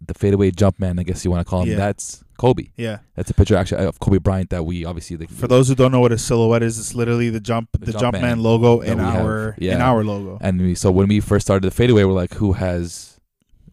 the 0.06 0.14
fadeaway 0.14 0.52
jump 0.52 0.80
man, 0.80 1.00
I 1.00 1.04
guess 1.04 1.26
you 1.26 1.32
want 1.32 1.46
to 1.46 1.50
call 1.50 1.62
him. 1.64 1.70
Yeah. 1.70 1.78
That's 1.78 2.24
Kobe. 2.38 2.68
Yeah. 2.78 3.00
That's 3.16 3.32
a 3.32 3.34
picture 3.34 3.56
actually 3.56 3.86
of 3.86 4.00
Kobe 4.00 4.20
Bryant 4.20 4.52
that 4.52 4.64
we 4.64 4.86
obviously 4.86 5.18
like, 5.18 5.30
For 5.30 5.48
those 5.48 5.68
who 5.70 5.76
don't 5.76 5.92
know 5.92 6.00
what 6.00 6.12
a 6.12 6.18
silhouette 6.20 6.62
is, 6.64 6.78
it's 6.78 6.94
literally 6.94 7.30
the 7.30 7.40
jump, 7.40 7.70
the, 7.80 7.92
The 7.92 7.92
Jumpman 7.94 8.22
Jumpman 8.22 8.42
logo 8.42 8.82
in 8.82 9.00
our 9.00 9.56
in 9.58 9.82
our 9.82 10.04
logo. 10.04 10.38
And 10.40 10.62
we, 10.62 10.76
so 10.76 10.92
when 10.92 11.08
we 11.08 11.20
first 11.20 11.48
started 11.48 11.66
the 11.68 11.72
fadeaway, 11.76 12.04
we're 12.04 12.14
like, 12.14 12.36
who 12.36 12.54
has 12.54 13.20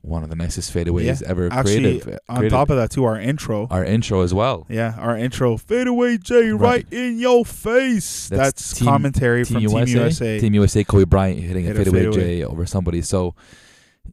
one 0.00 0.22
of 0.22 0.28
the 0.28 0.36
nicest 0.36 0.72
fadeaways 0.72 1.20
Yeah. 1.22 1.28
ever 1.28 1.48
Actually, 1.52 2.00
created? 2.00 2.18
on 2.28 2.48
top 2.50 2.68
of 2.68 2.76
that, 2.76 2.90
too, 2.90 3.04
our 3.04 3.18
intro. 3.18 3.66
our 3.70 3.82
intro 3.84 4.20
as 4.20 4.34
well. 4.34 4.66
yeah, 4.68 4.94
our 4.98 5.16
intro, 5.16 5.56
fadeaway 5.56 6.18
J, 6.18 6.50
right, 6.52 6.60
Right. 6.60 6.86
in 6.92 7.18
your 7.18 7.44
face. 7.46 8.28
That's, 8.28 8.42
That's 8.52 8.74
Team- 8.78 8.86
commentary 8.88 9.44
Team 9.44 9.54
from 9.54 9.62
USA, 9.62 9.84
Team 9.86 9.96
USA. 9.96 10.40
Team 10.40 10.54
USA, 10.54 10.84
Kobe 10.84 11.04
Bryant 11.04 11.40
hitting 11.40 11.64
Hit 11.64 11.76
a 11.76 11.80
a 11.80 11.84
fadeaway, 11.84 12.04
fadeaway. 12.06 12.38
J 12.38 12.44
over 12.44 12.66
somebody. 12.66 13.00
So 13.00 13.34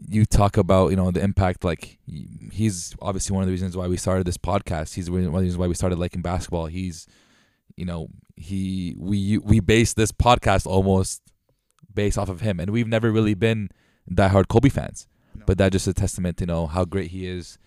you 0.08 0.26
talk 0.26 0.58
about 0.58 0.90
you 0.92 0.96
know 0.96 1.12
the 1.12 1.22
impact. 1.22 1.64
Like 1.64 2.00
he's 2.52 2.96
obviously 3.02 3.34
one 3.34 3.44
of 3.44 3.48
the 3.48 3.52
reasons 3.54 3.76
why 3.78 3.88
we 3.88 3.98
started 3.98 4.26
this 4.26 4.38
podcast. 4.38 4.94
He's 4.96 5.10
one 5.10 5.20
of 5.24 5.26
the 5.26 5.40
reasons 5.40 5.58
why 5.58 5.68
we 5.68 5.74
started 5.74 6.00
liking 6.00 6.22
basketball. 6.22 6.66
He's 6.68 7.08
you 7.76 7.86
know 7.86 8.10
he 8.36 8.96
we 8.98 9.38
we 9.40 9.60
base 9.60 9.94
this 9.94 10.12
podcast 10.12 10.66
almost 10.66 11.22
based 11.94 12.18
off 12.18 12.30
of 12.30 12.42
him, 12.42 12.60
and 12.60 12.72
we've 12.72 12.88
never 12.88 13.12
really 13.12 13.34
been 13.34 13.70
diehard 14.10 14.48
Kobe 14.48 14.70
fans. 14.70 15.08
No. 15.36 15.44
But 15.46 15.58
that 15.60 15.72
just 15.72 15.88
a 15.88 15.94
testament 15.94 16.38
to 16.38 16.44
you 16.44 16.48
know 16.48 16.68
how 16.68 16.86
great 16.86 17.12
he 17.12 17.28
is. 17.28 17.58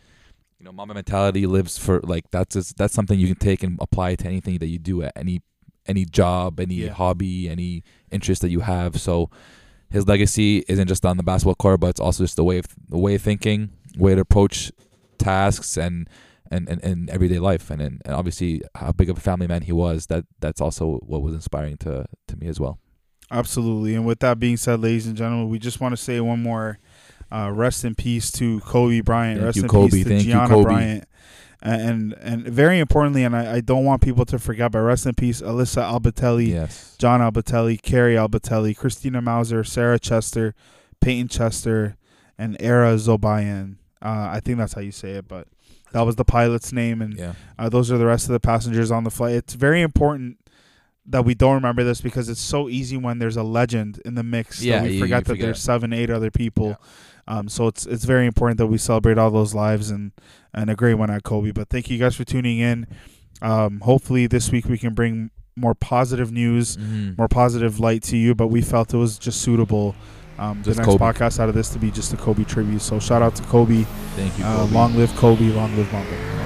You 0.59 0.67
know, 0.67 0.73
Mamba 0.73 0.95
mentality 0.95 1.47
lives 1.47 1.77
for 1.77 2.01
like 2.03 2.31
that's 2.31 2.55
just, 2.55 2.77
that's 2.79 2.95
something 2.95 3.19
you 3.19 3.27
can 3.27 3.37
take 3.37 3.63
and 3.63 3.79
apply 3.81 4.15
to 4.17 4.27
anything 4.27 4.59
that 4.59 4.69
you 4.69 4.79
do 4.79 5.03
at 5.03 5.13
any 5.17 5.43
any 5.87 6.05
job, 6.07 6.61
any 6.61 6.77
Yeah. 6.77 6.91
hobby, 6.93 7.49
any 7.49 7.83
interest 8.11 8.41
that 8.43 8.51
you 8.51 8.61
have. 8.61 8.99
So 9.01 9.29
his 9.91 10.07
legacy 10.07 10.65
isn't 10.69 10.89
just 10.89 11.05
on 11.07 11.17
the 11.17 11.23
basketball 11.23 11.55
court, 11.55 11.81
but 11.81 11.89
it's 11.89 12.01
also 12.01 12.25
just 12.25 12.37
the 12.37 12.45
way 12.45 12.59
of 12.59 12.67
the 12.89 12.99
way 12.99 13.15
of 13.15 13.23
thinking 13.23 13.71
way 13.97 14.15
to 14.15 14.21
approach 14.21 14.73
tasks 15.19 15.77
and 15.77 16.09
and, 16.51 16.69
and, 16.69 16.85
and 16.85 17.11
everyday 17.11 17.39
life 17.39 17.71
and, 17.71 17.81
and 17.81 18.03
and 18.05 18.15
obviously 18.15 18.63
how 18.75 18.93
big 18.93 19.09
of 19.09 19.17
a 19.17 19.21
family 19.21 19.47
man 19.47 19.63
he 19.63 19.73
was 19.73 20.07
that 20.07 20.25
that's 20.41 20.61
also 20.61 20.99
what 21.07 21.23
was 21.23 21.33
inspiring 21.33 21.77
to 21.79 22.05
to 22.27 22.37
me 22.37 22.49
as 22.49 22.61
well 22.61 22.79
Absolutely. 23.31 23.95
And 23.95 24.07
with 24.07 24.21
that 24.21 24.39
being 24.39 24.57
said, 24.57 24.81
ladies 24.81 25.07
and 25.07 25.17
gentlemen, 25.17 25.49
we 25.49 25.59
just 25.59 25.81
want 25.81 25.93
to 25.93 25.97
say 25.97 26.21
one 26.21 26.43
more 26.43 26.79
uh, 27.33 27.51
rest 27.53 27.85
in 27.85 27.95
peace 27.95 28.31
to 28.33 28.61
Kobe 28.61 29.01
Bryant. 29.01 29.39
Thank 29.39 29.47
rest 29.47 29.57
you, 29.57 29.63
in 29.63 29.69
Kobe. 29.69 29.91
peace 29.91 30.05
to 30.05 30.09
Thank 30.11 30.25
you, 30.25 30.33
Gianna 30.33 30.49
Kobe. 30.49 30.63
Bryant. 30.63 31.09
And 31.67 32.13
and 32.21 32.47
very 32.47 32.79
importantly, 32.79 33.25
and 33.25 33.35
I, 33.35 33.55
I 33.55 33.61
don't 33.61 33.85
want 33.87 34.03
people 34.03 34.27
to 34.27 34.39
forget, 34.39 34.71
but 34.73 34.81
rest 34.81 35.07
in 35.07 35.15
peace, 35.15 35.41
Alyssa 35.41 35.83
Altobelli, 35.83 36.49
yes 36.49 36.95
John 36.99 37.21
Altobelli, 37.21 37.81
Carrie 37.81 38.17
Altobelli, 38.17 38.77
Christina 38.77 39.23
Mauser, 39.23 39.65
Sarah 39.65 39.99
Chester, 39.99 40.55
Payton 41.01 41.29
Chester, 41.29 41.97
and 42.37 42.61
Ara 42.61 42.97
Zobayan. 42.97 43.77
Uh, 44.03 44.29
I 44.33 44.41
think 44.45 44.59
that's 44.59 44.75
how 44.75 44.83
you 44.83 44.93
say 44.93 45.13
it, 45.13 45.27
but 45.27 45.49
that 45.93 46.03
was 46.03 46.17
the 46.17 46.25
pilot's 46.27 46.71
name, 46.71 47.01
and 47.01 47.17
yeah 47.17 47.33
uh, 47.59 47.71
those 47.71 47.91
are 47.91 47.97
the 47.97 48.05
rest 48.07 48.27
of 48.27 48.33
the 48.35 48.41
passengers 48.41 48.91
on 48.91 49.05
the 49.05 49.11
flight. 49.11 49.35
It's 49.35 49.55
very 49.55 49.81
important 49.81 50.37
that 51.07 51.25
we 51.25 51.35
don't 51.35 51.55
remember 51.55 51.83
this 51.85 52.03
because 52.03 52.29
it's 52.29 52.41
so 52.41 52.69
easy 52.69 52.99
when 52.99 53.19
there's 53.21 53.37
a 53.39 53.43
legend 53.43 54.01
in 54.05 54.15
the 54.17 54.23
mix 54.23 54.61
Yeah, 54.63 54.81
that 54.81 54.85
we 54.89 54.95
you- 54.97 55.01
forget 55.01 55.25
that 55.25 55.33
forget. 55.33 55.45
there's 55.47 55.63
seven, 55.63 55.95
eight 55.95 56.11
other 56.11 56.31
people. 56.31 56.77
Um, 57.27 57.49
so 57.49 57.67
it's 57.69 57.87
it's 57.87 58.05
very 58.05 58.27
important 58.27 58.59
that 58.59 58.67
we 58.67 58.79
celebrate 58.79 59.19
all 59.19 59.31
those 59.31 59.55
lives 59.55 59.91
and 59.91 60.13
and 60.53 60.69
a 60.71 60.75
great 60.75 60.95
one 60.95 61.11
at 61.11 61.23
Kobe. 61.23 61.51
But 61.53 61.69
thank 61.71 61.91
you 61.91 61.99
guys 61.99 62.15
for 62.17 62.25
tuning 62.25 62.59
in. 62.59 62.87
Um, 63.43 63.81
hopefully 63.81 64.27
this 64.27 64.51
week 64.53 64.67
we 64.67 64.79
can 64.79 64.95
bring 64.95 65.31
more 65.57 65.75
positive 65.75 66.33
news, 66.33 66.77
Mhm. 66.77 67.17
more 67.19 67.29
positive 67.29 67.79
light 67.81 68.03
to 68.05 68.17
you. 68.17 68.35
But 68.35 68.49
we 68.49 68.61
felt 68.61 68.93
it 68.93 68.97
was 68.99 69.19
just 69.19 69.41
suitable. 69.41 69.95
Um, 70.39 70.59
the 70.59 70.71
Just 70.71 70.79
next 70.79 70.89
Kobe. 70.91 71.05
podcast 71.05 71.39
out 71.39 71.49
of 71.49 71.55
this 71.55 71.69
to 71.71 71.79
be 71.79 71.91
just 71.93 72.13
a 72.13 72.17
Kobe 72.17 72.43
tribute. 72.45 72.83
So 72.83 72.99
shout 72.99 73.23
out 73.23 73.37
to 73.37 73.43
Kobe. 73.45 73.85
thank 74.17 74.37
you 74.39 74.45
Uh, 74.45 74.67
long 74.73 74.95
live 74.97 75.15
Kobe. 75.17 75.49
Long 75.53 75.77
live 75.77 75.93
Mamba. 75.93 76.44